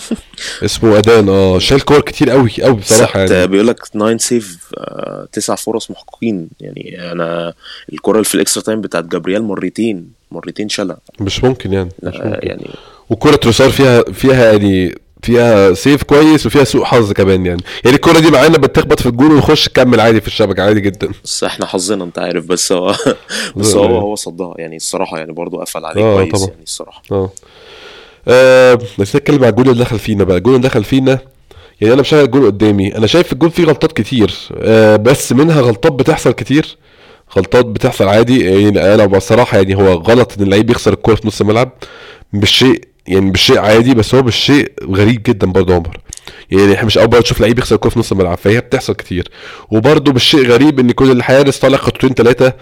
اسمه 0.65 0.97
أدان 0.97 1.29
آه 1.29 1.59
شال 1.59 1.85
كور 1.85 2.01
كتير 2.01 2.29
قوي 2.29 2.51
قوي 2.63 2.73
بصراحة 2.75 3.19
يعني. 3.19 3.47
بيقول 3.47 3.67
لك 3.67 3.79
9 3.79 4.17
saves 4.17 4.57
آه، 4.77 5.27
تسع 5.31 5.55
فرص 5.55 5.91
محققين. 5.91 6.47
يعني 6.59 7.11
أنا 7.11 7.53
الكرة 7.93 8.13
اللي 8.13 8.23
في 8.23 8.35
ال 8.35 8.40
extra 8.40 8.63
time 8.63 8.81
بتاعت 8.81 9.03
جابرييل 9.05 9.41
مرتين 9.41 10.07
مرتين 10.31 10.69
شالها. 10.69 10.97
مش 11.19 11.43
ممكن 11.43 11.73
يعني 11.73 11.89
مش 12.03 12.13
لا 12.15 12.27
ممكن. 12.27 12.47
يعني 12.47 12.67
وكرة 13.09 13.35
تروسار 13.35 13.69
فيها 13.69 14.03
فيها 14.03 14.51
يعني 14.51 14.95
فيها 15.23 15.73
save 15.73 16.03
كويس 16.03 16.45
وفيها 16.45 16.63
سوء 16.63 16.83
حظ 16.83 17.11
كمان 17.11 17.45
يعني. 17.45 17.61
يعني 17.85 17.95
الكرة 17.95 18.19
دي 18.19 18.31
معانا 18.31 18.57
بتخبط 18.57 18.99
في 18.99 19.05
الجون 19.05 19.31
ونخش 19.31 19.69
نكمل 19.69 19.99
عادي 19.99 20.21
في 20.21 20.27
الشبكة 20.27 20.63
عادي 20.63 20.81
جدا. 20.81 21.09
بس 21.23 21.43
إحنا 21.43 21.65
حظنا 21.65 22.03
أنت 22.03 22.19
عارف 22.19 22.45
بس 22.45 22.71
هو 22.71 22.95
بس 23.55 23.75
هو 23.75 23.97
هو 23.97 24.15
صدها. 24.15 24.53
يعني 24.57 24.75
الصراحة 24.75 25.17
يعني 25.17 25.33
برضو 25.33 25.57
قفل 25.59 25.85
عليه 25.85 26.03
آه، 26.03 26.15
كويس 26.15 26.31
طبعا. 26.31 26.49
يعني 26.49 26.63
الصراحة. 26.63 27.01
آه. 27.11 27.29
آه، 28.27 28.79
نتكلم 28.99 29.37
على 29.43 29.49
الجول 29.49 29.69
اللي 29.69 29.83
دخل 29.83 29.99
فينا 29.99 30.23
بقى. 30.23 30.37
الجول 30.37 30.55
اللي 30.55 30.67
دخل 30.67 30.83
فينا 30.83 31.19
يعني 31.81 31.93
أنا 31.93 32.01
مشغل 32.01 32.23
الجول 32.23 32.45
قدامي. 32.45 32.95
أنا 32.95 33.07
شايف 33.07 33.33
الجول 33.33 33.51
فيه 33.51 33.63
غلطات 33.63 33.91
كتير. 33.91 34.33
آه، 34.57 34.95
بس 34.95 35.31
منها 35.31 35.61
غلطات 35.61 35.91
بتحصل 35.91 36.31
كتير. 36.31 36.77
غلطات 37.37 37.65
بتحصل 37.65 38.07
عادي. 38.07 38.45
يعني 38.45 38.93
أنا 38.93 39.05
بصراحة 39.05 39.57
يعني 39.57 39.75
هو 39.75 39.93
غلط 39.93 40.33
إن 40.37 40.43
اللعيب 40.43 40.69
يخسر 40.69 40.93
الكورة 40.93 41.15
في 41.15 41.27
نص 41.27 41.41
الملعب. 41.41 41.71
مش 42.33 42.51
شيء 42.51 42.92
يعني 43.07 43.31
مش 43.31 43.41
شيء 43.41 43.59
عادي 43.59 43.93
بس 43.93 44.15
هو 44.15 44.23
مش 44.23 44.35
شيء 44.35 44.71
غريب 44.83 45.23
جدا 45.23 45.47
برضه 45.47 45.75
عمر. 45.75 45.99
يعني 46.51 46.73
إحنا 46.73 46.85
مش 46.85 46.97
أول 46.97 47.09
مرة 47.11 47.21
تشوف 47.21 47.41
لعيب 47.41 47.59
يخسر 47.59 47.75
الكوره 47.75 47.91
في 47.93 47.99
نص 47.99 48.11
الملعب 48.11 48.37
فهي 48.37 48.59
بتحصل 48.61 48.93
كتير. 48.93 49.31
وبرضه 49.71 50.11
مش 50.13 50.23
شيء 50.23 50.47
غريب 50.47 50.79
إن 50.79 50.91
كل 50.91 51.11
الحارس 51.11 51.59
طالع 51.59 51.77
خطوتين 51.77 52.09
ثلاثة 52.13 52.53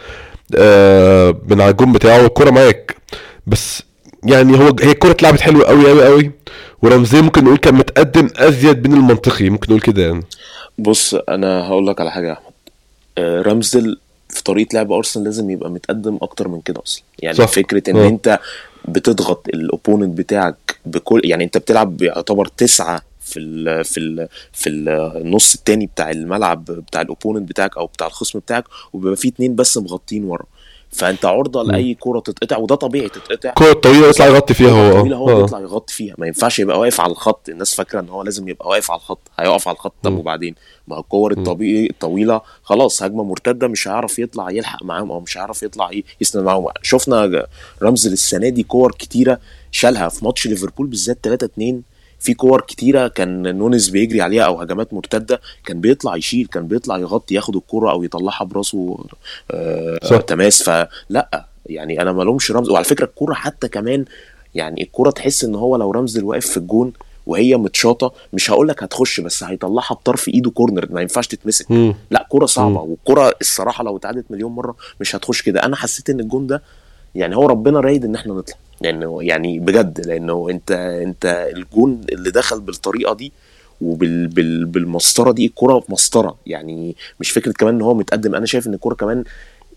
آه 0.58 1.38
من 1.48 1.62
على 1.62 1.72
الجون 1.72 1.92
بتاعه 1.92 2.24
والكورة 2.24 2.50
معاك. 2.50 2.96
بس 3.48 3.84
يعني 4.24 4.58
هو 4.60 4.76
هي 4.82 4.92
الكورة 4.92 5.12
اتلعبت 5.12 5.42
حلوة 5.42 5.66
قوي 5.66 5.90
قوي 5.90 6.06
قوي 6.06 6.32
ورامزديل 6.82 7.22
ممكن 7.22 7.44
نقول 7.44 7.58
كان 7.58 7.74
متقدم 7.74 8.30
أزيد 8.38 8.88
من 8.88 8.94
المنطقي 8.94 9.50
ممكن 9.50 9.66
نقول 9.70 9.82
كده 9.82 10.04
يعني. 10.04 10.24
بص 10.78 11.14
أنا 11.30 11.68
هقول 11.68 11.88
لك 11.88 12.02
على 12.02 12.12
حاجة 12.12 12.28
يا 12.28 12.34
أحمد. 12.34 12.52
آه، 13.18 13.42
رامزديل 13.42 13.98
في 14.30 14.44
طريقة 14.44 14.76
لعب 14.76 14.92
أرسنال 14.92 15.26
لازم 15.26 15.50
يبقى 15.50 15.70
متقدم 15.72 16.18
أكتر 16.22 16.48
من 16.48 16.62
كده 16.62 16.82
أصلا. 16.86 17.04
يعني 17.20 17.36
صح. 17.38 17.48
فكرة 17.48 17.84
إن 17.90 17.98
آه. 17.98 18.08
أنت 18.08 18.40
بتضغط 18.88 19.48
ال 19.54 19.61
opponent 19.61 20.18
بتاعك 20.18 20.80
بكل 20.86 21.22
يعني 21.24 21.44
انت 21.44 21.58
بتلعب 21.58 22.02
يعتبر 22.02 22.46
تسعة 22.46 23.02
في 23.22 23.40
ال 23.40 23.86
في 23.86 24.00
ال 24.00 24.28
في 24.54 24.70
النص 24.70 25.56
التاني 25.56 25.86
بتاع 25.86 26.12
الملعب 26.12 26.66
بتاع 26.66 27.02
ال 27.02 27.07
opponent 27.07 27.50
بتاعك 27.50 27.78
أو 27.78 27.86
بتاع 27.86 28.08
الخصم 28.08 28.40
بتاعك 28.40 28.64
وبيبقى 28.94 29.16
فيه 29.16 29.30
اتنين 29.30 29.56
بس 29.56 29.78
مغطين 29.78 30.24
ورا. 30.24 30.46
فأنت 30.92 31.26
عرضة 31.26 31.64
لأي 31.64 31.94
كرة 32.00 32.20
تتقطع 32.20 32.58
وده 32.58 32.76
طبيعي 32.76 33.10
تتقطع. 33.10 33.50
الكوره 33.50 33.72
الطويله 33.72 34.08
يطلع 34.08 34.26
يغطي 34.26 34.54
فيها 34.54 34.70
هو. 34.70 35.00
طويلة 35.00 35.18
هو 35.18 35.30
آه. 35.30 35.42
بيطلع 35.42 35.60
يغطي 35.60 35.94
فيها. 35.94 36.16
ما 36.18 36.28
ينفعش 36.28 36.60
يبقى 36.60 36.80
واقف 36.80 37.02
على 37.02 37.12
الخط. 37.12 37.50
الناس 37.50 37.76
فاكرة 37.76 38.00
إن 38.00 38.10
هو 38.10 38.24
لازم 38.24 38.48
يبقى 38.50 38.70
واقف 38.70 38.92
على 38.92 38.98
الخط. 38.98 39.20
هيقف 39.40 39.68
على 39.68 39.76
الخط. 39.76 39.94
طب. 40.04 40.18
وبعدين؟ 40.18 40.56
ما 40.88 40.96
هو 40.96 41.00
الكور 41.00 41.32
الطبيعي 41.32 41.86
الطويلة 41.90 42.42
خلاص 42.64 43.04
هجمة 43.04 43.24
مرتدة 43.24 43.68
مش 43.68 43.88
هيعرف 43.88 44.20
يطلع 44.20 44.52
يلحق 44.52 44.84
معاهم 44.84 45.12
أو 45.12 45.20
مش 45.20 45.38
هيعرف 45.38 45.64
يطلع 45.64 45.92
يسند 46.22 46.44
معاهم. 46.44 46.66
شفنا 46.82 47.46
رامزديل 47.84 48.08
السنة 48.08 48.50
دي 48.50 48.64
كور 48.64 48.92
كتيرة 48.92 49.40
شالها 49.72 50.10
في 50.10 50.26
ماتش 50.26 50.48
ليفربول 50.48 50.88
بالذات 50.88 51.18
3 51.24 51.46
2 51.46 51.82
في 52.22 52.34
كور 52.34 52.62
كتيرة 52.62 53.08
كان 53.08 53.56
نونز 53.58 53.90
بيجري 53.90 54.22
عليها 54.22 54.44
أو 54.44 54.62
هجمات 54.62 54.94
مرتدة 54.94 55.42
كان 55.66 55.82
بيطلع 55.82 56.16
يشيل 56.16 56.48
كان 56.48 56.68
بيطلع 56.68 56.98
يغطي 56.98 57.36
ياخد 57.36 57.56
الكرة 57.56 57.92
أو 57.92 58.04
يطلعها 58.04 58.44
براسه 58.46 58.98
آه. 59.52 60.18
تماس. 60.28 60.64
فلا 60.64 61.46
يعني 61.66 62.02
أنا 62.02 62.12
ما 62.12 62.24
لومش 62.24 62.52
رمز. 62.52 62.70
وعلى 62.70 62.86
فكرة 62.86 63.06
الكوره 63.06 63.34
حتى 63.34 63.68
كمان 63.68 64.06
يعني 64.56 64.84
الكوره 64.84 65.12
تحس 65.12 65.44
إن 65.44 65.56
هو 65.56 65.76
لو 65.76 65.92
رمز 65.92 66.20
واقف 66.20 66.46
في 66.46 66.58
الجون 66.58 66.94
وهي 67.28 67.56
متشاطة 67.58 68.14
مش 68.34 68.52
هقول 68.52 68.68
لك 68.68 68.84
هتخش 68.84 69.20
بس 69.20 69.44
هيطلعها 69.44 69.94
بطرف 69.96 70.28
إيده 70.28 70.52
كورنر 70.52 70.88
ما 70.92 71.02
ينفعش 71.02 71.28
تتمسك. 71.28 71.72
مم. 71.72 71.96
لأ 72.12 72.28
كوره 72.30 72.46
صعبة. 72.46 72.80
والكوره 72.82 73.34
الصراحة 73.42 73.84
لو 73.84 73.98
اتعادت 73.98 74.26
مليون 74.30 74.52
مرة 74.52 74.76
مش 75.00 75.16
هتخش 75.16 75.42
كده. 75.42 75.64
أنا 75.64 75.76
حسيت 75.76 76.10
إن 76.10 76.20
الجون 76.20 76.48
ده 76.48 76.62
يعني 77.16 77.36
هو 77.36 77.46
ربنا 77.48 77.80
رايد 77.80 78.06
إن 78.06 78.16
إحنا 78.16 78.34
نطلع. 78.34 78.56
لأنه 78.82 79.24
يعني 79.24 79.60
بجد 79.60 80.08
لأنه 80.08 80.48
أنت 80.50 80.72
أنت 81.04 81.50
الجون 81.56 82.02
اللي 82.12 82.32
دخل 82.32 82.62
بالطريقة 82.62 83.14
دي 83.14 83.32
وبال 83.82 84.28
بال 84.28 84.66
بالمسطرة 84.66 85.32
دي 85.32 85.46
الكوره 85.46 85.84
مسطرة. 85.90 86.38
يعني 86.46 86.96
مش 87.20 87.32
فكرة 87.32 87.52
كمان 87.52 87.76
إن 87.76 87.82
هو 87.82 87.94
متقدم 87.94 88.36
أنا 88.36 88.46
شايف 88.46 88.68
إن 88.68 88.74
الكوره 88.74 88.96
كمان 88.96 89.24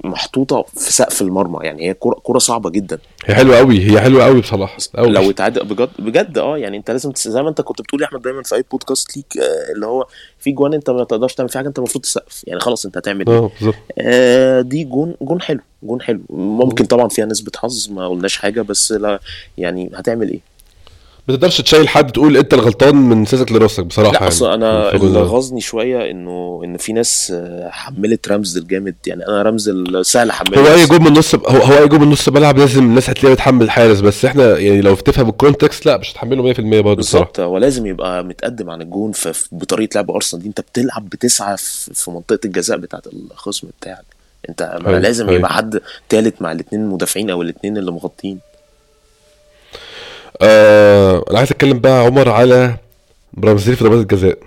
محطوطة 0.05 0.63
في 0.63 0.93
سقف 0.93 1.23
المرمى. 1.23 1.59
يعني 1.67 1.89
هي 1.89 1.95
كوره 1.95 2.15
كوره 2.15 2.39
صعبة 2.39 2.71
جدا. 2.71 2.99
هي 3.25 3.35
حلوة 3.35 3.57
قوي 3.57 3.91
هي 3.91 4.01
حلوة 4.01 4.25
قوي 4.25 4.41
بصراحة 4.41 4.77
قوي 4.95 5.09
لو 5.09 5.31
اتعاد 5.31 5.59
بجد 5.59 5.91
بجد 5.99 6.39
آه 6.39 6.59
يعني 6.59 6.77
أنت 6.77 6.91
لازم 6.91 7.11
تس... 7.11 7.29
زي 7.29 7.43
ما 7.43 7.49
أنت 7.49 7.61
كنت 7.61 7.83
بتقول 7.83 8.03
يا 8.03 8.07
أحمد 8.07 8.23
دايما 8.23 8.43
في 8.43 8.55
أي 8.55 8.65
بودكاست 8.71 9.17
ليك 9.17 9.27
آه 9.39 9.73
اللي 9.75 9.87
هو 9.87 10.07
في 10.39 10.53
جوان 10.53 10.75
أنت 10.75 10.91
ما 10.91 11.05
تقدرش 11.05 11.35
تعمل 11.35 11.49
فيها 11.49 11.59
حاجة 11.59 11.69
أنت 11.69 11.79
المفروض 11.79 12.05
تسقف. 12.05 12.45
يعني 12.47 12.61
خلاص 12.61 12.85
أنت 12.87 12.97
هتعمل 12.97 13.29
إيه؟ 13.29 13.37
آه 13.39 13.51
بالظبط. 13.59 13.75
آه 13.99 14.61
دي 14.61 14.85
جون 14.85 15.15
جون 15.23 15.41
حلو 15.41 15.61
جون 15.83 16.03
حلو. 16.03 16.21
ممكن 16.31 16.85
طبعا 16.85 17.09
فيها 17.09 17.25
نسبة 17.27 17.53
حظ 17.57 17.89
ما 17.91 18.09
قلناش 18.09 18.37
حاجة 18.37 18.63
بس 18.63 18.93
لا 18.93 19.21
يعني 19.59 19.91
هتعمل 19.95 20.29
إيه؟ 20.31 20.54
ما 21.29 21.35
تقدرش 21.35 21.61
تشيل 21.61 21.89
حد 21.89 22.13
تقول 22.13 22.37
انت 22.37 22.55
الغلطان 22.55 22.97
من 22.97 23.25
ساسك 23.25 23.53
لراسك 23.53 23.85
بصراحة 23.85 24.13
لا 24.13 24.19
يعني. 24.19 24.29
أصل 24.29 24.53
أنا 24.53 24.95
اللي. 24.95 25.19
غاظني 25.19 25.61
شوية 25.61 26.11
إنه 26.11 26.61
إن 26.65 26.77
في 26.77 26.93
ناس 26.93 27.33
آه، 27.37 27.71
حملت 27.71 28.29
رامسديل 28.29 28.57
جامد 28.57 28.95
يعني 29.07 29.27
أنا 29.29 29.43
رامسديل 29.43 29.71
سهل 30.03 30.31
أحمله. 30.31 30.61
هو 30.61 30.75
أي 30.75 30.87
جول 30.87 31.01
من 31.01 31.13
نص 31.13 31.35
هو, 31.35 31.41
هو 31.47 31.79
أي 31.83 31.89
جول 31.89 32.01
من 32.01 32.11
نص 32.11 32.29
ملعب 32.29 32.59
لازم 32.59 32.83
الناس 32.85 33.11
هتلاقيها 33.11 33.35
بتحمل 33.35 33.63
الحارس 33.63 34.01
بس 34.01 34.25
إحنا 34.25 34.59
يعني 34.59 34.81
لو 34.81 34.95
تفهم 34.95 35.29
ال 35.29 35.36
context 35.36 35.87
لا 35.87 35.97
مش 35.97 36.13
هتحمله 36.13 36.53
100% 36.55 36.57
برضه 36.61 36.95
بالظبط. 36.95 37.41
هو 37.41 37.59
لازم 37.59 37.87
يبقى 37.87 38.25
متقدم 38.25 38.71
عن 38.71 38.83
الجون 38.83 39.13
بطريقة 39.53 39.95
لعب 39.95 40.11
أرسنال 40.11 40.43
دي. 40.43 40.49
أنت 40.49 40.61
بتلعب 40.61 41.09
بتسعة 41.09 41.57
في 41.95 42.11
منطقة 42.11 42.39
الجزاء 42.45 42.79
بتاعت 42.79 43.07
الخصم 43.07 43.69
بتاعك. 43.81 44.05
أنت 44.49 44.79
ما 44.83 44.89
أيوة، 44.89 44.99
لازم 45.01 45.29
أيوة. 45.29 45.39
يبقى 45.39 45.53
حد 45.53 45.81
تالت 46.09 46.43
مع 46.43 46.53
الاثنين 46.53 46.83
المدافعين 46.83 47.31
أو 47.31 47.43
الاثنين 47.43 47.77
اللي 47.77 47.93
مغطين 47.93 48.39
آه 50.43 51.25
أنا 51.31 51.39
عايز 51.39 51.51
أتكلم 51.51 51.79
بقى 51.79 52.01
عمر 52.05 52.29
على 52.29 52.77
برازيل 53.33 53.77
في 53.77 53.85
ضربات 53.85 54.01
الجزاء. 54.01 54.39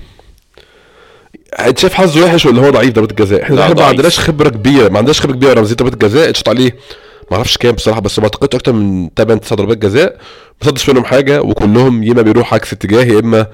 شايف 1.77 1.93
حظه 1.93 2.25
وحش 2.25 2.45
ولا 2.45 2.61
هو 2.65 2.69
ضعيف 2.69 2.93
ضربات 2.93 3.11
الجزاء؟ 3.11 3.43
إحنا 3.43 3.63
إحنا 3.63 3.75
ما. 3.75 3.83
عندناش 3.83 4.19
خبرة 4.19 4.49
كبيرة 4.49 4.89
ما 4.89 4.97
عندناش 4.97 5.21
خبرة 5.21 5.33
كبيرة. 5.33 5.53
رمزيه 5.53 5.75
ضربات 5.75 5.93
الجزاء 5.93 6.29
اتشط 6.29 6.49
عليه. 6.49 6.75
ما 7.31 7.37
أعرفش 7.37 7.57
كام 7.57 7.71
بصراحة 7.75 8.01
بس 8.01 8.19
ما 8.19 8.25
أعتقدش 8.25 8.55
أكتر 8.55 8.73
من 8.73 9.09
8 9.17 9.41
9 9.41 9.55
ضربات 9.55 9.77
جزاء. 9.77 10.17
ما 10.61 10.67
صدش 10.67 10.89
منهم 10.89 11.05
حاجة 11.05 11.41
وكلهم 11.41 12.03
يا 12.03 12.11
إما 12.11 12.21
بيروح 12.21 12.53
عكس 12.53 12.73
اتجاه 12.73 13.03
يا 13.03 13.19
إما 13.19 13.47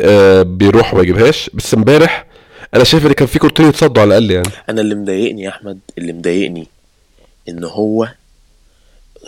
آه 0.00 0.42
بيروح 0.42 0.94
وما 0.94 1.02
يجيبهاش. 1.02 1.50
بس 1.54 1.74
امبارح 1.74 2.26
أنا 2.74 2.84
شايف 2.84 3.06
إن 3.06 3.12
كان 3.12 3.26
في 3.28 3.38
كورتين 3.38 3.68
يتصدوا 3.68 4.02
على 4.02 4.08
الأقل 4.08 4.30
يعني. 4.30 4.48
أنا 4.68 4.80
اللي 4.80 4.94
مضايقني 4.94 5.42
يا 5.42 5.48
أحمد 5.48 5.78
اللي 5.98 6.12
مضايقني 6.12 6.66
إن 7.48 7.64
هو 7.64 8.08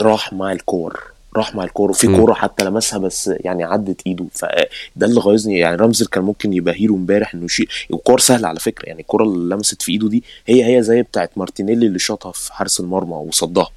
راح 0.02 0.32
مع 0.32 0.52
الكور. 0.52 1.00
راح 1.36 1.54
مع 1.54 1.64
الكورة. 1.64 1.94
مم. 2.04 2.16
كورة 2.16 2.34
حتى 2.34 2.64
لمسها 2.64 2.98
بس 2.98 3.30
يعني 3.40 3.64
عدت 3.64 4.00
إيده. 4.06 4.26
فده 4.32 5.06
اللي 5.06 5.20
غيظني. 5.20 5.58
يعني 5.58 5.76
رامسديل 5.76 6.06
كان 6.06 6.24
ممكن 6.24 6.52
يبقى 6.52 6.74
hero 6.80 6.96
امبارح 6.96 7.34
إنه 7.34 7.44
يشيل. 7.44 7.68
الكور 7.92 8.20
سهلة 8.20 8.48
على 8.48 8.60
فكرة. 8.60 8.86
يعني 8.86 9.00
الكورة 9.00 9.24
اللي 9.24 9.54
لمست 9.54 9.82
في 9.82 9.92
إيده 9.92 10.08
دي 10.08 10.24
هي 10.46 10.76
هي 10.76 10.82
زي 10.82 11.02
بتاعت 11.02 11.30
مارتينيلي 11.36 11.86
اللي 11.86 11.98
شاطها 11.98 12.32
في 12.32 12.52
حارس 12.52 12.80
المرمى 12.80 13.14
وصدها. 13.14 13.68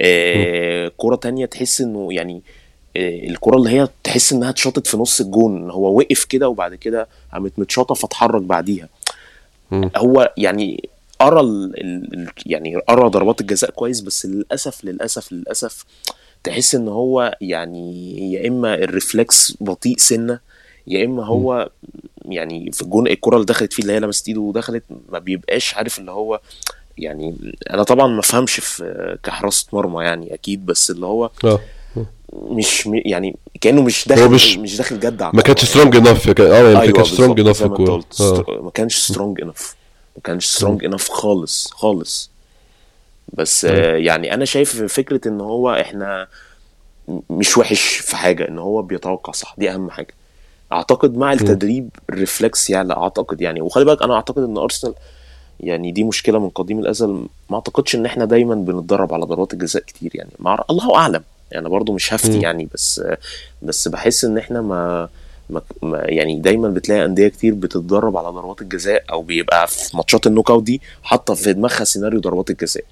آه 0.00 0.88
كورة 0.96 1.16
تانية 1.16 1.46
تحس 1.46 1.80
إنه 1.80 2.08
يعني 2.12 2.42
آه 2.96 3.26
الكورة 3.28 3.56
اللي 3.56 3.70
هي 3.70 3.88
تحس 4.04 4.32
إنها 4.32 4.50
اتشاطت 4.50 4.86
في 4.86 4.96
نص 4.96 5.20
الجون. 5.20 5.70
هو 5.70 5.98
وقف 5.98 6.24
كده 6.24 6.48
وبعد 6.48 6.74
كده 6.74 7.08
قامت 7.32 7.52
متشاطة 7.58 7.94
فاتحرك 7.94 8.42
بعديها. 8.42 8.88
مم. 9.70 9.90
هو 9.96 10.32
يعني 10.36 10.88
قرا 11.20 11.40
ال- 11.40 11.80
ال- 11.80 12.14
ال- 12.14 12.30
يعني 12.46 12.76
قرا 12.76 13.08
ضربات 13.08 13.40
الجزاء 13.40 13.70
كويس 13.70 14.00
بس 14.00 14.26
للأسف 14.26 14.84
للأسف 14.84 15.32
للأسف 15.32 15.84
تحس 16.44 16.74
إن 16.74 16.88
هو 16.88 17.36
يعني 17.40 18.32
يا 18.32 18.48
إما 18.48 18.74
ال 18.74 18.86
reflex 18.86 19.56
بطيء 19.60 19.96
سنة 19.98 20.40
يا 20.86 21.04
إما 21.04 21.26
هو 21.26 21.70
يعني 22.24 22.70
في 22.72 22.82
الجون 22.82 23.06
الكره 23.08 23.34
اللي 23.34 23.46
دخلت 23.46 23.72
فيه 23.72 23.82
اللي 23.82 23.92
هي 23.92 24.00
لمست 24.00 24.28
إيده 24.28 24.40
ودخلت 24.40 24.84
ما 25.08 25.18
بيبقاش 25.18 25.74
عارف 25.74 25.98
اللي 25.98 26.10
هو 26.10 26.40
يعني 26.98 27.54
أنا 27.70 27.82
طبعا 27.82 28.06
ما 28.06 28.22
فهمش 28.22 28.60
في 28.60 29.18
كحراسه 29.22 29.66
مرمى 29.72 30.04
يعني 30.04 30.34
أكيد 30.34 30.66
بس 30.66 30.90
اللي 30.90 31.06
هو 31.06 31.30
آه. 31.44 31.60
مش 32.32 32.86
م- 32.86 33.02
يعني 33.04 33.36
كأنه 33.60 33.82
مش 33.82 34.08
داخل 34.08 34.28
مش, 34.30 34.50
مش- 34.52 34.56
مش 34.58 34.76
داخل 34.76 35.00
جد 35.00 35.22
على 35.22 35.32
ما 35.34 35.42
كانش. 35.42 35.64
strong 35.64 35.96
enough 35.96 36.40
آه 36.40 36.42
يعني 36.58 36.74
ما 36.74 36.80
أيوه 36.80 36.92
كانش 36.92 37.12
strong 37.12 37.40
enough 37.40 37.56
str- 38.10 38.62
ما 38.62 38.70
كانش 38.70 38.96
strong 38.96 39.40
enough 39.40 39.74
ما 40.16 40.22
كانش 40.24 40.46
strong 40.46 40.84
enough 40.84 41.08
خالص 41.08 41.70
خالص. 41.72 42.29
بس 43.32 43.64
يعني 43.64 44.34
أنا 44.34 44.44
شايف 44.44 44.82
فكرة 44.82 45.28
إن 45.28 45.40
هو 45.40 45.70
إحنا 45.74 46.26
م- 47.08 47.18
مش 47.30 47.58
وحش 47.58 47.80
في 47.96 48.16
حاجة 48.16 48.48
إن 48.48 48.58
هو 48.58 48.82
بيتوقع 48.82 49.32
صح 49.32 49.54
دي 49.58 49.70
أهم 49.70 49.90
حاجة. 49.90 50.14
أعتقد 50.72 51.16
مع 51.16 51.32
التدريب 51.32 51.88
ال 52.10 52.19
reflex 52.19 52.70
يعني 52.70 52.92
أعتقد 52.92 53.40
يعني. 53.40 53.60
وخلي 53.60 53.84
بالك 53.84 54.02
أنا 54.02 54.14
أعتقد 54.14 54.42
إن 54.42 54.56
أرسنال 54.56 54.94
يعني 55.60 55.92
دي 55.92 56.04
مشكلة 56.04 56.38
من 56.38 56.48
قديم 56.48 56.78
الأزل. 56.78 57.08
ما 57.50 57.56
أعتقدش 57.56 57.94
إن 57.94 58.06
إحنا 58.06 58.24
دايما 58.24 58.54
بنتدرب 58.54 59.14
على 59.14 59.24
ضربات 59.24 59.52
الجزاء 59.52 59.82
كتير 59.82 60.10
يعني. 60.14 60.30
مع 60.38 60.64
الله 60.70 60.96
أعلم. 60.96 61.22
يعني 61.52 61.68
برضو 61.68 61.92
مش 61.92 62.14
هفتي 62.14 62.36
مم. 62.36 62.42
يعني 62.42 62.68
بس 62.74 63.02
بس 63.62 63.88
بحس 63.88 64.24
إن 64.24 64.38
إحنا 64.38 64.60
ما 64.62 65.08
ما 65.50 65.62
ما- 65.82 66.02
يعني 66.04 66.40
دايما 66.40 66.68
بتلاقي 66.68 67.04
أندية 67.04 67.28
كتير 67.28 67.54
بتتدرب 67.54 68.16
على 68.16 68.28
ضربات 68.28 68.62
الجزاء 68.62 69.04
أو 69.12 69.22
بيبقى 69.22 69.66
في 69.68 69.96
ماتشات 69.96 70.26
ال 70.26 70.50
knockout 70.50 70.62
دي 70.62 70.80
حاطة 71.02 71.34
في 71.34 71.52
دماغها 71.52 71.84
سيناريو 71.84 72.20
ضربات 72.20 72.50
الجزاء. 72.50 72.84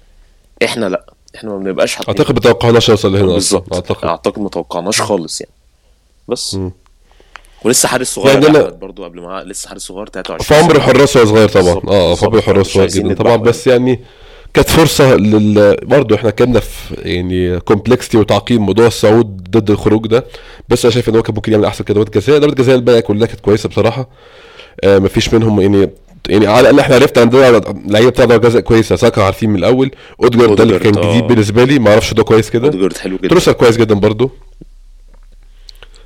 إحنا 0.63 0.85
لا 0.85 1.05
إحنا 1.35 1.49
ما 1.49 1.57
بنبقاش 1.57 1.95
حاطين 1.95 2.15
أعتقد 2.17 2.33
ما 2.35 2.39
توقعناش 2.41 2.89
يوصل 2.89 3.13
لهنا 3.13 3.25
بالظبط. 3.33 3.73
أعتقد. 3.73 4.05
أعتقد 4.07 4.39
ما 4.41 4.49
توقعناش 4.49 5.01
خالص 5.01 5.41
يعني. 5.41 5.53
بس. 6.27 6.55
مم. 6.55 6.71
ولسه 7.65 7.87
حارس 7.89 8.07
صغير 8.15 8.33
يعني 8.43 8.45
يعني 8.45 8.69
أنا- 8.69 8.73
برضه 8.73 9.03
قبل 9.05 9.21
ما 9.21 9.43
لسه 9.43 9.69
حارس 9.69 9.81
صغير 9.81 10.07
23 10.07 10.59
في 10.61 10.65
عمر. 10.65 10.75
الحراس 10.75 11.15
وهو 11.15 11.25
صغير 11.25 11.49
طبعا. 11.49 11.63
بالظبط، 11.63 11.89
آه 11.89 12.15
في 12.15 12.25
عمر. 12.25 12.37
الحراس 12.37 12.67
صغير 12.67 12.87
جدا 12.87 13.13
طبعا. 13.13 13.35
بس 13.35 13.67
يعني. 13.67 13.99
كانت 14.53 14.69
فرصة 14.69 15.15
لل 15.15 15.75
برضه 15.83 16.15
إحنا 16.15 16.29
اتكلمنا 16.29 16.59
في 16.59 16.93
يعني 16.95 17.59
complexity 17.59 18.17
وتعقيد 18.17 18.61
موضوع 18.65 18.87
الصعود 18.87 19.43
ضد 19.49 19.71
الخروج 19.71 20.07
ده. 20.07 20.25
بس 20.69 20.85
أنا 20.85 20.93
شايف 20.93 21.09
إن 21.09 21.15
هو 21.15 21.21
كان 21.23 21.35
ممكن 21.35 21.51
يعمل 21.51 21.65
أحسن 21.65 21.83
كده. 21.83 21.99
ضربه 22.03 22.11
جزاء 22.19 22.39
ضربه 22.39 22.53
جزاء 22.55 22.75
الباقيه 22.75 22.99
كلها 22.99 23.27
كانت 23.27 23.39
كويسة 23.39 23.69
بصراحة. 23.69 24.09
آه 24.83 24.99
مفيش 24.99 25.33
منهم 25.33 25.61
يعني 25.61 25.89
يعني 26.29 26.47
على 26.47 26.59
الأقل 26.59 26.79
إحنا 26.79 26.95
عرفنا 26.95 27.21
عندنا 27.21 27.61
لعيبة 27.87 28.09
بتاع 28.09 28.25
ضربه 28.25 28.49
جزاء 28.49 28.61
كويسة. 28.61 28.95
ساكا 28.95 29.23
عارفين 29.23 29.49
من 29.49 29.55
الأول. 29.55 29.91
أوديجارد 30.23 30.55
ده 30.55 30.63
اللي 30.63 30.79
كان 30.79 30.91
جديد 30.91 31.23
آه. 31.23 31.27
بالنسبة 31.27 31.63
لي. 31.63 31.79
ما 31.79 31.91
أعرفش 31.91 32.13
ده 32.13 32.23
كويس 32.23 32.49
كده. 32.49 32.67
اوديجارد 32.67 32.97
حلو 32.97 33.17
جدا. 33.17 33.27
تروسارد 33.27 33.51
كويس 33.53 33.77
جدا 33.77 33.95
برضو 33.95 34.31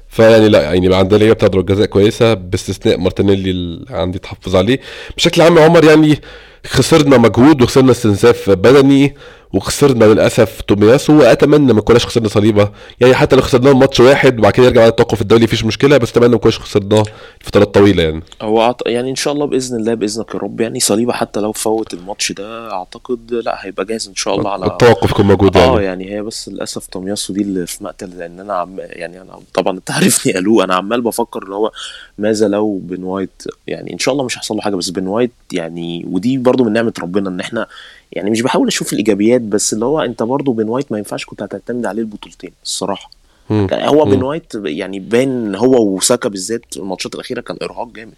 فيعني 0.09 0.49
لا 0.49 0.61
يعني 0.61 0.89
بقى 0.89 0.99
عندنا 0.99 1.17
لعيبة 1.17 1.33
بتاع 1.33 1.47
جزاء 1.61 1.85
كويسة 1.85 2.33
باستثناء 2.33 2.97
مارتينيلي 2.97 3.51
اللي 3.51 3.85
عندي 3.89 4.19
تحفظ 4.19 4.55
عليه. 4.55 4.79
بشكل 5.17 5.41
عام 5.41 5.57
يا 5.57 5.63
عمر 5.63 5.83
يعني 5.83 6.21
خسرنا 6.67 7.17
مجهود 7.17 7.61
وخسرنا 7.61 7.91
استنزاف 7.91 8.49
بدني. 8.49 9.15
وخسرنا 9.53 10.05
للأسف 10.05 10.61
تومياسو 10.61 11.19
وأتمنى 11.19 11.73
ما 11.73 11.81
كناش 11.81 12.05
خسرنا 12.05 12.27
صليبة. 12.27 12.69
يعني 12.99 13.15
حتى 13.15 13.35
لو 13.35 13.41
خسرناه 13.41 13.73
ماتش 13.73 13.99
واحد 13.99 14.39
وبعد 14.39 14.51
كده 14.53 14.65
يرجع 14.65 14.81
بعد 14.81 14.89
التوقف 14.89 15.21
الدولي 15.21 15.43
مفيش 15.43 15.65
مشكلة 15.65 15.97
بس 15.97 16.09
أتمنى 16.09 16.29
ما 16.29 16.37
كناش 16.37 16.59
خسرناه 16.59 17.03
فترات 17.39 17.73
طويلة 17.75 18.03
يعني. 18.03 18.23
هو 18.41 18.61
عط... 18.61 18.87
يعني 18.87 19.09
إن 19.09 19.15
شاء 19.15 19.33
الله 19.33 19.45
بإذن 19.45 19.79
الله 19.79 19.93
باذنك 19.93 20.33
يا 20.33 20.39
رب. 20.39 20.61
يعني 20.61 20.79
صليبة 20.79 21.13
حتى 21.13 21.39
لو 21.39 21.51
فوت 21.51 21.93
الماتش 21.93 22.31
ده 22.31 22.71
أعتقد 22.71 23.33
لا 23.33 23.65
هيبقى 23.65 23.85
جاهز 23.85 24.07
إن 24.07 24.15
شاء 24.15 24.35
الله 24.35 24.49
على 24.51 24.65
التوقف 24.65 25.11
يكون 25.11 25.25
موجود 25.25 25.57
آه 25.57 25.81
يعني 25.81 26.03
يعني 26.03 26.15
هي 26.15 26.21
بس 26.21 26.49
للأسف 26.49 26.87
تومياسو 26.87 27.33
دي 27.33 27.41
اللي 27.41 27.67
في 27.67 27.83
مقتل 27.83 28.09
لأن 28.17 28.39
أنا 28.39 28.53
عم 28.53 28.79
يعني 28.79 29.21
أنا 29.21 29.39
طبعا 29.53 29.77
أنت 29.77 29.91
عارفني 29.91 30.33
قالوا 30.33 30.63
أنا 30.63 30.75
عمال 30.75 31.01
بفكر 31.01 31.43
اللي 31.43 31.55
هو 31.55 31.71
ماذا 32.17 32.47
لو 32.47 32.79
بن 32.83 33.03
وايت 33.03 33.43
يعني 33.67 33.93
إن 33.93 33.99
شاء 33.99 34.13
الله 34.13 34.25
مش 34.25 34.37
هيحصل 34.37 34.55
له 34.55 34.61
حاجة 34.61 34.75
بس 34.75 34.89
بن 34.89 35.07
وايت 35.07 35.31
يعني 35.51 36.05
ودي 36.09 36.37
برضو 36.37 36.63
من 36.63 36.73
نعمة 36.73 36.93
ربنا 37.01 37.29
إن 37.29 37.39
إحنا 37.39 37.67
يعني 38.13 38.29
مش 38.29 38.41
بحاول 38.41 38.67
أشوف 38.67 38.93
الإيجابيات 38.93 39.41
بس 39.41 39.73
اللي 39.73 39.85
هو 39.85 40.01
أنت 40.01 40.23
برضو 40.23 40.51
بن 40.51 40.69
وايت 40.69 40.91
ما 40.91 40.97
ينفعش 40.97 41.25
كنت 41.25 41.41
هتعتمد 41.41 41.85
عليه 41.85 42.01
البطولتين 42.01 42.51
الصراحة. 42.63 43.11
مم. 43.49 43.67
كان 43.67 43.87
هو. 43.87 44.05
بن 44.05 44.23
وايت 44.23 44.53
يعني 44.55 44.99
باين 44.99 45.55
هو 45.55 45.95
وساكا 45.95 46.29
بالذات 46.29 46.65
الماتشات 46.77 47.15
الأخيرة 47.15 47.41
كان 47.41 47.57
إرهاق 47.63 47.87
جامد. 47.87 48.13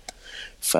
ف... 0.59 0.77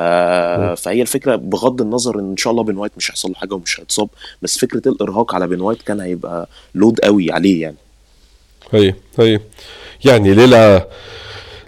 فهي 0.81 1.01
الفكرة 1.01 1.35
بغض 1.35 1.81
النظر 1.81 2.19
إن 2.19 2.29
إن 2.29 2.37
شاء 2.37 2.51
الله 2.51 2.63
بن 2.63 2.77
وايت 2.77 2.91
مش 2.97 3.11
هيحصل 3.11 3.29
له 3.29 3.35
حاجة 3.35 3.53
ومش 3.53 3.79
هيتصاب 3.79 4.09
بس 4.41 4.57
فكرة 4.57 4.89
الإرهاق 4.89 5.35
على 5.35 5.47
بن 5.47 5.61
وايت 5.61 5.81
كان 5.81 5.99
هيبقى 5.99 6.49
load 6.75 6.99
قوي 6.99 7.31
عليه 7.31 7.61
يعني. 7.61 7.75
هي 8.71 8.93
هي 9.19 9.39
يعني 10.05 10.33
ليلة 10.33 10.87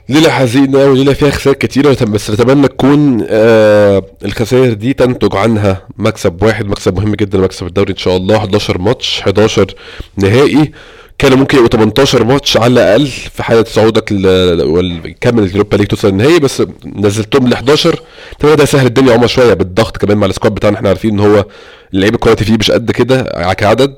ليلة 0.10 0.30
حزينة 0.30 0.78
وليلة 0.86 1.14
فيها 1.14 1.30
خسائر 1.30 1.56
كتيرة 1.56 1.98
بس 2.06 2.32
نتمنى 2.32 2.68
تكون 2.68 3.26
آه 3.30 4.04
الخسائر 4.26 4.74
دي 4.74 4.94
تنتج 4.94 5.36
عنها 5.36 5.82
مكسب 5.98 6.44
واحد 6.44 6.66
مكسب 6.66 6.96
مهم 6.98 7.16
جدا 7.16 7.38
مكسب 7.38 7.68
الدوري 7.68 7.92
إن 7.92 7.98
شاء 7.98 8.18
الله. 8.18 8.38
11 8.38 8.78
ماتش 8.82 9.22
11 9.22 9.74
نهائي. 10.18 10.72
كان 11.20 11.34
ممكن 11.40 11.58
يبقوا 11.58 11.70
18 11.70 12.24
ماتش 12.24 12.58
على 12.58 12.74
الأقل 12.74 13.08
في 13.08 13.44
حالة 13.44 13.64
صعودك 13.64 14.12
ل- 14.12 14.62
وكمل 14.64 15.44
اليوروبا 15.44 15.76
ليج 15.78 15.88
توصل 15.88 16.08
النهائي 16.08 16.40
بس 16.40 16.64
نزلتهم 16.86 17.48
ل 17.48 17.54
11 17.54 18.00
طبعا 18.40 18.56
ده 18.56 18.66
سهل 18.66 18.86
الدنيا 18.86 19.14
عمر 19.14 19.28
شوية 19.28 19.54
بالضغط 19.54 19.98
كمان 19.98 20.18
مع 20.18 20.26
ال 20.28 20.33
squad 20.33 20.56
بتاعنا. 20.56 20.76
إحنا 20.78 20.90
عارفين 20.90 21.12
إن 21.14 21.20
هو 21.20 21.46
اللعيبه 21.94 22.16
ال 22.16 22.20
quality 22.20 22.46
فيه 22.46 22.54
مش 22.60 22.72
قد 22.72 22.92
كده 22.92 23.22
كعدد. 23.58 23.96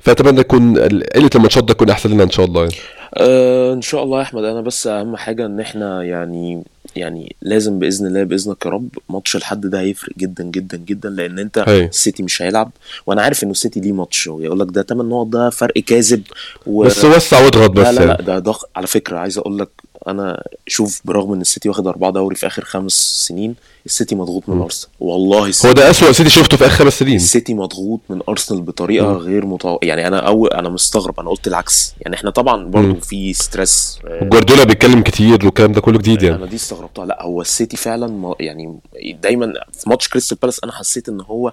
فأتمنى 0.00 0.40
يكون 0.40 0.76
ال- 0.78 1.04
قلة 1.16 1.30
الماتشات 1.34 1.64
ده 1.64 1.74
تكون 1.74 1.90
أحسن 1.90 2.10
لنا 2.10 2.22
إن 2.22 2.30
شاء 2.30 2.46
الله 2.46 2.60
يعني. 2.62 2.74
أه 3.16 3.72
إن 3.72 3.82
شاء 3.82 4.02
الله 4.02 4.18
يا 4.18 4.22
أحمد 4.22 4.44
أنا 4.44 4.60
بس 4.60 4.86
أهم 4.86 5.16
حاجة 5.16 5.46
إن 5.46 5.60
إحنا 5.60 6.02
يعني 6.02 6.62
يعني 6.96 7.36
لازم 7.42 7.78
بإذن 7.78 8.06
الله 8.06 8.22
باذنك 8.22 8.66
يا 8.66 8.70
رب 8.70 8.88
ماتش 9.08 9.36
الحد 9.36 9.66
ده 9.66 9.80
هيفرق 9.80 10.12
جدا 10.18 10.44
جدا 10.44 10.76
جدا 10.76 11.08
لأن 11.08 11.38
أنت 11.38 11.58
هي. 11.68 11.84
السيتي 11.84 12.22
مش 12.22 12.42
هيلعب 12.42 12.70
وأنا 13.06 13.22
عارف 13.22 13.42
إنه 13.42 13.50
السيتي 13.52 13.80
ليه 13.80 13.92
ماتش 13.92 14.26
ويقول 14.26 14.60
لك 14.60 14.66
ده 14.70 14.82
8 14.82 15.10
نقط 15.10 15.26
ده 15.26 15.50
فرق 15.50 15.78
كاذب 15.78 16.22
و... 16.66 16.84
بس 16.84 17.04
وسع 17.04 17.44
وأضغط 17.44 17.70
بس 17.70 17.86
لا 17.86 17.92
لا 17.92 17.98
لا 18.00 18.06
يعني. 18.06 18.22
ده 18.24 18.38
ضغط 18.38 18.70
على 18.76 18.86
فكرة 18.86 19.18
عايز 19.18 19.38
أقول 19.38 19.58
لك 19.58 19.68
أنا 20.08 20.42
شوف 20.66 21.00
برغم 21.04 21.32
ان 21.32 21.40
السيتي 21.40 21.68
واخد 21.68 21.86
اربعة 21.86 22.10
دوري 22.10 22.36
في 22.36 22.46
اخر 22.46 22.64
خمس 22.64 22.92
سنين 23.28 23.54
السيتي 23.86 24.14
مضغوط 24.14 24.48
من 24.48 24.60
أرسنال. 24.62 24.90
والله 25.00 25.46
السيتي 25.46 25.68
هو 25.68 25.72
ده 25.72 25.90
أسوأ 25.90 26.12
سيتي 26.12 26.30
شفته 26.30 26.56
في 26.56 26.66
آخر 26.66 26.84
خمس 26.84 26.98
سنين. 26.98 27.16
السيتي 27.16 27.54
مضغوط 27.54 28.00
من 28.08 28.20
أرسنال 28.28 28.62
بطريقة 28.62 29.06
مم. 29.08 29.16
غير 29.16 29.46
متوقعه 29.46 29.86
يعني 29.88 30.06
أنا 30.06 30.18
أول 30.18 30.48
أنا 30.50 30.68
مستغرب 30.68 31.20
أنا 31.20 31.30
قلت 31.30 31.46
العكس. 31.46 31.94
يعني 32.00 32.16
إحنا 32.16 32.30
طبعا 32.30 32.64
برضو. 32.64 33.00
في 33.00 33.32
stress 33.32 33.98
آه، 34.08 34.24
جوارديولا 34.24 34.64
بيتكلم 34.64 35.02
كتير 35.02 35.44
والكلام 35.46 35.72
ده 35.72 35.80
كله 35.80 35.98
جديد 35.98 36.22
يعني. 36.22 36.36
أنا 36.36 36.46
دي 36.46 36.56
استغربتها. 36.56 37.06
لا 37.06 37.22
هو 37.22 37.40
السيتي 37.40 37.76
فعلا 37.76 38.06
ما- 38.06 38.34
يعني 38.40 38.78
دايما 39.22 39.52
في 39.72 39.88
ماتش 39.90 40.08
كريستال 40.08 40.38
بالاس 40.42 40.60
أنا 40.64 40.72
حسيت 40.72 41.08
إن 41.08 41.20
هو 41.20 41.52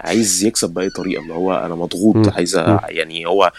عايز 0.00 0.44
يكسب 0.44 0.70
بأي 0.70 0.90
طريقة 0.90 1.22
اللي 1.22 1.34
هو 1.34 1.54
أنا 1.54 1.74
مضغوط. 1.74 2.28
عايز 2.28 2.56
يعني 2.88 3.26
هو 3.26 3.52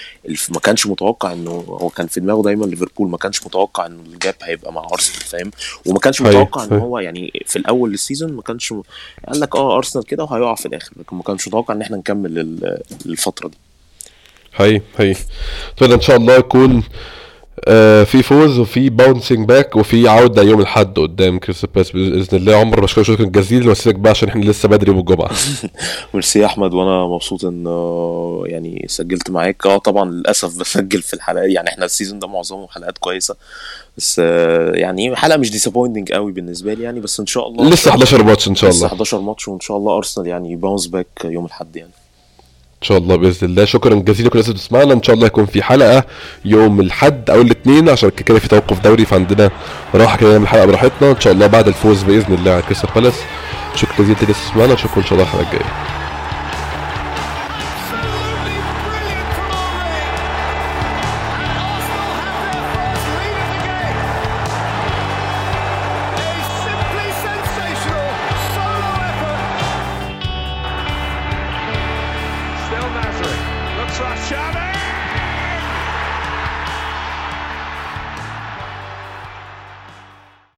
ما 0.50 0.60
كانش 0.60 0.88
متوقع 0.88 1.34
إنه 1.34 1.52
هو 1.52 1.90
كان 1.90 2.08
في 2.08 2.20
دماغه 2.20 2.42
دايما 2.42 2.66
ليفربول 2.66 3.10
ما 3.10 3.18
كانش 3.18 3.46
متوقع 3.46 3.86
إنه 3.86 4.02
ال 4.02 4.10
gap 4.10 4.36
هيبقى 4.44 4.74
مع 4.74 4.88
أرسنال 4.94 5.22
فاهم 5.22 5.52
وما 5.86 6.00
كانش 6.00 6.22
أيوة، 6.22 6.32
متوقع 6.42 6.64
إن. 6.64 6.74
هو 6.80 7.00
يعني 7.00 7.44
في 7.46 7.56
الأول 7.56 7.94
ال 7.93 7.99
season 7.99 8.34
ما 8.34 8.42
كانش 8.42 8.72
م- 8.72 8.82
قال 9.28 9.40
لك 9.40 9.56
آه 9.56 9.78
أرسنال 9.78 10.06
كده 10.06 10.24
وهيقع 10.24 10.56
في 10.56 10.66
الآخر 10.66 10.92
لكن 10.98 11.16
ما 11.16 11.24
كانش 11.24 11.48
متوقع 11.48 11.74
إن 11.74 11.82
إحنا 11.82 11.98
نكمل 11.98 12.40
ال- 12.40 12.82
الفترة 13.06 13.48
دي 13.48 13.58
هي 14.56 14.82
هي 14.98 15.16
اتمنى 15.78 15.94
إن 15.94 16.02
شاء 16.02 16.18
الله 16.18 16.36
يكون 16.36 16.84
في 18.05 18.24
فوز 18.24 18.60
وفي 18.60 18.89
bouncing 18.89 19.48
back 19.48 19.76
وفي 19.76 20.08
عودة 20.08 20.41
يوم 20.41 20.60
الأحد 20.60 20.99
قدام 20.99 21.39
كريستال 21.39 21.70
بالاس 21.76 21.91
بإذن 21.91 22.38
الله. 22.38 22.55
عمر 22.55 22.80
بشكرك 22.80 23.05
شكرا 23.05 23.26
جزيلا. 23.26 23.70
واسيبك 23.70 23.95
بقى 23.95 24.10
عشان 24.10 24.30
إحنا 24.30 24.43
لسه 24.43 24.70
بدري 24.70 24.91
يوم 24.91 24.99
الجمعه 24.99 25.32
ميرسي 26.14 26.39
يا 26.39 26.45
أحمد 26.45 26.74
وأنا 26.74 27.08
مبسوط 27.08 27.45
إن 27.45 27.68
آه، 27.68 28.43
يعني 28.45 28.86
سجلت 28.89 29.30
معاك. 29.30 29.66
آه 29.66 29.78
طبعا 29.78 30.10
للأسف 30.12 30.60
بسجل 30.60 31.01
في 31.01 31.14
الحلقات 31.14 31.49
يعني 31.49 31.70
إحنا 31.70 31.86
ال 31.86 31.90
season 31.90 32.20
ده 32.20 32.28
معظمه 32.28 32.68
حلقات 32.68 32.97
كويسة. 32.97 33.36
بس 33.97 34.22
آه، 34.24 34.72
يعني 34.76 35.16
حلقة 35.16 35.38
مش 35.38 35.51
disappointing 35.52 36.12
قوي 36.12 36.32
بالنسبة 36.32 36.74
لي 36.74 36.84
يعني. 36.84 36.99
بس 36.99 37.20
إن 37.20 37.26
شاء 37.26 37.47
الله 37.47 37.70
لسه 37.70 37.91
11 37.91 38.24
ماتش 38.24 38.47
إن 38.47 38.55
شاء 38.55 38.70
لسه 38.70 38.78
الله 38.78 38.88
11 38.88 39.20
ماتش 39.22 39.47
وإن 39.47 39.60
شاء 39.60 39.78
الله 39.78 39.97
أرسنال 39.97 40.28
يعني 40.28 40.55
bounce 40.56 40.88
back 40.88 41.08
يوم 41.26 41.45
الأحد 41.45 41.76
يعني. 41.76 41.91
إن 42.78 42.88
شاء 42.88 42.98
الله 42.98 43.16
بإذن 43.16 43.48
الله. 43.48 43.66
شكرا 43.66 43.96
جزيلا 43.96 44.28
لكل 44.28 44.40
الناس 44.40 44.50
اللي 44.50 44.60
بتسمعنا 44.60 44.94
إن 44.94 45.04
شاء 45.04 45.16
الله 45.16 45.28
يكون 45.28 45.46
في 45.46 45.64
حلقة 45.64 46.04
يوم 46.46 46.80
الأحد 46.80 47.30
أو 47.30 47.42
الاثنين 47.42 47.90
عشان 47.90 48.10
كده 48.10 48.40
في 48.40 48.48
توقف 48.48 48.80
دوري 48.80 49.06
فعندنا 49.06 49.50
راحة 49.96 50.18
كده 50.18 50.32
نعمل 50.32 50.44
الحلقة 50.44 50.66
براحتنا. 50.66 51.12
إن 51.12 51.20
شاء 51.20 51.34
الله 51.34 51.48
بعد 51.48 51.68
الفوز 51.68 52.04
بإذن 52.04 52.34
الله. 52.34 52.52
على 52.52 52.62
كريستال 52.62 52.90
بالاس 52.96 53.22
شكرا 53.76 53.96
جزيلا 54.00 54.18
للي 54.22 54.34
تسمعنا 54.34 54.74
نشوفكم 54.74 55.02
إن 55.02 55.08
شاء 55.08 55.14
الله 55.14 55.24
الحلقة 55.24 55.44
الجاية. 55.52 55.72